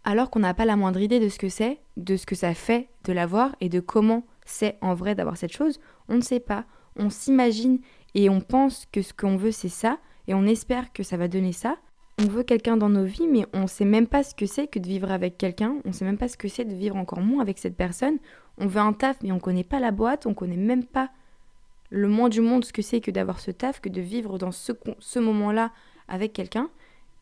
alors 0.04 0.30
qu'on 0.30 0.40
n'a 0.40 0.54
pas 0.54 0.64
la 0.64 0.76
moindre 0.76 1.00
idée 1.00 1.20
de 1.20 1.28
ce 1.28 1.38
que 1.38 1.48
c'est, 1.48 1.78
de 1.96 2.16
ce 2.16 2.26
que 2.26 2.34
ça 2.34 2.54
fait 2.54 2.88
de 3.04 3.12
l'avoir 3.12 3.54
et 3.60 3.68
de 3.68 3.80
comment 3.80 4.24
c'est 4.46 4.78
en 4.80 4.94
vrai 4.94 5.14
d'avoir 5.14 5.36
cette 5.36 5.52
chose. 5.52 5.78
On 6.08 6.16
ne 6.16 6.22
sait 6.22 6.40
pas. 6.40 6.64
On 6.96 7.10
s'imagine 7.10 7.80
et 8.14 8.30
on 8.30 8.40
pense 8.40 8.86
que 8.92 9.02
ce 9.02 9.12
qu'on 9.12 9.36
veut 9.36 9.52
c'est 9.52 9.68
ça 9.68 9.98
et 10.26 10.34
on 10.34 10.44
espère 10.46 10.92
que 10.92 11.02
ça 11.02 11.16
va 11.16 11.28
donner 11.28 11.52
ça. 11.52 11.76
On 12.18 12.26
veut 12.26 12.42
quelqu'un 12.42 12.76
dans 12.76 12.90
nos 12.90 13.04
vies, 13.04 13.26
mais 13.26 13.46
on 13.54 13.62
ne 13.62 13.66
sait 13.66 13.86
même 13.86 14.06
pas 14.06 14.22
ce 14.22 14.34
que 14.34 14.44
c'est 14.44 14.66
que 14.66 14.78
de 14.78 14.86
vivre 14.86 15.10
avec 15.10 15.38
quelqu'un. 15.38 15.76
On 15.86 15.88
ne 15.88 15.94
sait 15.94 16.04
même 16.04 16.18
pas 16.18 16.28
ce 16.28 16.36
que 16.36 16.48
c'est 16.48 16.66
de 16.66 16.74
vivre 16.74 16.96
encore 16.96 17.20
moins 17.20 17.40
avec 17.40 17.58
cette 17.58 17.76
personne. 17.76 18.18
On 18.58 18.66
veut 18.66 18.80
un 18.80 18.92
taf, 18.92 19.16
mais 19.22 19.32
on 19.32 19.36
ne 19.36 19.40
connaît 19.40 19.64
pas 19.64 19.80
la 19.80 19.90
boîte, 19.90 20.26
on 20.26 20.30
ne 20.30 20.34
connaît 20.34 20.56
même 20.56 20.84
pas 20.84 21.10
le 21.90 22.08
moins 22.08 22.28
du 22.28 22.40
monde 22.40 22.64
ce 22.64 22.72
que 22.72 22.82
c'est 22.82 23.00
que 23.00 23.10
d'avoir 23.10 23.40
ce 23.40 23.50
taf, 23.50 23.80
que 23.80 23.88
de 23.88 24.00
vivre 24.00 24.38
dans 24.38 24.52
ce, 24.52 25.18
moment-là 25.18 25.72
avec 26.08 26.32
quelqu'un. 26.32 26.70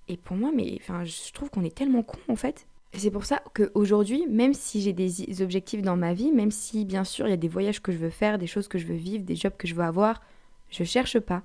Et 0.09 0.17
pour 0.17 0.37
moi, 0.37 0.51
mais 0.55 0.79
enfin, 0.81 1.05
je 1.05 1.33
trouve 1.33 1.51
qu'on 1.51 1.65
est 1.65 1.75
tellement 1.75 2.03
con 2.03 2.19
en 2.29 2.37
fait. 2.37 2.67
C'est 2.95 3.11
pour 3.11 3.27
ça 3.27 3.43
qu'aujourd'hui, 3.55 4.27
même 4.29 4.55
si 4.55 4.81
j'ai 4.81 4.95
des 4.95 5.43
objectifs 5.43 5.83
dans 5.83 5.97
ma 5.97 6.15
vie, 6.15 6.33
même 6.33 6.51
si 6.51 6.87
bien 6.87 7.05
sûr 7.05 7.27
il 7.27 7.31
y 7.31 7.35
a 7.35 7.39
des 7.39 7.49
voyages 7.49 7.83
que 7.83 7.93
je 7.93 7.99
veux 7.99 8.11
faire, 8.11 8.39
des 8.39 8.47
choses 8.47 8.69
que 8.69 8.79
je 8.79 8.87
veux 8.87 8.95
vivre, 8.95 9.25
des 9.25 9.37
jobs 9.37 9.57
que 9.57 9.69
je 9.69 9.75
veux 9.75 9.83
avoir, 9.83 10.23
je 10.71 10.85
cherche 10.85 11.19
pas, 11.19 11.43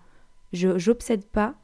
je 0.54 0.78
j'obsède 0.78 1.26
pas, 1.26 1.56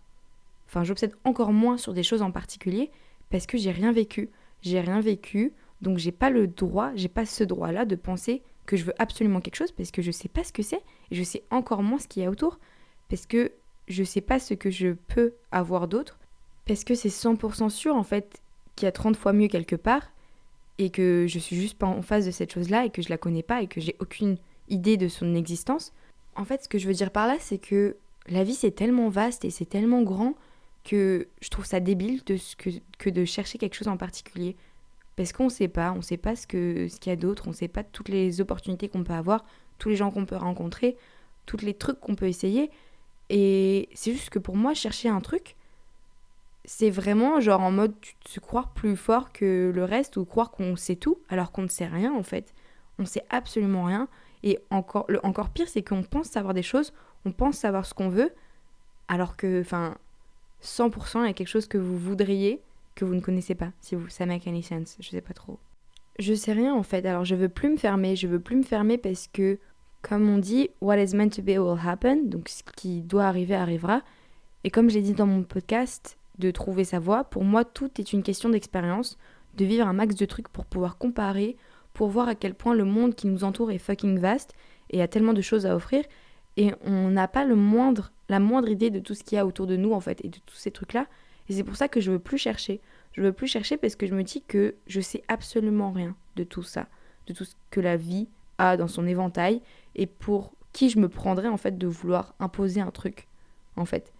enfin 0.67 0.83
j'obsède 0.83 1.15
encore 1.23 1.53
moins 1.53 1.77
sur 1.77 1.93
des 1.93 2.03
choses 2.03 2.21
en 2.21 2.31
particulier 2.31 2.91
parce 3.29 3.45
que 3.45 3.57
j'ai 3.57 3.71
rien 3.71 3.93
vécu, 3.93 4.29
j'ai 4.61 4.81
rien 4.81 4.99
vécu, 4.99 5.53
donc 5.81 5.97
j'ai 5.97 6.11
pas 6.11 6.29
le 6.29 6.47
droit, 6.47 6.91
j'ai 6.95 7.07
pas 7.07 7.25
ce 7.25 7.45
droit-là 7.45 7.85
de 7.85 7.95
penser 7.95 8.41
que 8.65 8.75
je 8.75 8.83
veux 8.83 8.93
absolument 8.99 9.39
quelque 9.39 9.55
chose 9.55 9.71
parce 9.71 9.91
que 9.91 10.01
je 10.01 10.11
sais 10.11 10.29
pas 10.29 10.43
ce 10.43 10.51
que 10.51 10.61
c'est 10.61 10.81
et 11.11 11.15
je 11.15 11.23
sais 11.23 11.43
encore 11.51 11.83
moins 11.83 11.99
ce 11.99 12.07
qu'il 12.07 12.23
y 12.23 12.25
a 12.25 12.29
autour 12.29 12.59
parce 13.09 13.25
que 13.25 13.51
je 13.87 14.03
sais 14.03 14.21
pas 14.21 14.39
ce 14.39 14.53
que 14.53 14.69
je 14.69 14.89
peux 15.07 15.33
avoir 15.51 15.87
d'autre 15.87 16.19
parce 16.65 16.83
que 16.83 16.95
c'est 16.95 17.09
100% 17.09 17.69
sûr 17.69 17.95
en 17.95 18.03
fait 18.03 18.41
qu'il 18.75 18.85
y 18.85 18.89
a 18.89 18.91
30 18.91 19.15
fois 19.15 19.33
mieux 19.33 19.47
quelque 19.47 19.75
part 19.75 20.11
et 20.77 20.89
que 20.89 21.25
je 21.27 21.39
suis 21.39 21.55
juste 21.55 21.77
pas 21.77 21.87
en 21.87 22.01
face 22.01 22.25
de 22.25 22.31
cette 22.31 22.53
chose-là 22.53 22.85
et 22.85 22.89
que 22.89 23.01
je 23.01 23.09
la 23.09 23.17
connais 23.17 23.43
pas 23.43 23.61
et 23.61 23.67
que 23.67 23.81
j'ai 23.81 23.95
aucune 23.99 24.37
idée 24.69 24.97
de 24.97 25.07
son 25.07 25.35
existence. 25.35 25.93
En 26.35 26.45
fait, 26.45 26.63
ce 26.63 26.69
que 26.69 26.77
je 26.77 26.87
veux 26.87 26.93
dire 26.93 27.11
par 27.11 27.27
là, 27.27 27.35
c'est 27.39 27.57
que 27.57 27.97
la 28.27 28.43
vie 28.43 28.53
c'est 28.53 28.71
tellement 28.71 29.09
vaste 29.09 29.43
et 29.43 29.49
c'est 29.49 29.65
tellement 29.65 30.03
grand 30.03 30.35
que 30.85 31.27
je 31.41 31.49
trouve 31.49 31.65
ça 31.65 31.79
débile 31.79 32.23
de 32.25 32.37
que, 32.57 32.69
que 32.97 33.09
de 33.09 33.25
chercher 33.25 33.57
quelque 33.57 33.75
chose 33.75 33.87
en 33.87 33.97
particulier. 33.97 34.55
Parce 35.17 35.33
qu'on 35.33 35.49
sait 35.49 35.67
pas, 35.67 35.91
on 35.91 36.01
sait 36.01 36.17
pas 36.17 36.35
ce 36.37 36.47
qu'il 36.47 36.89
ce 36.89 36.99
qu'il 36.99 37.09
y 37.09 37.13
a 37.13 37.17
d'autre, 37.17 37.47
on 37.47 37.51
sait 37.51 37.67
pas 37.67 37.83
toutes 37.83 38.07
les 38.07 38.39
opportunités 38.39 38.87
qu'on 38.87 39.03
peut 39.03 39.13
avoir, 39.13 39.43
tous 39.79 39.89
les 39.89 39.95
gens 39.95 40.11
qu'on 40.11 40.25
peut 40.25 40.35
rencontrer, 40.35 40.95
tous 41.47 41.57
les 41.57 41.73
trucs 41.73 41.99
qu'on 41.99 42.15
peut 42.15 42.27
essayer. 42.27 42.69
Et 43.29 43.89
c'est 43.93 44.11
juste 44.11 44.29
que 44.29 44.39
pour 44.39 44.55
moi, 44.55 44.73
chercher 44.73 45.09
un 45.09 45.21
truc, 45.21 45.55
c'est 46.65 46.89
vraiment 46.91 47.39
genre 47.39 47.61
en 47.61 47.71
mode 47.71 47.93
te 48.01 48.39
croire 48.39 48.73
plus 48.73 48.95
fort 48.95 49.31
que 49.31 49.71
le 49.73 49.83
reste 49.83 50.17
ou 50.17 50.25
croire 50.25 50.51
qu'on 50.51 50.75
sait 50.75 50.97
tout 50.97 51.17
alors 51.29 51.51
qu'on 51.51 51.63
ne 51.63 51.67
sait 51.67 51.87
rien 51.87 52.13
en 52.13 52.21
fait. 52.21 52.53
On 52.99 53.05
sait 53.05 53.23
absolument 53.29 53.85
rien. 53.85 54.07
Et 54.43 54.59
encore 54.69 55.49
pire, 55.49 55.67
c'est 55.67 55.81
qu'on 55.81 56.03
pense 56.03 56.27
savoir 56.27 56.53
des 56.53 56.63
choses, 56.63 56.93
on 57.25 57.31
pense 57.31 57.57
savoir 57.57 57.85
ce 57.85 57.93
qu'on 57.93 58.07
veut, 58.09 58.31
alors 59.07 59.35
que, 59.35 59.61
enfin, 59.61 59.97
100% 60.63 61.23
il 61.23 61.27
y 61.27 61.29
a 61.29 61.33
quelque 61.33 61.47
chose 61.47 61.67
que 61.67 61.77
vous 61.77 61.97
voudriez 61.97 62.61
que 62.95 63.03
vous 63.03 63.15
ne 63.15 63.21
connaissez 63.21 63.55
pas, 63.55 63.71
si 63.81 63.95
vous, 63.95 64.07
ça 64.09 64.25
make 64.25 64.47
any 64.47 64.63
sense, 64.63 64.95
je 64.99 65.09
sais 65.09 65.21
pas 65.21 65.33
trop. 65.33 65.59
Je 66.19 66.33
sais 66.33 66.53
rien 66.53 66.73
en 66.73 66.83
fait, 66.83 67.05
alors 67.05 67.25
je 67.25 67.35
veux 67.35 67.49
plus 67.49 67.69
me 67.69 67.77
fermer, 67.77 68.15
je 68.15 68.27
veux 68.27 68.39
plus 68.39 68.55
me 68.55 68.63
fermer 68.63 68.97
parce 68.97 69.27
que 69.27 69.59
Comme 70.01 70.29
on 70.29 70.37
dit, 70.37 70.69
what 70.81 70.97
is 70.97 71.15
meant 71.15 71.29
to 71.29 71.41
be 71.41 71.57
will 71.57 71.77
happen, 71.83 72.29
donc 72.29 72.49
ce 72.49 72.63
qui 72.75 73.01
doit 73.01 73.25
arriver 73.25 73.55
arrivera. 73.55 74.01
Et 74.63 74.69
comme 74.69 74.89
j'ai 74.89 75.01
dit 75.01 75.13
dans 75.13 75.25
mon 75.25 75.43
podcast, 75.43 76.17
de 76.39 76.51
trouver 76.51 76.85
sa 76.85 76.99
voie, 76.99 77.25
pour 77.25 77.43
moi, 77.43 77.65
tout 77.65 77.91
est 77.99 78.13
une 78.13 78.23
question 78.23 78.49
d'expérience, 78.49 79.17
de 79.55 79.65
vivre 79.65 79.85
un 79.85 79.93
max 79.93 80.15
de 80.15 80.25
trucs 80.25 80.47
pour 80.47 80.65
pouvoir 80.65 80.97
comparer, 80.97 81.57
pour 81.93 82.07
voir 82.07 82.29
à 82.29 82.35
quel 82.35 82.53
point 82.53 82.73
le 82.73 82.85
monde 82.85 83.13
qui 83.13 83.27
nous 83.27 83.43
entoure 83.43 83.71
est 83.71 83.77
fucking 83.77 84.19
vaste 84.19 84.55
et 84.89 85.01
a 85.01 85.07
tellement 85.07 85.33
de 85.33 85.41
choses 85.41 85.65
à 85.65 85.75
offrir. 85.75 86.05
Et 86.55 86.73
on 86.83 87.09
n'a 87.09 87.27
pas 87.27 87.45
le 87.45 87.55
moindre, 87.55 88.11
la 88.29 88.39
moindre 88.39 88.69
idée 88.69 88.89
de 88.89 88.99
tout 88.99 89.13
ce 89.13 89.23
qu'il 89.23 89.35
y 89.35 89.39
a 89.39 89.45
autour 89.45 89.67
de 89.67 89.75
nous, 89.75 89.91
en 89.91 89.99
fait, 89.99 90.23
et 90.23 90.29
de 90.29 90.39
tous 90.45 90.55
ces 90.55 90.71
trucs-là. 90.71 91.07
Et 91.49 91.53
c'est 91.53 91.63
pour 91.63 91.75
ça 91.75 91.87
que 91.87 91.99
je 91.99 92.11
veux 92.11 92.19
plus 92.19 92.37
chercher. 92.37 92.79
Je 93.11 93.21
veux 93.21 93.33
plus 93.33 93.47
chercher 93.47 93.75
parce 93.75 93.95
que 93.95 94.07
je 94.07 94.15
me 94.15 94.23
dis 94.23 94.41
que 94.41 94.75
je 94.87 95.01
sais 95.01 95.23
absolument 95.27 95.91
rien 95.91 96.15
de 96.35 96.43
tout 96.43 96.63
ça, 96.63 96.87
de 97.27 97.33
tout 97.33 97.43
ce 97.43 97.55
que 97.69 97.81
la 97.81 97.97
vie 97.97 98.29
dans 98.59 98.87
son 98.87 99.07
éventail 99.07 99.61
et 99.95 100.05
pour 100.05 100.53
qui 100.73 100.89
je 100.89 100.99
me 100.99 101.09
prendrais 101.09 101.47
en 101.47 101.57
fait 101.57 101.77
de 101.77 101.87
vouloir 101.87 102.33
imposer 102.39 102.81
un 102.81 102.91
truc 102.91 103.27
en 103.75 103.85
fait 103.85 104.13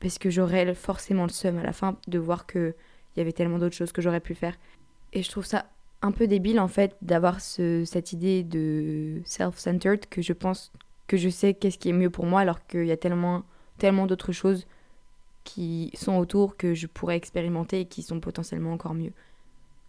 parce 0.00 0.18
que 0.18 0.30
j'aurais 0.30 0.74
forcément 0.74 1.24
le 1.24 1.30
seum 1.30 1.58
à 1.58 1.62
la 1.62 1.72
fin 1.72 1.96
de 2.08 2.18
voir 2.18 2.46
que 2.46 2.74
il 3.14 3.18
y 3.18 3.22
avait 3.22 3.32
tellement 3.32 3.58
d'autres 3.58 3.74
choses 3.74 3.92
que 3.92 4.00
j'aurais 4.00 4.20
pu 4.20 4.34
faire 4.34 4.56
et 5.12 5.22
je 5.22 5.30
trouve 5.30 5.44
ça 5.44 5.66
un 6.02 6.12
peu 6.12 6.26
débile 6.26 6.60
en 6.60 6.68
fait 6.68 6.96
d'avoir 7.02 7.40
cette 7.40 8.12
idée 8.12 8.42
de 8.42 9.20
self-centered 9.24 10.06
que 10.08 10.22
je 10.22 10.32
pense 10.32 10.72
que 11.06 11.16
je 11.16 11.28
sais 11.28 11.54
qu'est-ce 11.54 11.78
qui 11.78 11.90
est 11.90 11.94
mieux 11.94 12.10
pour 12.10 12.24
moi 12.24 12.40
alors 12.40 12.66
qu'il 12.66 12.86
y 12.86 12.92
a 12.92 12.96
tellement 12.96 13.42
tellement 13.78 14.06
d'autres 14.06 14.32
choses 14.32 14.66
qui 15.44 15.90
sont 15.94 16.16
autour 16.16 16.56
que 16.56 16.74
je 16.74 16.86
pourrais 16.86 17.16
expérimenter 17.16 17.80
et 17.80 17.84
qui 17.86 18.02
sont 18.02 18.20
potentiellement 18.20 18.72
encore 18.72 18.94
mieux. 18.94 19.12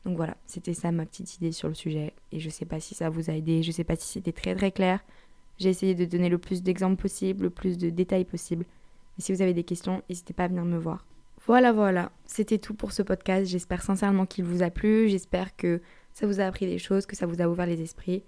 Donc 0.05 0.17
voilà, 0.17 0.35
c'était 0.45 0.73
ça 0.73 0.91
ma 0.91 1.05
petite 1.05 1.35
idée 1.37 1.51
sur 1.51 1.67
le 1.67 1.75
sujet. 1.75 2.13
Et 2.31 2.39
je 2.39 2.49
sais 2.49 2.65
pas 2.65 2.79
si 2.79 2.95
ça 2.95 3.09
vous 3.09 3.29
a 3.29 3.33
aidé, 3.33 3.61
je 3.63 3.71
sais 3.71 3.83
pas 3.83 3.95
si 3.95 4.07
c'était 4.07 4.31
très 4.31 4.55
très 4.55 4.71
clair. 4.71 4.99
J'ai 5.57 5.69
essayé 5.69 5.93
de 5.93 6.05
donner 6.05 6.29
le 6.29 6.39
plus 6.39 6.63
d'exemples 6.63 6.99
possible, 6.99 7.43
le 7.43 7.49
plus 7.49 7.77
de 7.77 7.89
détails 7.89 8.25
possible. 8.25 8.65
Mais 9.17 9.23
si 9.23 9.31
vous 9.31 9.41
avez 9.41 9.53
des 9.53 9.63
questions, 9.63 10.01
n'hésitez 10.09 10.33
pas 10.33 10.45
à 10.45 10.47
venir 10.47 10.65
me 10.65 10.77
voir. 10.77 11.05
Voilà, 11.45 11.71
voilà, 11.71 12.11
c'était 12.25 12.57
tout 12.57 12.73
pour 12.73 12.91
ce 12.91 13.03
podcast. 13.03 13.49
J'espère 13.49 13.83
sincèrement 13.83 14.25
qu'il 14.25 14.43
vous 14.43 14.63
a 14.63 14.69
plu. 14.69 15.07
J'espère 15.09 15.55
que 15.55 15.81
ça 16.13 16.25
vous 16.25 16.39
a 16.39 16.45
appris 16.45 16.65
des 16.65 16.77
choses, 16.77 17.05
que 17.05 17.15
ça 17.15 17.25
vous 17.25 17.41
a 17.41 17.47
ouvert 17.47 17.65
les 17.65 17.81
esprits. 17.81 18.23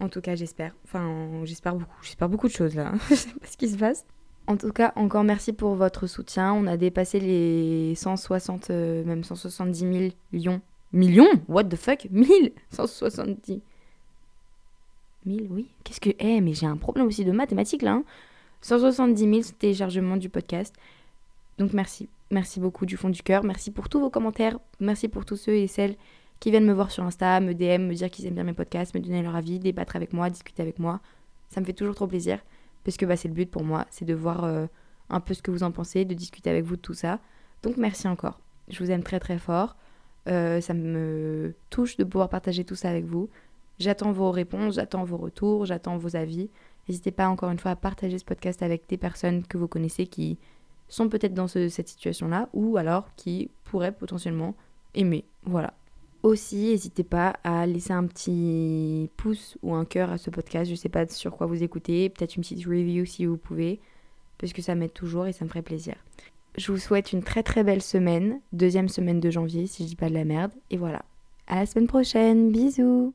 En 0.00 0.08
tout 0.08 0.20
cas, 0.20 0.34
j'espère. 0.34 0.74
Enfin, 0.84 1.44
j'espère 1.44 1.74
beaucoup. 1.74 1.96
J'espère 2.02 2.28
beaucoup 2.28 2.48
de 2.48 2.52
choses 2.52 2.74
là. 2.74 2.92
je 3.10 3.14
sais 3.14 3.28
pas 3.28 3.46
ce 3.46 3.56
qui 3.56 3.68
se 3.68 3.76
passe. 3.76 4.06
En 4.46 4.56
tout 4.56 4.72
cas, 4.72 4.92
encore 4.96 5.22
merci 5.22 5.52
pour 5.52 5.74
votre 5.74 6.06
soutien. 6.06 6.52
On 6.52 6.66
a 6.66 6.76
dépassé 6.76 7.20
les 7.20 7.94
160, 7.94 8.70
euh, 8.70 9.04
même 9.04 9.22
170 9.22 9.84
millions 10.32 10.60
Millions 10.92 11.28
What 11.48 11.64
the 11.64 11.76
fuck? 11.76 12.06
1170 12.10 13.62
1000, 15.24 15.48
oui. 15.50 15.68
Qu'est-ce 15.84 16.00
que. 16.00 16.10
Eh, 16.18 16.40
mais 16.40 16.54
j'ai 16.54 16.66
un 16.66 16.76
problème 16.76 17.06
aussi 17.06 17.24
de 17.24 17.32
mathématiques 17.32 17.82
là. 17.82 18.02
170 18.62 19.22
hein. 19.22 19.42
000 19.42 19.56
téléchargements 19.58 20.16
du 20.16 20.28
podcast. 20.28 20.74
Donc 21.58 21.72
merci. 21.72 22.08
Merci 22.30 22.60
beaucoup 22.60 22.86
du 22.86 22.96
fond 22.96 23.10
du 23.10 23.22
cœur. 23.22 23.44
Merci 23.44 23.70
pour 23.70 23.88
tous 23.88 24.00
vos 24.00 24.10
commentaires. 24.10 24.58
Merci 24.78 25.08
pour 25.08 25.24
tous 25.24 25.36
ceux 25.36 25.54
et 25.54 25.66
celles 25.66 25.96
qui 26.38 26.50
viennent 26.50 26.64
me 26.64 26.72
voir 26.72 26.90
sur 26.90 27.04
Insta, 27.04 27.40
me 27.40 27.52
DM, 27.54 27.86
me 27.86 27.94
dire 27.94 28.10
qu'ils 28.10 28.26
aiment 28.26 28.34
bien 28.34 28.44
mes 28.44 28.54
podcasts, 28.54 28.94
me 28.94 29.00
donner 29.00 29.22
leur 29.22 29.36
avis, 29.36 29.58
débattre 29.58 29.96
avec 29.96 30.12
moi, 30.12 30.30
discuter 30.30 30.62
avec 30.62 30.78
moi. 30.78 31.00
Ça 31.50 31.60
me 31.60 31.66
fait 31.66 31.72
toujours 31.72 31.94
trop 31.94 32.06
plaisir. 32.06 32.38
Parce 32.84 32.96
que 32.96 33.04
bah, 33.04 33.16
c'est 33.16 33.28
le 33.28 33.34
but 33.34 33.50
pour 33.50 33.62
moi. 33.62 33.86
C'est 33.90 34.06
de 34.06 34.14
voir 34.14 34.44
euh, 34.44 34.66
un 35.10 35.20
peu 35.20 35.34
ce 35.34 35.42
que 35.42 35.50
vous 35.50 35.62
en 35.62 35.70
pensez, 35.70 36.04
de 36.04 36.14
discuter 36.14 36.48
avec 36.48 36.64
vous 36.64 36.76
de 36.76 36.80
tout 36.80 36.94
ça. 36.94 37.20
Donc 37.62 37.76
merci 37.76 38.08
encore. 38.08 38.40
Je 38.68 38.82
vous 38.82 38.90
aime 38.90 39.02
très 39.02 39.20
très 39.20 39.38
fort. 39.38 39.76
Euh, 40.28 40.60
ça 40.60 40.74
me 40.74 41.54
touche 41.70 41.96
de 41.96 42.04
pouvoir 42.04 42.28
partager 42.28 42.64
tout 42.64 42.74
ça 42.74 42.90
avec 42.90 43.04
vous. 43.04 43.28
J'attends 43.78 44.12
vos 44.12 44.30
réponses, 44.30 44.74
j'attends 44.74 45.04
vos 45.04 45.16
retours, 45.16 45.64
j'attends 45.64 45.96
vos 45.96 46.16
avis. 46.16 46.50
N'hésitez 46.88 47.10
pas 47.10 47.28
encore 47.28 47.50
une 47.50 47.58
fois 47.58 47.70
à 47.72 47.76
partager 47.76 48.18
ce 48.18 48.24
podcast 48.24 48.62
avec 48.62 48.88
des 48.88 48.96
personnes 48.96 49.46
que 49.46 49.56
vous 49.56 49.68
connaissez 49.68 50.06
qui 50.06 50.38
sont 50.88 51.08
peut-être 51.08 51.34
dans 51.34 51.48
cette 51.48 51.88
situation-là 51.88 52.48
ou 52.52 52.76
alors 52.76 53.08
qui 53.16 53.50
pourraient 53.64 53.92
potentiellement 53.92 54.54
aimer. 54.94 55.24
Voilà. 55.44 55.72
Aussi, 56.22 56.70
n'hésitez 56.70 57.04
pas 57.04 57.38
à 57.44 57.64
laisser 57.64 57.94
un 57.94 58.04
petit 58.06 59.08
pouce 59.16 59.56
ou 59.62 59.74
un 59.74 59.86
cœur 59.86 60.10
à 60.10 60.18
ce 60.18 60.28
podcast. 60.28 60.66
Je 60.66 60.72
ne 60.72 60.76
sais 60.76 60.90
pas 60.90 61.08
sur 61.08 61.34
quoi 61.34 61.46
vous 61.46 61.62
écoutez. 61.62 62.10
Peut-être 62.10 62.36
une 62.36 62.42
petite 62.42 62.66
review 62.66 63.06
si 63.06 63.24
vous 63.24 63.38
pouvez. 63.38 63.80
Parce 64.36 64.52
que 64.52 64.60
ça 64.60 64.74
m'aide 64.74 64.92
toujours 64.92 65.26
et 65.26 65.32
ça 65.32 65.44
me 65.44 65.48
ferait 65.48 65.62
plaisir. 65.62 65.94
Je 66.56 66.72
vous 66.72 66.78
souhaite 66.78 67.12
une 67.12 67.22
très 67.22 67.42
très 67.42 67.64
belle 67.64 67.82
semaine, 67.82 68.40
deuxième 68.52 68.88
semaine 68.88 69.20
de 69.20 69.30
janvier 69.30 69.66
si 69.66 69.84
je 69.84 69.88
dis 69.88 69.96
pas 69.96 70.08
de 70.08 70.14
la 70.14 70.24
merde. 70.24 70.52
Et 70.70 70.76
voilà. 70.76 71.02
À 71.46 71.56
la 71.56 71.66
semaine 71.66 71.86
prochaine, 71.86 72.50
bisous 72.50 73.14